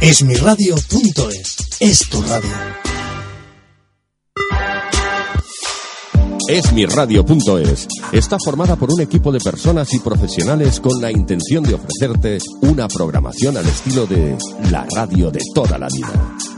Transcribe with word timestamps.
Esmiradio.es 0.00 1.56
es 1.80 2.08
tu 2.08 2.22
radio. 2.22 2.48
Esmiradio.es 6.48 7.88
está 8.12 8.36
formada 8.38 8.76
por 8.76 8.92
un 8.92 9.00
equipo 9.00 9.32
de 9.32 9.40
personas 9.40 9.92
y 9.94 9.98
profesionales 9.98 10.78
con 10.78 11.00
la 11.00 11.10
intención 11.10 11.64
de 11.64 11.74
ofrecerte 11.74 12.38
una 12.60 12.86
programación 12.86 13.56
al 13.56 13.66
estilo 13.66 14.06
de 14.06 14.38
la 14.70 14.86
radio 14.94 15.32
de 15.32 15.40
toda 15.52 15.76
la 15.78 15.88
vida. 15.88 16.57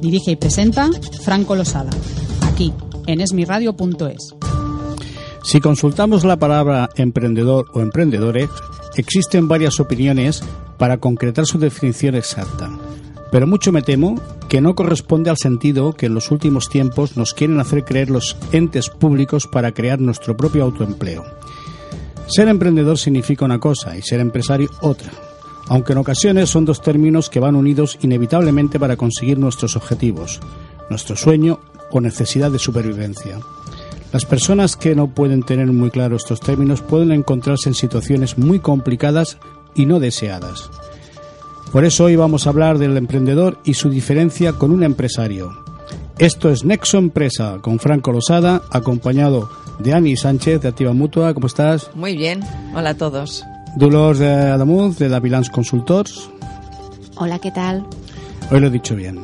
Dirige 0.00 0.32
y 0.32 0.36
presenta 0.36 0.90
Franco 1.22 1.54
Losada, 1.54 1.90
aquí, 2.42 2.72
en 3.06 3.20
esmiradio.es. 3.20 4.34
Si 5.42 5.60
consultamos 5.60 6.24
la 6.24 6.38
palabra 6.38 6.88
emprendedor 6.96 7.66
o 7.74 7.80
emprendedores, 7.80 8.48
existen 8.96 9.48
varias 9.48 9.80
opiniones 9.80 10.42
para 10.78 10.98
concretar 10.98 11.46
su 11.46 11.58
definición 11.58 12.14
exacta. 12.14 12.70
Pero 13.30 13.46
mucho 13.46 13.72
me 13.72 13.82
temo 13.82 14.20
que 14.48 14.60
no 14.60 14.74
corresponde 14.74 15.30
al 15.30 15.36
sentido 15.36 15.92
que 15.92 16.06
en 16.06 16.14
los 16.14 16.30
últimos 16.30 16.68
tiempos 16.68 17.16
nos 17.16 17.34
quieren 17.34 17.60
hacer 17.60 17.84
creer 17.84 18.10
los 18.10 18.36
entes 18.52 18.88
públicos 18.88 19.46
para 19.46 19.72
crear 19.72 20.00
nuestro 20.00 20.36
propio 20.36 20.64
autoempleo. 20.64 21.24
Ser 22.26 22.48
emprendedor 22.48 22.98
significa 22.98 23.44
una 23.44 23.58
cosa 23.58 23.96
y 23.96 24.02
ser 24.02 24.20
empresario 24.20 24.70
otra, 24.80 25.10
aunque 25.68 25.92
en 25.92 25.98
ocasiones 25.98 26.50
son 26.50 26.64
dos 26.64 26.82
términos 26.82 27.30
que 27.30 27.40
van 27.40 27.56
unidos 27.56 27.98
inevitablemente 28.02 28.78
para 28.78 28.96
conseguir 28.96 29.38
nuestros 29.38 29.76
objetivos, 29.76 30.40
nuestro 30.90 31.16
sueño 31.16 31.60
o 31.90 32.00
necesidad 32.00 32.50
de 32.50 32.58
supervivencia. 32.58 33.38
Las 34.12 34.24
personas 34.24 34.76
que 34.76 34.94
no 34.94 35.08
pueden 35.08 35.42
tener 35.42 35.66
muy 35.66 35.90
claro 35.90 36.16
estos 36.16 36.40
términos 36.40 36.82
pueden 36.82 37.10
encontrarse 37.12 37.68
en 37.68 37.74
situaciones 37.74 38.38
muy 38.38 38.60
complicadas 38.60 39.38
y 39.74 39.86
no 39.86 39.98
deseadas. 40.00 40.70
Por 41.72 41.84
eso 41.84 42.04
hoy 42.04 42.14
vamos 42.14 42.46
a 42.46 42.50
hablar 42.50 42.78
del 42.78 42.96
emprendedor 42.96 43.58
y 43.64 43.74
su 43.74 43.90
diferencia 43.90 44.52
con 44.52 44.70
un 44.70 44.84
empresario. 44.84 45.58
Esto 46.18 46.50
es 46.50 46.64
Nexo 46.64 46.98
Empresa 46.98 47.58
con 47.60 47.80
Franco 47.80 48.12
Losada, 48.12 48.62
acompañado 48.70 49.50
de 49.80 49.92
Ani 49.92 50.16
Sánchez 50.16 50.60
de 50.62 50.68
Activa 50.68 50.92
Mutua. 50.92 51.34
¿Cómo 51.34 51.48
estás? 51.48 51.90
Muy 51.96 52.16
bien. 52.16 52.40
Hola 52.76 52.90
a 52.90 52.96
todos. 52.96 53.44
Dolors 53.76 54.18
de 54.18 54.28
Adamuz 54.28 54.98
de 54.98 55.08
Davilans 55.08 55.50
Consultors. 55.50 56.30
Hola, 57.16 57.38
¿qué 57.38 57.50
tal? 57.50 57.84
Hoy 58.50 58.60
lo 58.60 58.68
he 58.68 58.70
dicho 58.70 58.94
bien. 58.94 59.18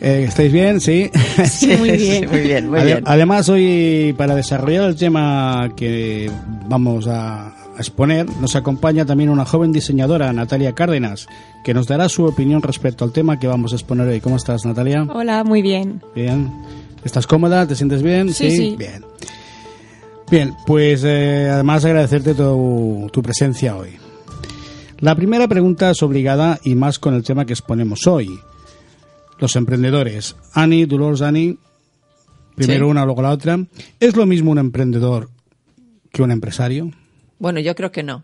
Eh, 0.00 0.24
¿Estáis 0.28 0.52
bien? 0.52 0.80
Sí. 0.80 1.10
Sí, 1.44 1.76
muy 1.78 1.90
bien. 1.96 2.22
Sí, 2.22 2.26
muy 2.26 2.40
bien, 2.40 2.70
muy 2.70 2.78
Ade- 2.80 2.84
bien. 2.86 3.02
Además, 3.06 3.48
hoy, 3.48 4.14
para 4.16 4.34
desarrollar 4.34 4.84
el 4.88 4.96
tema 4.96 5.70
que 5.76 6.30
vamos 6.68 7.06
a, 7.06 7.48
a 7.48 7.76
exponer, 7.78 8.26
nos 8.40 8.56
acompaña 8.56 9.04
también 9.04 9.28
una 9.30 9.44
joven 9.44 9.72
diseñadora, 9.72 10.32
Natalia 10.32 10.74
Cárdenas, 10.74 11.26
que 11.64 11.74
nos 11.74 11.86
dará 11.86 12.08
su 12.08 12.24
opinión 12.24 12.62
respecto 12.62 13.04
al 13.04 13.12
tema 13.12 13.38
que 13.38 13.46
vamos 13.46 13.72
a 13.72 13.76
exponer 13.76 14.08
hoy. 14.08 14.20
¿Cómo 14.20 14.36
estás, 14.36 14.64
Natalia? 14.64 15.06
Hola, 15.12 15.44
muy 15.44 15.60
bien. 15.60 16.00
Bien. 16.14 16.50
¿Estás 17.04 17.26
cómoda? 17.26 17.66
¿Te 17.66 17.74
sientes 17.76 18.02
bien? 18.02 18.32
Sí, 18.32 18.50
sí. 18.50 18.76
Bien. 18.78 19.04
Bien, 20.30 20.54
pues 20.66 21.02
eh, 21.04 21.48
además 21.50 21.84
agradecerte 21.84 22.34
tu, 22.34 23.08
tu 23.12 23.22
presencia 23.22 23.76
hoy. 23.76 23.90
La 24.98 25.14
primera 25.16 25.48
pregunta 25.48 25.90
es 25.90 26.02
obligada 26.02 26.60
y 26.62 26.74
más 26.74 26.98
con 26.98 27.14
el 27.14 27.24
tema 27.24 27.44
que 27.46 27.52
exponemos 27.52 28.06
hoy. 28.06 28.38
Los 29.38 29.56
emprendedores. 29.56 30.36
Ani, 30.54 30.84
Dolores, 30.84 31.22
Ani. 31.22 31.58
Primero 32.54 32.86
Sí. 32.86 32.90
una, 32.90 33.04
luego 33.04 33.22
la 33.22 33.30
otra. 33.30 33.58
¿Es 33.98 34.14
lo 34.16 34.26
mismo 34.26 34.50
un 34.50 34.58
emprendedor 34.58 35.30
que 36.12 36.22
un 36.22 36.30
empresario? 36.30 36.90
Bueno, 37.38 37.58
yo 37.60 37.74
creo 37.74 37.90
que 37.90 38.02
no. 38.02 38.22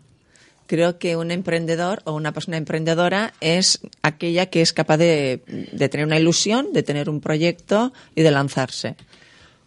Creo 0.67 0.99
que 0.99 1.15
un 1.15 1.31
emprendedor 1.31 2.01
o 2.05 2.13
una 2.13 2.33
persona 2.33 2.57
emprendedora 2.57 3.33
es 3.41 3.79
aquella 4.01 4.45
que 4.47 4.61
es 4.61 4.73
capaz 4.73 4.97
de, 4.97 5.41
de 5.71 5.89
tener 5.89 6.05
una 6.05 6.19
ilusión, 6.19 6.67
de 6.73 6.83
tener 6.83 7.09
un 7.09 7.19
proyecto 7.19 7.93
y 8.15 8.21
de 8.21 8.31
lanzarse. 8.31 8.95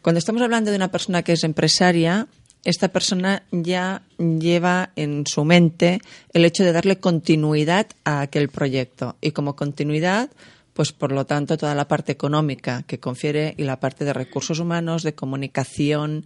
Cuando 0.03 0.19
estamos 0.19 0.41
hablando 0.41 0.71
de 0.71 0.77
una 0.77 0.91
persona 0.91 1.23
que 1.23 1.33
es 1.33 1.45
empresaria, 1.45 2.27
esta 2.65 2.89
persona 2.89 3.43
ya 3.51 4.03
lleva 4.19 4.91
en 4.97 5.27
su 5.27 5.45
mente 5.45 6.01
el 6.33 6.45
hecho 6.45 6.65
de 6.65 6.73
darle 6.73 6.99
continuidad 6.99 7.87
a 8.05 8.21
aquel 8.21 8.49
proyecto. 8.49 9.17
Y 9.21 9.33
como 9.33 9.57
continuidad, 9.57 10.31
pues 10.73 10.93
por 10.93 11.13
lo 11.13 11.27
tanto 11.27 11.59
toda 11.59 11.75
la 11.75 11.89
parte 11.89 12.13
económica 12.13 12.83
que 12.87 12.99
confiere 12.99 13.55
y 13.59 13.65
la 13.65 13.81
parte 13.81 14.05
de 14.05 14.13
recursos 14.13 14.59
humanos, 14.59 15.03
de 15.03 15.15
comunicación, 15.15 16.25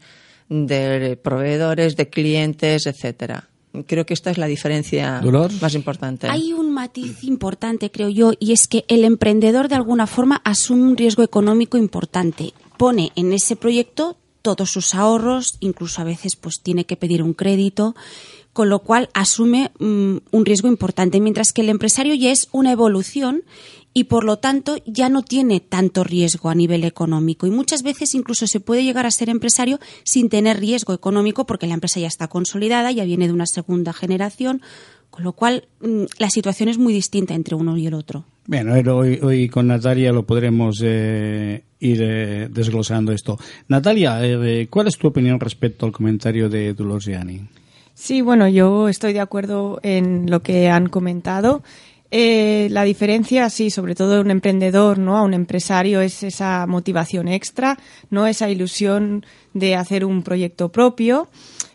de 0.49 1.19
proveedores, 1.21 1.97
de 1.97 2.09
clientes, 2.09 2.87
etcétera. 2.87 3.49
Creo 3.87 4.07
que 4.07 4.15
esta 4.15 4.31
es 4.31 4.39
la 4.39 4.47
diferencia 4.47 5.19
Dolor. 5.21 5.51
más 5.61 5.75
importante. 5.75 6.29
Hay 6.29 6.53
un 6.53 6.73
matiz 6.73 7.25
importante, 7.25 7.91
creo 7.91 8.09
yo, 8.09 8.33
y 8.39 8.53
es 8.53 8.69
que 8.69 8.85
el 8.87 9.03
emprendedor 9.03 9.69
de 9.69 9.75
alguna 9.75 10.07
forma 10.07 10.41
asume 10.45 10.85
un 10.85 10.97
riesgo 10.97 11.25
económico 11.25 11.77
importante. 11.77 12.53
Pone 12.77 13.13
en 13.17 13.33
ese 13.33 13.57
proyecto 13.57 14.17
todos 14.43 14.71
sus 14.71 14.95
ahorros, 14.95 15.57
incluso 15.61 16.03
a 16.03 16.05
veces 16.05 16.37
pues 16.37 16.61
tiene 16.63 16.85
que 16.85 16.97
pedir 16.97 17.23
un 17.23 17.33
crédito, 17.33 17.95
con 18.53 18.69
lo 18.69 18.81
cual 18.81 19.09
asume 19.15 19.73
mm, 19.79 20.17
un 20.31 20.45
riesgo 20.45 20.69
importante, 20.69 21.21
mientras 21.21 21.53
que 21.53 21.63
el 21.63 21.71
empresario 21.71 22.15
ya 22.15 22.31
es 22.31 22.49
una 22.53 22.71
evolución 22.71 23.43
y 23.95 24.05
por 24.05 24.25
lo 24.25 24.39
tanto 24.39 24.77
ya 24.85 25.09
no 25.09 25.23
tiene 25.23 25.61
tanto 25.61 26.05
riesgo 26.05 26.51
a 26.51 26.55
nivel 26.55 26.85
económico. 26.85 27.47
Y 27.47 27.51
muchas 27.51 27.83
veces 27.83 28.15
incluso 28.15 28.47
se 28.47 28.61
puede 28.61 28.85
llegar 28.85 29.07
a 29.07 29.11
ser 29.11 29.31
empresario 29.31 29.79
sin 30.03 30.29
tener 30.29 30.59
riesgo 30.59 30.93
económico 30.93 31.47
porque 31.47 31.69
la 31.69 31.75
empresa 31.75 32.01
ya 32.01 32.09
está 32.09 32.29
consolidada, 32.29 32.91
ya 32.91 33.05
viene 33.05 33.29
de 33.29 33.33
una 33.33 33.47
segunda 33.47 33.93
generación, 33.93 34.63
con 35.15 35.23
lo 35.23 35.33
cual 35.33 35.63
mm, 35.81 36.03
la 36.19 36.29
situación 36.29 36.69
es 36.69 36.77
muy 36.77 36.93
distinta 36.93 37.35
entre 37.35 37.55
uno 37.55 37.77
y 37.77 37.87
el 37.87 37.95
otro. 37.95 38.25
Bien, 38.49 38.69
hoy, 38.69 39.21
hoy- 39.23 39.49
con 39.49 39.69
Natalia 39.69 40.11
lo 40.13 40.25
podremos 40.25 40.81
eh, 40.83 41.63
ir 41.79 42.03
eh, 42.03 42.49
desglosando 42.51 43.13
esto. 43.13 43.39
Natalia, 43.69 44.19
eh, 44.27 44.67
¿cuál 44.69 44.89
es 44.89 44.99
tu 44.99 45.07
opinión 45.07 45.39
respecto 45.39 45.87
al 45.87 45.93
comentario 45.93 46.49
de 46.49 46.75
Dolores? 46.75 47.17
Sí, 47.95 48.23
bueno, 48.23 48.49
yo 48.49 48.89
estoy 48.89 49.13
de 49.13 49.21
acuerdo 49.21 49.79
en 49.85 50.29
lo 50.29 50.43
que 50.43 50.69
han 50.69 50.89
comentado. 50.89 51.63
Eh, 52.17 52.69
la 52.71 52.85
diferencia, 52.85 53.51
sí, 53.51 53.71
sobre 53.71 53.97
todo 53.97 54.13
de 54.13 54.21
un 54.21 54.31
emprendedor, 54.31 55.01
¿no? 55.01 55.17
A 55.17 55.23
un 55.23 55.35
empresario 55.35 56.01
es 56.01 56.23
esa 56.23 56.65
motivación 56.65 57.27
extra, 57.27 57.77
¿no? 58.09 58.29
Esa 58.29 58.49
ilusión 58.49 59.27
de 59.53 59.75
hacer 59.75 60.05
un 60.05 60.23
proyecto 60.23 60.71
propio. 60.71 61.27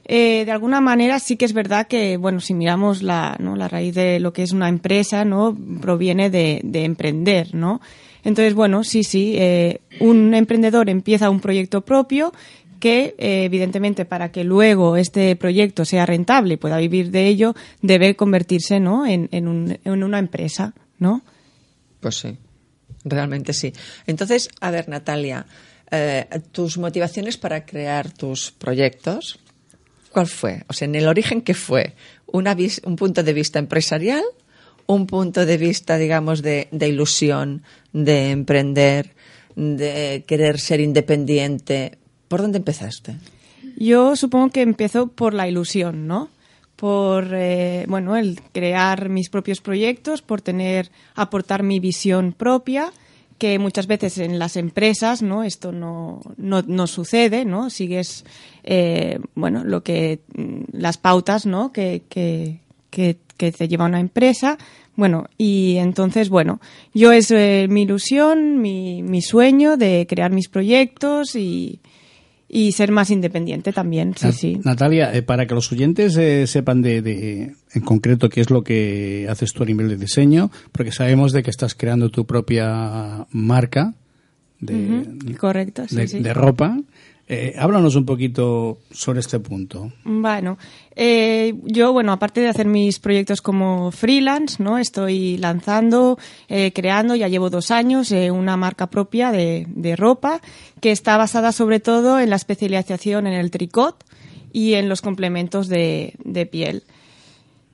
Eh, 0.05 0.45
de 0.45 0.51
alguna 0.53 0.79
manera 0.79 1.19
sí 1.19 1.35
que 1.35 1.43
es 1.43 1.51
verdad 1.51 1.87
que, 1.87 2.15
bueno, 2.15 2.39
si 2.39 2.53
miramos 2.53 3.03
la, 3.03 3.35
¿no? 3.37 3.57
la 3.57 3.67
raíz 3.67 3.95
de 3.95 4.21
lo 4.21 4.31
que 4.31 4.43
es 4.43 4.53
una 4.53 4.69
empresa, 4.69 5.25
¿no? 5.25 5.57
Proviene 5.81 6.29
de, 6.29 6.61
de 6.63 6.85
emprender, 6.85 7.53
¿no? 7.53 7.81
Entonces, 8.23 8.53
bueno, 8.53 8.83
sí, 8.83 9.03
sí, 9.03 9.35
eh, 9.37 9.81
un 9.99 10.33
emprendedor 10.33 10.89
empieza 10.89 11.29
un 11.29 11.39
proyecto 11.39 11.81
propio 11.81 12.33
que, 12.79 13.15
eh, 13.17 13.43
evidentemente, 13.43 14.05
para 14.05 14.31
que 14.31 14.43
luego 14.43 14.97
este 14.97 15.35
proyecto 15.35 15.85
sea 15.85 16.05
rentable 16.05 16.55
y 16.55 16.57
pueda 16.57 16.77
vivir 16.77 17.11
de 17.11 17.27
ello, 17.27 17.53
debe 17.81 18.15
convertirse, 18.15 18.79
¿no? 18.79 19.05
En, 19.05 19.29
en, 19.31 19.47
un- 19.47 19.77
en 19.83 20.03
una 20.03 20.19
empresa, 20.19 20.73
¿no? 20.97 21.21
Pues 21.99 22.15
sí, 22.17 22.37
realmente 23.03 23.53
sí. 23.53 23.73
Entonces, 24.07 24.49
a 24.61 24.71
ver, 24.71 24.89
Natalia, 24.89 25.45
eh, 25.91 26.25
tus 26.51 26.77
motivaciones 26.77 27.37
para 27.37 27.65
crear 27.65 28.11
tus 28.11 28.51
proyectos, 28.51 29.39
¿cuál 30.11 30.27
fue? 30.27 30.63
O 30.67 30.73
sea, 30.73 30.87
en 30.87 30.95
el 30.95 31.07
origen, 31.07 31.41
¿qué 31.41 31.53
fue? 31.53 31.93
Una 32.25 32.55
vis- 32.55 32.81
¿Un 32.85 32.95
punto 32.95 33.21
de 33.23 33.33
vista 33.33 33.59
empresarial? 33.59 34.23
¿Un 34.87 35.05
punto 35.05 35.45
de 35.45 35.57
vista, 35.57 35.97
digamos, 35.97 36.41
de, 36.41 36.67
de 36.71 36.87
ilusión, 36.87 37.61
de 37.93 38.31
emprender, 38.31 39.13
de 39.55 40.23
querer 40.25 40.59
ser 40.59 40.79
independiente? 40.79 41.98
¿Por 42.29 42.41
dónde 42.41 42.59
empezaste? 42.59 43.15
Yo 43.75 44.15
supongo 44.15 44.51
que 44.51 44.61
empiezo 44.61 45.07
por 45.07 45.33
la 45.33 45.47
ilusión, 45.47 46.07
¿no? 46.07 46.29
Por, 46.75 47.29
eh, 47.33 47.85
bueno, 47.89 48.15
el 48.15 48.39
crear 48.53 49.09
mis 49.09 49.29
propios 49.29 49.59
proyectos, 49.59 50.21
por 50.21 50.41
tener, 50.41 50.91
aportar 51.15 51.63
mi 51.63 51.79
visión 51.81 52.31
propia, 52.31 52.93
que 53.37 53.57
muchas 53.59 53.87
veces 53.87 54.17
en 54.19 54.37
las 54.37 54.55
empresas, 54.57 55.21
¿no? 55.21 55.43
Esto 55.43 55.71
no, 55.71 56.21
no, 56.37 56.61
no 56.61 56.87
sucede, 56.87 57.45
¿no? 57.45 57.69
Sigues, 57.69 58.25
eh, 58.63 59.19
bueno, 59.35 59.63
lo 59.63 59.81
que, 59.81 60.19
mm, 60.35 60.77
las 60.77 60.97
pautas, 60.97 61.45
¿no? 61.45 61.73
Que, 61.73 62.03
que, 62.07 62.59
que, 62.91 63.17
que 63.37 63.51
te 63.51 63.67
lleva 63.67 63.85
una 63.85 63.99
empresa. 63.99 64.57
Bueno, 64.95 65.25
y 65.37 65.77
entonces, 65.77 66.29
bueno, 66.29 66.59
yo 66.93 67.11
es 67.13 67.31
eh, 67.31 67.67
mi 67.69 67.83
ilusión, 67.83 68.61
mi, 68.61 69.01
mi 69.01 69.21
sueño 69.21 69.77
de 69.77 70.05
crear 70.07 70.31
mis 70.31 70.49
proyectos 70.49 71.35
y, 71.35 71.79
y 72.51 72.71
ser 72.71 72.91
más 72.91 73.11
independiente 73.11 73.71
también, 73.71 74.15
sí, 74.17 74.31
sí. 74.31 74.59
Natalia, 74.63 75.13
eh, 75.15 75.21
para 75.21 75.45
que 75.45 75.53
los 75.53 75.71
oyentes 75.71 76.17
eh, 76.17 76.47
sepan 76.47 76.81
de, 76.81 77.01
de- 77.03 77.53
en 77.73 77.81
concreto 77.83 78.27
qué 78.29 78.41
es 78.41 78.49
lo 78.49 78.63
que 78.63 79.27
haces 79.29 79.53
tú 79.53 79.61
a 79.63 79.65
nivel 79.67 79.87
de 79.87 79.97
diseño, 79.97 80.49
porque 80.71 80.91
sabemos 80.91 81.31
de 81.31 81.43
que 81.43 81.51
estás 81.51 81.75
creando 81.75 82.09
tu 82.09 82.25
propia 82.25 83.27
marca 83.31 83.93
de, 84.59 85.35
correcto, 85.39 85.83
sí, 85.87 85.95
de, 85.95 86.07
sí. 86.07 86.19
de 86.19 86.33
ropa. 86.33 86.77
Eh, 87.31 87.53
háblanos 87.59 87.95
un 87.95 88.05
poquito 88.05 88.79
sobre 88.89 89.19
este 89.19 89.39
punto. 89.39 89.93
Bueno, 90.03 90.57
eh, 90.95 91.53
yo, 91.63 91.93
bueno, 91.93 92.11
aparte 92.11 92.41
de 92.41 92.47
hacer 92.47 92.65
mis 92.65 92.97
proyectos 92.97 93.39
como 93.43 93.91
freelance, 93.91 94.61
¿no? 94.61 94.79
Estoy 94.79 95.37
lanzando, 95.37 96.17
eh, 96.47 96.73
creando, 96.73 97.15
ya 97.15 97.27
llevo 97.27 97.51
dos 97.51 97.69
años, 97.69 98.11
eh, 98.11 98.31
una 98.31 98.57
marca 98.57 98.87
propia 98.87 99.31
de, 99.31 99.67
de 99.69 99.95
ropa 99.95 100.41
que 100.81 100.89
está 100.89 101.17
basada 101.17 101.51
sobre 101.51 101.79
todo 101.79 102.19
en 102.19 102.31
la 102.31 102.35
especialización 102.35 103.27
en 103.27 103.33
el 103.33 103.51
tricot 103.51 104.03
y 104.51 104.73
en 104.73 104.89
los 104.89 105.01
complementos 105.01 105.67
de, 105.67 106.15
de 106.23 106.47
piel. 106.47 106.83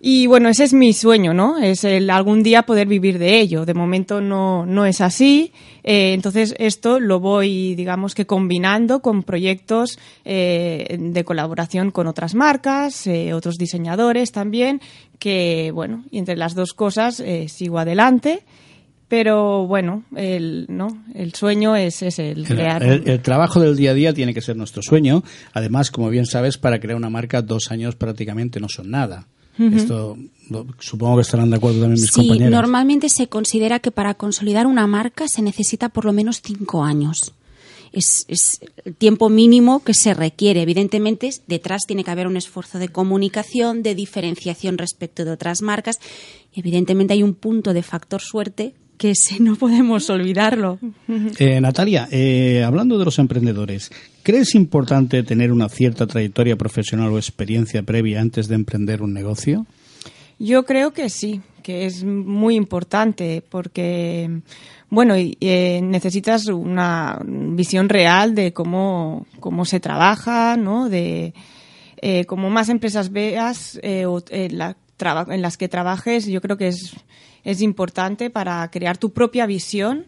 Y 0.07 0.27
bueno, 0.27 0.49
ese 0.49 0.65
es 0.65 0.73
mi 0.73 0.93
sueño, 0.93 1.33
¿no? 1.33 1.57
Es 1.57 1.83
el 1.83 2.11
algún 2.11 2.43
día 2.43 2.61
poder 2.61 2.87
vivir 2.87 3.17
de 3.17 3.39
ello. 3.39 3.65
De 3.65 3.73
momento 3.73 4.21
no, 4.21 4.63
no 4.63 4.85
es 4.85 5.01
así. 5.01 5.51
Eh, 5.83 6.13
entonces 6.13 6.53
esto 6.59 6.99
lo 6.99 7.19
voy, 7.19 7.73
digamos 7.73 8.13
que 8.13 8.27
combinando 8.27 9.01
con 9.01 9.23
proyectos 9.23 9.97
eh, 10.23 10.95
de 10.99 11.23
colaboración 11.23 11.89
con 11.89 12.05
otras 12.05 12.35
marcas, 12.35 13.07
eh, 13.07 13.33
otros 13.33 13.55
diseñadores 13.57 14.31
también, 14.31 14.79
que 15.17 15.71
bueno, 15.73 16.03
y 16.11 16.19
entre 16.19 16.37
las 16.37 16.53
dos 16.53 16.73
cosas 16.75 17.19
eh, 17.19 17.47
sigo 17.49 17.79
adelante. 17.79 18.43
Pero 19.07 19.65
bueno, 19.65 20.03
el, 20.15 20.65
¿no? 20.69 21.03
el 21.15 21.33
sueño 21.33 21.75
es, 21.75 22.03
es 22.03 22.19
el 22.19 22.39
El, 22.39 22.45
crear. 22.45 22.83
el- 22.83 23.09
el 23.09 23.21
trabajo 23.21 23.59
del 23.59 23.75
día 23.75 23.89
a 23.91 23.93
día 23.95 24.13
tiene 24.13 24.35
que 24.35 24.41
ser 24.41 24.55
nuestro 24.55 24.83
sueño. 24.83 25.23
Además, 25.53 25.89
como 25.89 26.09
bien 26.11 26.27
sabes, 26.27 26.59
para 26.59 26.79
crear 26.79 26.95
una 26.95 27.09
marca 27.09 27.41
dos 27.41 27.71
años 27.71 27.95
prácticamente 27.95 28.59
no 28.59 28.69
son 28.69 28.91
nada. 28.91 29.27
Esto 29.57 30.17
lo- 30.49 30.65
supongo 30.79 31.15
que 31.15 31.21
estarán 31.21 31.49
de 31.49 31.55
acuerdo 31.57 31.79
también 31.81 32.01
mis 32.01 32.07
Sí, 32.11 32.21
compañeros. 32.21 32.51
normalmente 32.51 33.09
se 33.09 33.27
considera 33.27 33.79
que 33.79 33.91
para 33.91 34.13
consolidar 34.13 34.67
una 34.67 34.85
marca 34.87 35.27
se 35.27 35.41
necesita 35.41 35.89
por 35.89 36.05
lo 36.05 36.13
menos 36.13 36.41
cinco 36.43 36.83
años. 36.83 37.33
Es, 37.93 38.25
es 38.27 38.59
el 38.83 38.93
tiempo 38.95 39.29
mínimo 39.29 39.81
que 39.81 39.93
se 39.93 40.13
requiere. 40.13 40.61
Evidentemente, 40.61 41.29
detrás 41.47 41.83
tiene 41.87 42.03
que 42.03 42.11
haber 42.11 42.27
un 42.27 42.35
esfuerzo 42.35 42.77
de 42.77 42.89
comunicación, 42.89 43.83
de 43.83 43.95
diferenciación 43.95 44.77
respecto 44.77 45.23
de 45.23 45.31
otras 45.31 45.61
marcas. 45.61 45.99
Y 46.53 46.59
evidentemente 46.59 47.13
hay 47.13 47.23
un 47.23 47.33
punto 47.35 47.73
de 47.73 47.83
factor 47.83 48.21
suerte 48.21 48.73
que 48.97 49.11
ese 49.11 49.39
no 49.39 49.55
podemos 49.55 50.09
olvidarlo. 50.09 50.79
Eh, 51.39 51.59
Natalia, 51.61 52.07
eh, 52.11 52.63
hablando 52.63 52.97
de 52.97 53.05
los 53.05 53.19
emprendedores, 53.19 53.91
¿crees 54.23 54.55
importante 54.55 55.23
tener 55.23 55.51
una 55.51 55.69
cierta 55.69 56.07
trayectoria 56.07 56.55
profesional 56.55 57.11
o 57.11 57.17
experiencia 57.17 57.83
previa 57.83 58.21
antes 58.21 58.47
de 58.47 58.55
emprender 58.55 59.01
un 59.01 59.13
negocio? 59.13 59.65
Yo 60.39 60.65
creo 60.65 60.91
que 60.91 61.09
sí, 61.09 61.41
que 61.63 61.85
es 61.85 62.03
muy 62.03 62.55
importante 62.55 63.41
porque, 63.49 64.41
bueno, 64.89 65.13
eh, 65.17 65.79
necesitas 65.81 66.47
una 66.47 67.19
visión 67.25 67.87
real 67.87 68.35
de 68.35 68.51
cómo, 68.51 69.25
cómo 69.39 69.63
se 69.65 69.79
trabaja, 69.79 70.57
¿no? 70.57 70.89
De 70.89 71.33
eh, 72.01 72.25
como 72.25 72.49
más 72.49 72.67
empresas 72.69 73.11
veas 73.11 73.79
eh, 73.81 74.05
o, 74.05 74.21
eh, 74.29 74.49
la 74.51 74.75
traba- 74.97 75.33
en 75.33 75.41
las 75.41 75.55
que 75.57 75.69
trabajes, 75.69 76.25
yo 76.27 76.41
creo 76.41 76.57
que 76.57 76.67
es, 76.67 76.93
es 77.45 77.61
importante 77.61 78.29
para 78.29 78.69
crear 78.69 78.97
tu 78.97 79.13
propia 79.13 79.45
visión. 79.45 80.03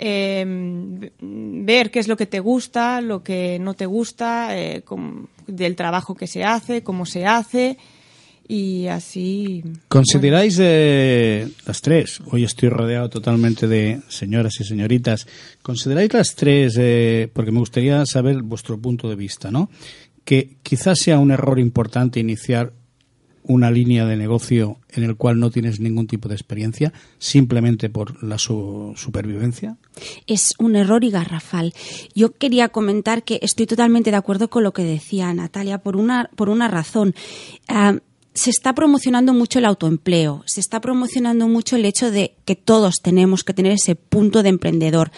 v- 0.00 1.12
ver 1.20 1.90
qué 1.90 1.98
es 1.98 2.06
lo 2.08 2.16
que 2.16 2.26
te 2.26 2.38
gusta, 2.40 3.00
lo 3.00 3.22
que 3.22 3.58
no 3.58 3.74
te 3.74 3.84
gusta, 3.86 4.56
eh, 4.56 4.82
del 5.46 5.74
trabajo 5.76 6.14
que 6.14 6.26
se 6.28 6.44
hace, 6.44 6.82
cómo 6.84 7.04
se 7.04 7.26
hace 7.26 7.76
y 8.46 8.86
así. 8.86 9.62
¿Consideráis 9.88 10.56
eh, 10.60 11.48
las 11.66 11.82
tres? 11.82 12.20
Hoy 12.30 12.44
estoy 12.44 12.68
rodeado 12.68 13.10
totalmente 13.10 13.66
de 13.66 14.00
señoras 14.08 14.54
y 14.60 14.64
señoritas. 14.64 15.26
¿Consideráis 15.62 16.12
las 16.14 16.34
tres, 16.34 16.76
eh, 16.78 17.28
porque 17.32 17.50
me 17.50 17.58
gustaría 17.58 18.06
saber 18.06 18.40
vuestro 18.42 18.78
punto 18.78 19.08
de 19.08 19.16
vista, 19.16 19.50
¿no? 19.50 19.68
Que 20.24 20.56
quizás 20.62 20.98
sea 21.00 21.18
un 21.18 21.30
error 21.32 21.58
importante 21.58 22.20
iniciar 22.20 22.72
una 23.48 23.70
línea 23.72 24.06
de 24.06 24.16
negocio 24.16 24.76
en 24.90 25.02
el 25.02 25.16
cual 25.16 25.40
no 25.40 25.50
tienes 25.50 25.80
ningún 25.80 26.06
tipo 26.06 26.28
de 26.28 26.34
experiencia, 26.36 26.92
simplemente 27.18 27.88
por 27.90 28.22
la 28.22 28.38
su- 28.38 28.92
supervivencia. 28.96 29.76
es 30.28 30.54
un 30.58 30.76
error 30.76 31.02
y 31.02 31.10
garrafal. 31.10 31.72
Yo 32.14 32.32
quería 32.32 32.68
comentar 32.68 33.24
que 33.24 33.40
estoy 33.42 33.66
totalmente 33.66 34.10
de 34.12 34.16
acuerdo 34.16 34.48
con 34.48 34.62
lo 34.62 34.72
que 34.72 34.84
decía 34.84 35.32
Natalia 35.34 35.78
por 35.78 35.96
una, 35.96 36.30
por 36.36 36.48
una 36.48 36.68
razón. 36.68 37.14
Ah, 37.66 37.96
se 38.34 38.50
está 38.50 38.72
promocionando 38.72 39.34
mucho 39.34 39.58
el 39.58 39.64
autoempleo, 39.64 40.44
se 40.46 40.60
está 40.60 40.80
promocionando 40.80 41.48
mucho 41.48 41.74
el 41.74 41.84
hecho 41.84 42.12
de 42.12 42.36
que 42.44 42.54
todos 42.54 42.96
tenemos 43.02 43.42
que 43.42 43.52
tener 43.54 43.72
ese 43.72 43.96
punto 43.96 44.44
de 44.44 44.50
emprendedor. 44.50 45.10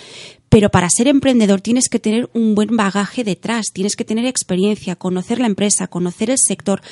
Pero 0.51 0.69
para 0.69 0.91
ser 0.91 1.07
emprendedor 1.09 1.61
tienes 1.61 1.89
que 1.89 1.99
tener 2.01 2.29
un 2.35 2.55
buen 2.57 2.77
bagaje 2.77 3.23
detrás, 3.25 3.67
tienes 3.73 3.95
que 3.97 4.05
tener 4.05 4.27
experiencia, 4.27 4.97
conocer 4.97 5.39
la 5.39 5.47
empresa, 5.47 5.87
conocer 5.87 6.29
el 6.29 6.39
sector. 6.39 6.83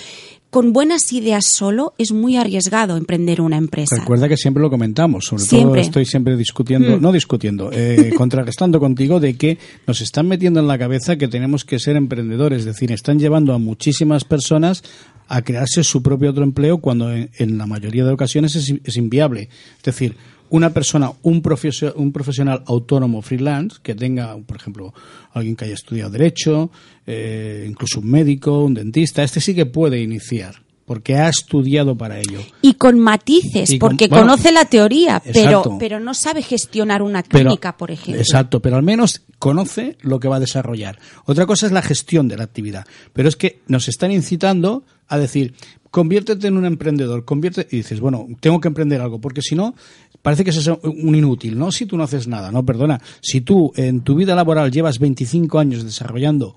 Con 0.50 0.72
buenas 0.72 1.12
ideas 1.12 1.44
solo 1.44 1.92
es 1.98 2.10
muy 2.12 2.36
arriesgado 2.36 2.96
emprender 2.96 3.40
una 3.42 3.58
empresa. 3.58 3.96
Recuerda 3.98 4.28
que 4.28 4.36
siempre 4.38 4.62
lo 4.62 4.70
comentamos, 4.70 5.26
sobre 5.26 5.42
Siempre. 5.42 5.80
todo 5.80 5.80
estoy 5.82 6.06
siempre 6.06 6.36
discutiendo, 6.38 6.96
Mm. 6.96 7.02
no 7.02 7.12
discutiendo, 7.12 7.70
eh, 7.70 8.12
contrarrestando 8.16 8.80
contigo 8.80 9.20
de 9.20 9.34
que 9.36 9.58
nos 9.86 10.00
están 10.00 10.26
metiendo 10.28 10.60
en 10.60 10.66
la 10.68 10.78
cabeza 10.78 11.16
que 11.16 11.28
tenemos 11.28 11.66
que 11.66 11.78
ser 11.78 11.96
emprendedores, 11.96 12.60
es 12.60 12.64
decir, 12.64 12.92
están 12.92 13.18
llevando 13.18 13.52
a 13.52 13.58
muchísimas 13.58 14.24
personas 14.24 14.82
a 15.26 15.42
crearse 15.42 15.84
su 15.84 16.02
propio 16.02 16.30
otro 16.30 16.44
empleo 16.44 16.78
cuando 16.78 17.12
en, 17.12 17.28
en 17.36 17.58
la 17.58 17.66
mayoría 17.66 18.04
de 18.06 18.12
ocasiones 18.12 18.56
es, 18.56 18.72
es 18.84 18.96
inviable. 18.96 19.50
Es 19.78 19.82
decir, 19.84 20.16
una 20.50 20.70
persona, 20.70 21.12
un, 21.22 21.42
profesio- 21.42 21.94
un 21.96 22.12
profesional 22.12 22.62
autónomo 22.66 23.22
freelance 23.22 23.78
que 23.82 23.94
tenga, 23.94 24.36
por 24.38 24.56
ejemplo, 24.56 24.94
alguien 25.32 25.56
que 25.56 25.64
haya 25.66 25.74
estudiado 25.74 26.10
derecho, 26.10 26.70
eh, 27.06 27.66
incluso 27.68 28.00
un 28.00 28.10
médico, 28.10 28.64
un 28.64 28.74
dentista, 28.74 29.22
este 29.22 29.40
sí 29.40 29.54
que 29.54 29.66
puede 29.66 30.00
iniciar 30.00 30.62
porque 30.84 31.16
ha 31.16 31.28
estudiado 31.28 31.98
para 31.98 32.18
ello. 32.18 32.40
Y 32.62 32.72
con 32.74 32.98
matices, 32.98 33.70
Y 33.70 33.78
con- 33.78 33.90
porque 33.90 34.08
bueno, 34.08 34.24
conoce 34.24 34.52
la 34.52 34.64
teoría, 34.64 35.20
pero, 35.22 35.38
exacto. 35.50 35.76
pero 35.78 36.00
no 36.00 36.14
sabe 36.14 36.40
gestionar 36.40 37.02
una 37.02 37.22
Pero- 37.22 37.44
clínica, 37.50 37.76
por 37.76 37.90
ejemplo. 37.90 38.22
Exacto, 38.22 38.60
pero 38.60 38.76
al 38.76 38.82
menos 38.82 39.20
conoce 39.38 39.98
lo 40.00 40.18
que 40.18 40.28
va 40.28 40.36
a 40.36 40.40
desarrollar. 40.40 40.98
Otra 41.26 41.44
cosa 41.44 41.66
es 41.66 41.72
la 41.72 41.82
gestión 41.82 42.26
de 42.26 42.38
la 42.38 42.44
actividad. 42.44 42.86
Pero 43.12 43.28
es 43.28 43.36
que 43.36 43.60
nos 43.66 43.86
están 43.88 44.12
incitando 44.12 44.82
a 45.08 45.18
decir, 45.18 45.52
conviértete 45.90 46.46
en 46.46 46.56
un 46.56 46.64
emprendedor, 46.64 47.24
convierte 47.24 47.66
y 47.70 47.78
dices, 47.78 48.00
bueno, 48.00 48.26
tengo 48.40 48.60
que 48.60 48.68
emprender 48.68 49.00
algo, 49.00 49.20
porque 49.20 49.42
si 49.42 49.54
no, 49.54 49.74
parece 50.22 50.44
que 50.44 50.50
es 50.50 50.66
un 50.66 51.14
inútil, 51.14 51.58
¿no? 51.58 51.72
Si 51.72 51.86
tú 51.86 51.96
no 51.96 52.04
haces 52.04 52.28
nada, 52.28 52.50
no, 52.50 52.64
perdona. 52.64 53.00
Si 53.20 53.40
tú 53.40 53.72
en 53.76 54.00
tu 54.00 54.14
vida 54.14 54.34
laboral 54.34 54.70
llevas 54.70 54.98
25 54.98 55.58
años 55.58 55.84
desarrollando 55.84 56.54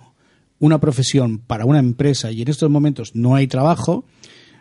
una 0.59 0.79
profesión 0.79 1.39
para 1.39 1.65
una 1.65 1.79
empresa 1.79 2.31
y 2.31 2.41
en 2.41 2.47
estos 2.47 2.69
momentos 2.69 3.15
no 3.15 3.35
hay 3.35 3.47
trabajo, 3.47 4.05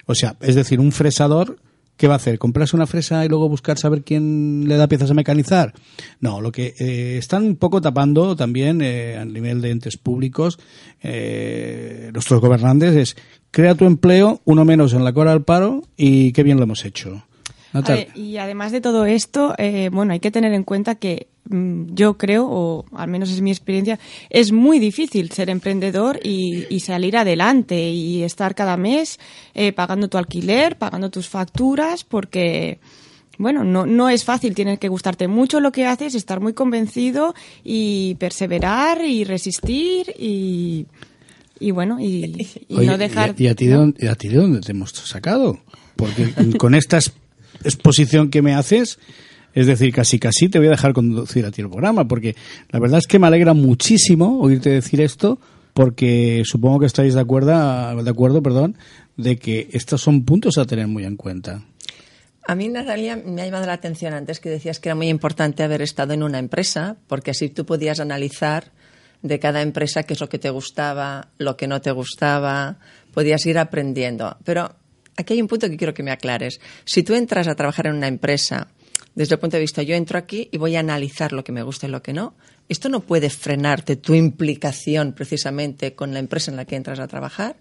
o 0.06 0.14
sea, 0.14 0.36
es 0.40 0.54
decir, 0.54 0.80
un 0.80 0.92
fresador, 0.92 1.58
¿qué 2.00 2.08
va 2.08 2.14
a 2.14 2.16
hacer? 2.16 2.38
¿Comprarse 2.38 2.74
una 2.74 2.86
fresa 2.86 3.22
y 3.26 3.28
luego 3.28 3.48
buscar 3.48 3.78
saber 3.78 4.02
quién 4.02 4.64
le 4.66 4.78
da 4.78 4.88
piezas 4.88 5.10
a 5.10 5.14
mecanizar? 5.14 5.74
No, 6.18 6.40
lo 6.40 6.50
que 6.50 6.74
eh, 6.78 7.18
están 7.18 7.44
un 7.44 7.56
poco 7.56 7.82
tapando 7.82 8.34
también 8.34 8.80
eh, 8.80 9.18
a 9.18 9.24
nivel 9.26 9.60
de 9.60 9.70
entes 9.70 9.98
públicos 9.98 10.58
eh, 11.02 12.10
nuestros 12.14 12.40
gobernantes 12.40 12.96
es 12.96 13.16
crea 13.50 13.74
tu 13.74 13.84
empleo, 13.84 14.40
uno 14.44 14.64
menos 14.64 14.92
en 14.92 15.04
la 15.04 15.12
cola 15.12 15.32
del 15.32 15.42
paro 15.42 15.82
y 15.96 16.32
qué 16.32 16.42
bien 16.42 16.58
lo 16.58 16.64
hemos 16.64 16.84
hecho. 16.84 17.22
Y 18.14 18.36
además 18.38 18.72
de 18.72 18.80
todo 18.80 19.06
esto, 19.06 19.54
eh, 19.56 19.90
bueno, 19.92 20.12
hay 20.12 20.20
que 20.20 20.30
tener 20.30 20.52
en 20.54 20.64
cuenta 20.64 20.96
que 20.96 21.28
mm, 21.48 21.94
yo 21.94 22.18
creo, 22.18 22.46
o 22.48 22.84
al 22.96 23.08
menos 23.08 23.30
es 23.30 23.40
mi 23.40 23.50
experiencia, 23.50 23.98
es 24.28 24.50
muy 24.50 24.80
difícil 24.80 25.30
ser 25.30 25.50
emprendedor 25.50 26.18
y, 26.22 26.66
y 26.68 26.80
salir 26.80 27.16
adelante 27.16 27.90
y 27.90 28.22
estar 28.24 28.54
cada 28.54 28.76
mes 28.76 29.20
eh, 29.54 29.72
pagando 29.72 30.08
tu 30.08 30.18
alquiler, 30.18 30.78
pagando 30.78 31.10
tus 31.10 31.28
facturas, 31.28 32.02
porque, 32.02 32.80
bueno, 33.38 33.62
no, 33.62 33.86
no 33.86 34.08
es 34.08 34.24
fácil, 34.24 34.54
tiene 34.54 34.78
que 34.78 34.88
gustarte 34.88 35.28
mucho 35.28 35.60
lo 35.60 35.70
que 35.70 35.86
haces, 35.86 36.16
estar 36.16 36.40
muy 36.40 36.54
convencido 36.54 37.34
y 37.62 38.16
perseverar 38.16 39.04
y 39.04 39.22
resistir 39.22 40.12
y, 40.18 40.86
y 41.60 41.70
bueno, 41.70 42.00
y, 42.00 42.48
y 42.68 42.76
Oye, 42.76 42.86
no 42.86 42.98
dejar... 42.98 43.34
¿y, 43.38 43.46
a 43.48 43.54
ti 43.54 43.66
de 43.66 43.74
¿no? 43.74 43.80
dónde, 43.80 44.04
y 44.04 44.08
a 44.08 44.14
ti 44.16 44.28
de 44.28 44.36
dónde 44.36 44.60
te 44.60 44.72
hemos 44.72 44.90
sacado? 44.90 45.60
Porque 45.96 46.32
con 46.58 46.74
esta 46.74 46.98
es- 46.98 47.12
exposición 47.64 48.30
que 48.30 48.42
me 48.42 48.54
haces, 48.54 48.98
es 49.54 49.66
decir, 49.66 49.92
casi 49.92 50.18
casi 50.18 50.48
te 50.48 50.58
voy 50.58 50.68
a 50.68 50.70
dejar 50.72 50.92
conducir 50.94 51.44
a 51.44 51.50
ti 51.50 51.60
el 51.62 51.68
programa, 51.68 52.08
porque 52.08 52.34
la 52.70 52.78
verdad 52.80 52.98
es 52.98 53.06
que 53.06 53.18
me 53.18 53.26
alegra 53.26 53.52
muchísimo 53.54 54.40
oírte 54.40 54.70
decir 54.70 55.00
esto, 55.00 55.38
porque 55.74 56.42
supongo 56.44 56.80
que 56.80 56.86
estáis 56.86 57.14
de 57.14 57.20
acuerdo, 57.20 58.02
de 58.02 58.10
acuerdo, 58.10 58.42
perdón, 58.42 58.76
de 59.16 59.36
que 59.36 59.68
estos 59.72 60.00
son 60.00 60.24
puntos 60.24 60.56
a 60.58 60.64
tener 60.64 60.86
muy 60.88 61.04
en 61.04 61.16
cuenta. 61.16 61.62
A 62.46 62.54
mí, 62.54 62.68
Natalia, 62.68 63.16
me 63.24 63.42
ha 63.42 63.44
llamado 63.44 63.66
la 63.66 63.74
atención 63.74 64.14
antes 64.14 64.40
que 64.40 64.48
decías 64.48 64.80
que 64.80 64.88
era 64.88 64.96
muy 64.96 65.08
importante 65.08 65.62
haber 65.62 65.82
estado 65.82 66.14
en 66.14 66.22
una 66.22 66.38
empresa, 66.38 66.96
porque 67.06 67.30
así 67.32 67.50
tú 67.50 67.66
podías 67.66 68.00
analizar 68.00 68.72
de 69.22 69.38
cada 69.38 69.62
empresa 69.62 70.02
qué 70.02 70.14
es 70.14 70.20
lo 70.20 70.28
que 70.28 70.38
te 70.38 70.50
gustaba, 70.50 71.28
lo 71.38 71.56
que 71.56 71.66
no 71.66 71.80
te 71.80 71.90
gustaba, 71.90 72.78
podías 73.12 73.44
ir 73.46 73.58
aprendiendo. 73.58 74.36
Pero 74.44 74.74
aquí 75.16 75.34
hay 75.34 75.42
un 75.42 75.48
punto 75.48 75.68
que 75.68 75.76
quiero 75.76 75.94
que 75.94 76.02
me 76.02 76.10
aclares. 76.10 76.60
Si 76.84 77.02
tú 77.02 77.14
entras 77.14 77.48
a 77.48 77.54
trabajar 77.54 77.86
en 77.86 77.96
una 77.96 78.08
empresa, 78.08 78.68
desde 79.14 79.34
el 79.34 79.40
punto 79.40 79.56
de 79.56 79.62
vista, 79.62 79.82
yo 79.82 79.94
entro 79.94 80.18
aquí 80.18 80.48
y 80.52 80.58
voy 80.58 80.76
a 80.76 80.80
analizar 80.80 81.32
lo 81.32 81.44
que 81.44 81.52
me 81.52 81.62
gusta 81.62 81.86
y 81.86 81.90
lo 81.90 82.02
que 82.02 82.12
no, 82.12 82.34
esto 82.68 82.88
no 82.88 83.00
puede 83.00 83.30
frenarte 83.30 83.96
tu 83.96 84.14
implicación 84.14 85.12
precisamente 85.12 85.94
con 85.94 86.12
la 86.12 86.20
empresa 86.20 86.50
en 86.50 86.56
la 86.56 86.64
que 86.64 86.76
entras 86.76 87.00
a 87.00 87.08
trabajar. 87.08 87.56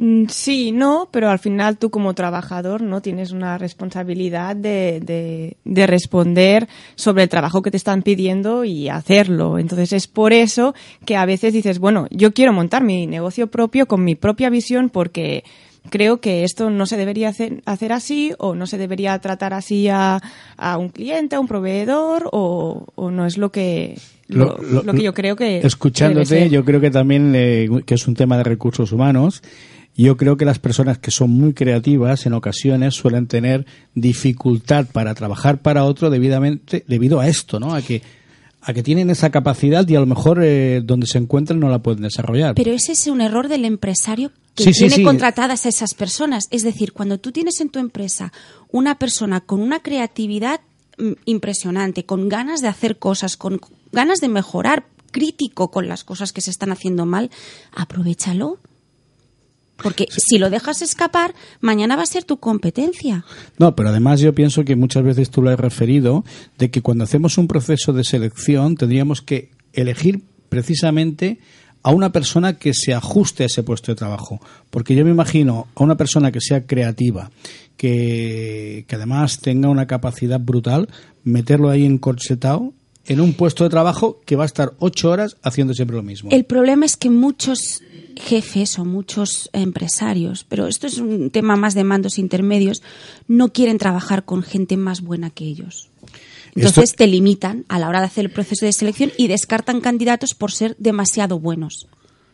Mm, 0.00 0.26
sí, 0.28 0.70
no, 0.70 1.08
pero 1.10 1.28
al 1.28 1.40
final 1.40 1.76
tú 1.76 1.90
como 1.90 2.14
trabajador 2.14 2.82
no 2.82 3.02
tienes 3.02 3.32
una 3.32 3.58
responsabilidad 3.58 4.54
de, 4.54 5.56
de, 5.64 5.86
responder 5.88 6.68
sobre 6.94 7.24
el 7.24 7.28
trabajo 7.28 7.62
que 7.62 7.72
te 7.72 7.76
están 7.76 8.02
pidiendo 8.02 8.64
y 8.64 8.88
hacerlo. 8.88 9.58
Entonces 9.58 9.92
es 9.92 10.06
por 10.06 10.32
eso 10.32 10.72
que 11.04 11.16
a 11.16 11.26
veces 11.26 11.52
dices, 11.52 11.80
bueno, 11.80 12.06
yo 12.12 12.32
quiero 12.32 12.52
montar 12.52 12.84
mi 12.84 13.08
negocio 13.08 13.48
propio 13.48 13.86
con 13.86 14.04
mi 14.04 14.14
propia 14.14 14.50
visión 14.50 14.88
porque 14.88 15.42
creo 15.90 16.20
que 16.20 16.44
esto 16.44 16.70
no 16.70 16.86
se 16.86 16.96
debería 16.96 17.30
hacer, 17.30 17.62
hacer 17.66 17.92
así 17.92 18.32
o 18.38 18.54
no 18.54 18.68
se 18.68 18.78
debería 18.78 19.18
tratar 19.18 19.52
así 19.52 19.88
a, 19.88 20.20
a 20.56 20.78
un 20.78 20.90
cliente, 20.90 21.34
a 21.34 21.40
un 21.40 21.48
proveedor 21.48 22.28
o, 22.30 22.86
o 22.94 23.10
no 23.10 23.26
es 23.26 23.36
lo 23.36 23.50
que 23.50 23.98
lo, 24.28 24.58
que 24.58 25.02
yo 25.02 25.14
creo 25.14 25.36
que 25.36 25.58
escuchándote 25.58 26.50
yo 26.50 26.62
creo 26.64 26.80
que 26.80 26.90
también 26.90 27.32
eh, 27.34 27.68
que 27.86 27.94
es 27.94 28.06
un 28.06 28.14
tema 28.14 28.36
de 28.36 28.44
recursos 28.44 28.92
humanos 28.92 29.42
yo 30.04 30.16
creo 30.16 30.36
que 30.36 30.44
las 30.44 30.58
personas 30.58 30.98
que 30.98 31.10
son 31.10 31.30
muy 31.30 31.54
creativas 31.54 32.24
en 32.26 32.32
ocasiones 32.32 32.94
suelen 32.94 33.26
tener 33.26 33.66
dificultad 33.94 34.86
para 34.92 35.14
trabajar 35.14 35.60
para 35.60 35.84
otro 35.84 36.08
debidamente 36.08 36.84
debido 36.86 37.20
a 37.20 37.28
esto, 37.28 37.58
¿no? 37.58 37.74
A 37.74 37.82
que 37.82 38.02
a 38.60 38.72
que 38.72 38.82
tienen 38.82 39.08
esa 39.10 39.30
capacidad 39.30 39.88
y 39.88 39.96
a 39.96 40.00
lo 40.00 40.06
mejor 40.06 40.40
eh, 40.42 40.82
donde 40.84 41.06
se 41.06 41.18
encuentran 41.18 41.60
no 41.60 41.68
la 41.68 41.78
pueden 41.78 42.02
desarrollar. 42.02 42.54
Pero 42.54 42.72
ese 42.72 42.92
es 42.92 43.06
un 43.06 43.20
error 43.20 43.48
del 43.48 43.64
empresario 43.64 44.30
que 44.54 44.72
tiene 44.72 45.02
contratadas 45.02 45.64
a 45.64 45.68
esas 45.68 45.94
personas. 45.94 46.48
Es 46.50 46.64
decir, 46.64 46.92
cuando 46.92 47.18
tú 47.18 47.32
tienes 47.32 47.60
en 47.60 47.70
tu 47.70 47.78
empresa 47.78 48.32
una 48.70 48.98
persona 48.98 49.40
con 49.40 49.60
una 49.60 49.80
creatividad 49.80 50.60
mm, 50.98 51.12
impresionante, 51.24 52.04
con 52.04 52.28
ganas 52.28 52.60
de 52.60 52.68
hacer 52.68 52.98
cosas, 52.98 53.36
con 53.36 53.60
ganas 53.92 54.20
de 54.20 54.28
mejorar, 54.28 54.84
crítico 55.10 55.70
con 55.70 55.88
las 55.88 56.04
cosas 56.04 56.32
que 56.32 56.40
se 56.40 56.50
están 56.50 56.70
haciendo 56.70 57.06
mal, 57.06 57.30
aprovechalo. 57.74 58.58
Porque 59.82 60.06
si 60.10 60.38
lo 60.38 60.50
dejas 60.50 60.82
escapar, 60.82 61.34
mañana 61.60 61.96
va 61.96 62.02
a 62.02 62.06
ser 62.06 62.24
tu 62.24 62.38
competencia. 62.38 63.24
No, 63.58 63.76
pero 63.76 63.90
además 63.90 64.20
yo 64.20 64.34
pienso 64.34 64.64
que 64.64 64.76
muchas 64.76 65.04
veces 65.04 65.30
tú 65.30 65.42
lo 65.42 65.50
has 65.50 65.60
referido, 65.60 66.24
de 66.58 66.70
que 66.70 66.82
cuando 66.82 67.04
hacemos 67.04 67.38
un 67.38 67.46
proceso 67.46 67.92
de 67.92 68.04
selección 68.04 68.76
tendríamos 68.76 69.22
que 69.22 69.50
elegir 69.72 70.22
precisamente 70.48 71.38
a 71.82 71.92
una 71.92 72.10
persona 72.10 72.58
que 72.58 72.74
se 72.74 72.92
ajuste 72.92 73.44
a 73.44 73.46
ese 73.46 73.62
puesto 73.62 73.92
de 73.92 73.96
trabajo. 73.96 74.40
Porque 74.70 74.96
yo 74.96 75.04
me 75.04 75.12
imagino 75.12 75.68
a 75.76 75.84
una 75.84 75.96
persona 75.96 76.32
que 76.32 76.40
sea 76.40 76.66
creativa, 76.66 77.30
que, 77.76 78.84
que 78.88 78.96
además 78.96 79.38
tenga 79.40 79.68
una 79.68 79.86
capacidad 79.86 80.40
brutal, 80.40 80.88
meterlo 81.22 81.70
ahí 81.70 81.84
encorsetado 81.84 82.72
en 83.08 83.20
un 83.20 83.32
puesto 83.32 83.64
de 83.64 83.70
trabajo 83.70 84.20
que 84.24 84.36
va 84.36 84.44
a 84.44 84.46
estar 84.46 84.74
ocho 84.78 85.10
horas 85.10 85.36
haciendo 85.42 85.74
siempre 85.74 85.96
lo 85.96 86.02
mismo. 86.02 86.30
El 86.30 86.44
problema 86.44 86.86
es 86.86 86.96
que 86.96 87.10
muchos 87.10 87.82
jefes 88.16 88.78
o 88.78 88.84
muchos 88.84 89.48
empresarios, 89.52 90.44
pero 90.48 90.66
esto 90.66 90.86
es 90.86 90.98
un 90.98 91.30
tema 91.30 91.56
más 91.56 91.74
de 91.74 91.84
mandos 91.84 92.18
intermedios, 92.18 92.82
no 93.26 93.52
quieren 93.52 93.78
trabajar 93.78 94.24
con 94.24 94.42
gente 94.42 94.76
más 94.76 95.00
buena 95.00 95.30
que 95.30 95.44
ellos. 95.44 95.88
Entonces 96.54 96.96
te 96.96 97.06
limitan 97.06 97.64
a 97.68 97.78
la 97.78 97.88
hora 97.88 98.00
de 98.00 98.06
hacer 98.06 98.26
el 98.26 98.32
proceso 98.32 98.66
de 98.66 98.72
selección 98.72 99.12
y 99.16 99.28
descartan 99.28 99.80
candidatos 99.80 100.34
por 100.34 100.52
ser 100.52 100.76
demasiado 100.78 101.38
buenos. 101.38 101.86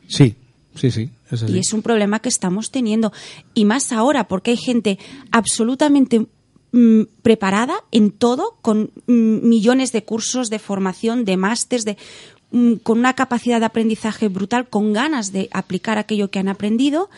Sí, 0.08 0.34
sí, 0.74 0.90
sí. 0.90 1.10
Y 1.48 1.58
es 1.58 1.72
un 1.72 1.82
problema 1.82 2.20
que 2.20 2.28
estamos 2.28 2.70
teniendo. 2.70 3.12
Y 3.54 3.64
más 3.64 3.92
ahora, 3.92 4.26
porque 4.26 4.52
hay 4.52 4.56
gente 4.56 4.98
absolutamente 5.30 6.26
mm, 6.74 7.02
preparada 7.22 7.76
en 7.90 8.10
todo, 8.10 8.56
con 8.60 8.90
mm, 9.06 9.48
millones 9.48 9.92
de 9.92 10.04
cursos 10.04 10.50
de 10.50 10.58
formación, 10.58 11.24
de 11.24 11.36
másters, 11.36 11.84
de 11.84 11.96
Mm, 12.54 12.74
con 12.84 13.00
una 13.00 13.14
capacidad 13.14 13.58
de 13.58 13.66
aprendizaje 13.66 14.28
brutal, 14.28 14.68
con 14.68 14.92
ganas 14.92 15.32
de 15.32 15.48
aplicar 15.50 15.98
aquello 15.98 16.30
que 16.30 16.38
han 16.38 16.46
aprendido, 16.46 17.10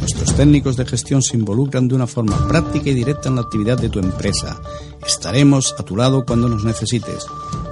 Nuestros 0.00 0.34
técnicos 0.34 0.76
de 0.76 0.86
gestión 0.86 1.20
se 1.20 1.36
involucran 1.36 1.86
de 1.86 1.94
una 1.94 2.06
forma 2.06 2.48
práctica 2.48 2.88
y 2.88 2.94
directa 2.94 3.28
en 3.28 3.34
la 3.34 3.42
actividad 3.42 3.78
de 3.78 3.90
tu 3.90 3.98
empresa. 3.98 4.58
Estaremos 5.06 5.74
a 5.78 5.82
tu 5.82 5.94
lado 5.96 6.24
cuando 6.24 6.48
nos 6.48 6.64
necesites. 6.64 7.26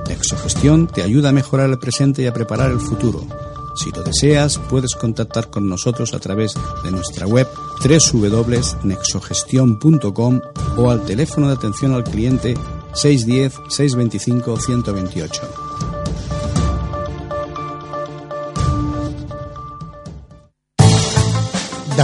Nexogestión 0.07 0.87
te 0.87 1.03
ayuda 1.03 1.31
a 1.31 1.33
mejorar 1.33 1.71
el 1.71 1.79
presente 1.79 2.21
y 2.23 2.27
a 2.27 2.35
preparar 2.35 2.71
el 2.71 2.81
futuro. 2.81 3.27
Si 3.75 3.91
lo 3.91 4.03
deseas, 4.03 4.59
puedes 4.59 4.95
contactar 4.95 5.49
con 5.51 5.67
nosotros 5.69 6.15
a 6.15 6.21
través 6.21 6.55
de 6.85 6.91
nuestra 6.91 7.27
web 7.27 7.47
www.nexogestion.com 7.83 10.41
o 10.77 10.91
al 10.91 11.05
teléfono 11.05 11.47
de 11.49 11.55
atención 11.55 11.95
al 11.95 12.05
cliente 12.05 12.55
610 12.93 13.55
625 13.69 14.61
128. 14.61 15.94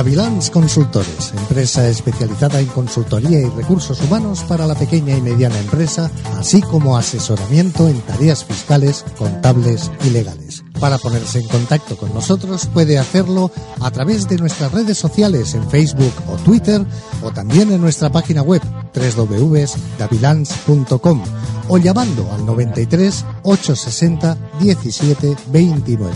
Davilans 0.00 0.48
Consultores, 0.48 1.34
empresa 1.36 1.86
especializada 1.86 2.58
en 2.58 2.68
consultoría 2.68 3.38
y 3.38 3.50
recursos 3.50 4.00
humanos 4.00 4.42
para 4.48 4.66
la 4.66 4.74
pequeña 4.74 5.14
y 5.14 5.20
mediana 5.20 5.58
empresa, 5.58 6.10
así 6.38 6.62
como 6.62 6.96
asesoramiento 6.96 7.86
en 7.86 8.00
tareas 8.00 8.42
fiscales, 8.42 9.04
contables 9.18 9.90
y 10.06 10.08
legales. 10.08 10.64
Para 10.80 10.98
ponerse 10.98 11.38
en 11.38 11.46
contacto 11.46 11.96
con 11.96 12.12
nosotros 12.14 12.66
puede 12.66 12.98
hacerlo 12.98 13.52
a 13.80 13.90
través 13.90 14.26
de 14.28 14.38
nuestras 14.38 14.72
redes 14.72 14.96
sociales 14.96 15.52
en 15.54 15.68
Facebook 15.68 16.14
o 16.26 16.36
Twitter 16.36 16.82
o 17.22 17.30
también 17.30 17.70
en 17.70 17.82
nuestra 17.82 18.10
página 18.10 18.40
web 18.42 18.62
www.davilans.com 18.94 21.22
o 21.68 21.78
llamando 21.78 22.32
al 22.32 22.46
93 22.46 23.24
860 23.42 24.38
17 24.60 25.36
29. 25.52 26.14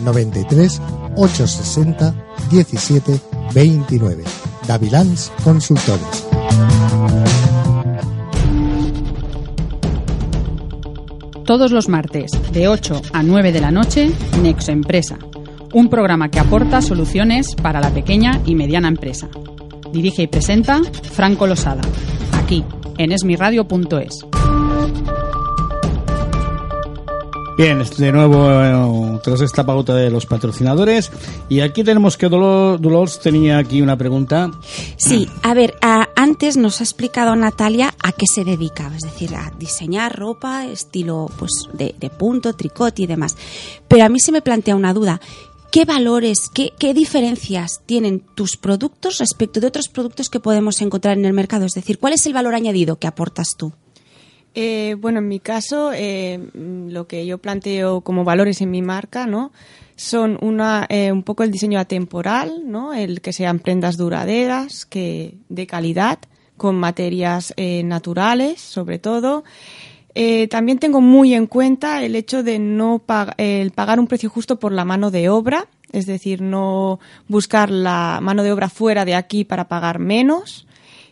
93 0.00 0.80
860 1.16 2.14
17 2.50 3.20
29. 3.52 4.24
Davilans 4.66 5.32
Consultores. 5.42 6.25
Todos 11.46 11.70
los 11.70 11.88
martes, 11.88 12.32
de 12.52 12.68
8 12.68 13.02
a 13.12 13.22
9 13.22 13.52
de 13.52 13.60
la 13.60 13.70
noche, 13.70 14.10
Nexo 14.42 14.72
Empresa. 14.72 15.16
Un 15.72 15.88
programa 15.88 16.28
que 16.30 16.40
aporta 16.40 16.82
soluciones 16.82 17.54
para 17.54 17.80
la 17.80 17.90
pequeña 17.90 18.40
y 18.46 18.54
mediana 18.54 18.88
empresa. 18.88 19.28
Dirige 19.92 20.22
y 20.22 20.26
presenta 20.26 20.80
Franco 21.12 21.46
Losada. 21.46 21.82
Aquí, 22.32 22.64
en 22.98 23.12
esmiradio.es. 23.12 24.26
Bien, 27.56 27.82
de 27.96 28.12
nuevo 28.12 28.50
eh, 28.50 29.18
tras 29.24 29.40
esta 29.40 29.64
pauta 29.64 29.94
de 29.94 30.10
los 30.10 30.26
patrocinadores 30.26 31.10
y 31.48 31.60
aquí 31.60 31.82
tenemos 31.84 32.18
que 32.18 32.28
Dolor, 32.28 32.78
Dolores 32.78 33.18
tenía 33.18 33.56
aquí 33.56 33.80
una 33.80 33.96
pregunta. 33.96 34.50
Sí, 34.98 35.26
a 35.42 35.54
ver, 35.54 35.74
a- 35.80 36.05
antes 36.16 36.56
nos 36.56 36.80
ha 36.80 36.84
explicado 36.84 37.36
Natalia 37.36 37.94
a 38.02 38.10
qué 38.10 38.26
se 38.26 38.42
dedicaba, 38.42 38.96
es 38.96 39.02
decir, 39.02 39.34
a 39.36 39.52
diseñar 39.58 40.18
ropa 40.18 40.66
estilo 40.66 41.30
pues 41.38 41.52
de, 41.74 41.92
punto, 42.10 42.54
tricot 42.54 42.98
y 42.98 43.06
demás. 43.06 43.36
Pero 43.86 44.04
a 44.04 44.08
mí 44.08 44.18
se 44.18 44.32
me 44.32 44.42
plantea 44.42 44.74
una 44.74 44.94
duda. 44.94 45.20
¿Qué 45.70 45.84
valores, 45.84 46.50
qué, 46.52 46.72
qué 46.78 46.94
diferencias 46.94 47.82
tienen 47.84 48.20
tus 48.20 48.56
productos 48.56 49.18
respecto 49.18 49.60
de 49.60 49.66
otros 49.66 49.88
productos 49.88 50.30
que 50.30 50.40
podemos 50.40 50.80
encontrar 50.80 51.18
en 51.18 51.26
el 51.26 51.34
mercado? 51.34 51.66
Es 51.66 51.74
decir, 51.74 51.98
¿cuál 51.98 52.14
es 52.14 52.26
el 52.26 52.32
valor 52.32 52.54
añadido 52.54 52.98
que 52.98 53.06
aportas 53.06 53.56
tú? 53.56 53.72
Eh, 54.54 54.96
bueno, 54.98 55.18
en 55.18 55.28
mi 55.28 55.38
caso, 55.38 55.92
eh, 55.92 56.40
lo 56.54 57.06
que 57.06 57.26
yo 57.26 57.36
planteo 57.36 58.00
como 58.00 58.24
valores 58.24 58.62
en 58.62 58.70
mi 58.70 58.80
marca, 58.80 59.26
¿no? 59.26 59.52
Son 59.96 60.38
una, 60.40 60.86
eh, 60.88 61.10
un 61.10 61.22
poco 61.22 61.42
el 61.42 61.50
diseño 61.50 61.78
atemporal, 61.78 62.70
¿no? 62.70 62.94
El 62.94 63.20
que 63.20 63.32
sean 63.32 63.58
prendas 63.58 63.96
duraderas, 63.96 64.86
que 64.86 65.38
de 65.48 65.66
calidad, 65.66 66.18
con 66.56 66.76
materias 66.76 67.52
eh, 67.56 67.82
naturales, 67.82 68.60
sobre 68.60 68.98
todo. 68.98 69.44
Eh, 70.14 70.48
también 70.48 70.78
tengo 70.78 71.00
muy 71.00 71.34
en 71.34 71.46
cuenta 71.46 72.02
el 72.02 72.16
hecho 72.16 72.42
de 72.42 72.58
no 72.58 73.02
el 73.36 73.70
pagar 73.72 74.00
un 74.00 74.06
precio 74.06 74.30
justo 74.30 74.58
por 74.58 74.72
la 74.72 74.84
mano 74.86 75.10
de 75.10 75.28
obra, 75.28 75.66
es 75.92 76.06
decir, 76.06 76.40
no 76.40 77.00
buscar 77.28 77.70
la 77.70 78.20
mano 78.22 78.42
de 78.42 78.52
obra 78.52 78.70
fuera 78.70 79.04
de 79.04 79.14
aquí 79.14 79.44
para 79.44 79.68
pagar 79.68 79.98
menos 79.98 80.66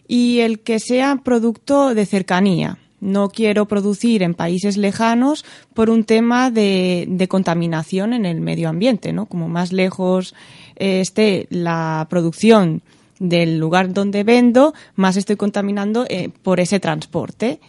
y 0.08 0.40
el 0.40 0.60
que 0.60 0.78
sea 0.78 1.20
producto 1.22 1.94
de 1.94 2.06
cercanía. 2.06 2.78
No 3.04 3.28
quiero 3.28 3.66
producir 3.66 4.22
en 4.22 4.32
países 4.32 4.78
lejanos 4.78 5.44
por 5.74 5.90
un 5.90 6.04
tema 6.04 6.50
de, 6.50 7.04
de 7.06 7.28
contaminación 7.28 8.14
en 8.14 8.24
el 8.24 8.40
medio 8.40 8.70
ambiente, 8.70 9.12
¿no? 9.12 9.26
Como 9.26 9.48
más 9.48 9.72
lejos 9.72 10.34
eh, 10.76 11.00
esté 11.00 11.46
la 11.50 12.06
producción 12.08 12.82
del 13.18 13.58
lugar 13.58 13.92
donde 13.92 14.24
vendo, 14.24 14.74
más 14.96 15.16
estoy 15.16 15.36
contaminando 15.36 16.06
eh, 16.08 16.30
por 16.42 16.60
ese 16.60 16.80
transporte. 16.80 17.60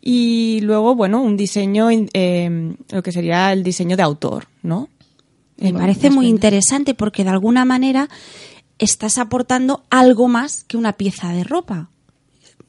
Y 0.00 0.60
luego, 0.62 0.94
bueno, 0.94 1.22
un 1.22 1.36
diseño, 1.36 1.88
eh, 1.90 2.74
lo 2.90 3.02
que 3.02 3.12
sería 3.12 3.52
el 3.52 3.62
diseño 3.62 3.96
de 3.98 4.02
autor, 4.02 4.46
¿no? 4.62 4.88
Me 5.58 5.74
parece 5.74 6.08
muy 6.08 6.26
interesante 6.26 6.94
porque 6.94 7.22
de 7.22 7.28
alguna 7.28 7.66
manera 7.66 8.08
estás 8.78 9.18
aportando 9.18 9.84
algo 9.90 10.26
más 10.26 10.64
que 10.64 10.78
una 10.78 10.94
pieza 10.94 11.32
de 11.32 11.44
ropa. 11.44 11.90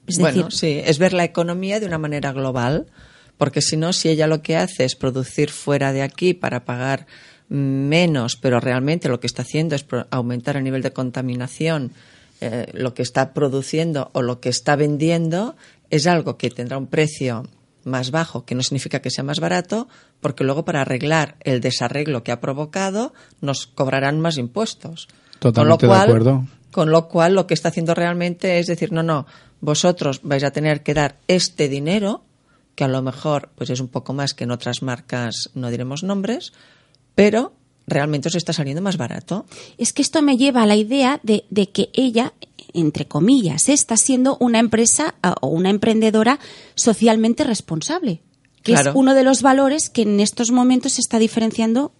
Es 0.07 0.17
decir, 0.17 0.33
bueno, 0.33 0.51
sí, 0.51 0.81
es 0.83 0.99
ver 0.99 1.13
la 1.13 1.23
economía 1.23 1.79
de 1.79 1.85
una 1.85 1.97
manera 1.97 2.31
global, 2.33 2.87
porque 3.37 3.61
si 3.61 3.77
no, 3.77 3.93
si 3.93 4.09
ella 4.09 4.27
lo 4.27 4.41
que 4.41 4.57
hace 4.57 4.83
es 4.85 4.95
producir 4.95 5.49
fuera 5.49 5.93
de 5.93 6.01
aquí 6.01 6.33
para 6.33 6.65
pagar 6.65 7.07
menos, 7.49 8.37
pero 8.37 8.59
realmente 8.59 9.09
lo 9.09 9.19
que 9.19 9.27
está 9.27 9.41
haciendo 9.41 9.75
es 9.75 9.85
aumentar 10.09 10.57
el 10.57 10.63
nivel 10.63 10.81
de 10.81 10.93
contaminación, 10.93 11.91
eh, 12.39 12.67
lo 12.73 12.93
que 12.93 13.03
está 13.03 13.33
produciendo 13.33 14.09
o 14.13 14.21
lo 14.21 14.39
que 14.39 14.49
está 14.49 14.75
vendiendo 14.75 15.55
es 15.89 16.07
algo 16.07 16.37
que 16.37 16.49
tendrá 16.49 16.77
un 16.77 16.87
precio 16.87 17.43
más 17.83 18.11
bajo, 18.11 18.45
que 18.45 18.55
no 18.55 18.63
significa 18.63 19.01
que 19.01 19.09
sea 19.09 19.23
más 19.23 19.39
barato, 19.39 19.87
porque 20.19 20.43
luego 20.43 20.65
para 20.65 20.81
arreglar 20.81 21.35
el 21.41 21.61
desarreglo 21.61 22.23
que 22.23 22.31
ha 22.31 22.39
provocado 22.39 23.13
nos 23.41 23.67
cobrarán 23.67 24.19
más 24.19 24.37
impuestos. 24.37 25.07
Totalmente 25.39 25.87
de 25.87 25.93
acuerdo. 25.93 26.45
Con 26.71 26.89
lo 26.91 27.07
cual, 27.07 27.35
lo 27.35 27.47
que 27.47 27.53
está 27.53 27.69
haciendo 27.69 27.93
realmente 27.93 28.59
es 28.59 28.67
decir, 28.67 28.91
no, 28.91 29.03
no, 29.03 29.25
vosotros 29.59 30.21
vais 30.23 30.43
a 30.43 30.51
tener 30.51 30.83
que 30.83 30.93
dar 30.93 31.17
este 31.27 31.67
dinero, 31.69 32.23
que 32.75 32.83
a 32.85 32.87
lo 32.87 33.01
mejor 33.01 33.49
pues 33.55 33.69
es 33.69 33.79
un 33.79 33.89
poco 33.89 34.13
más 34.13 34.33
que 34.33 34.45
en 34.45 34.51
otras 34.51 34.81
marcas, 34.81 35.49
no 35.53 35.69
diremos 35.69 36.03
nombres, 36.03 36.53
pero 37.15 37.53
realmente 37.87 38.29
os 38.29 38.35
está 38.35 38.53
saliendo 38.53 38.81
más 38.81 38.95
barato. 38.97 39.45
es 39.77 39.91
que 39.91 40.01
esto 40.01 40.21
me 40.21 40.37
lleva 40.37 40.63
a 40.63 40.65
la 40.65 40.75
idea 40.77 41.19
de, 41.23 41.43
de 41.49 41.69
que 41.69 41.89
ella, 41.93 42.33
entre 42.73 43.05
comillas, 43.07 43.67
está 43.69 43.97
siendo 43.97 44.37
una 44.39 44.59
empresa 44.59 45.15
o 45.41 45.47
una 45.47 45.69
emprendedora 45.69 46.39
socialmente 46.75 47.43
responsable, 47.43 48.21
que 48.63 48.73
Claro. 48.73 48.91
es 48.91 48.95
uno 48.95 49.13
de 49.13 49.23
los 49.23 49.41
valores 49.41 49.89
que 49.89 50.03
en 50.03 50.19
estos 50.21 50.51
momentos 50.51 50.93
se 50.93 51.01
está 51.01 51.19
diferenciando 51.19 51.91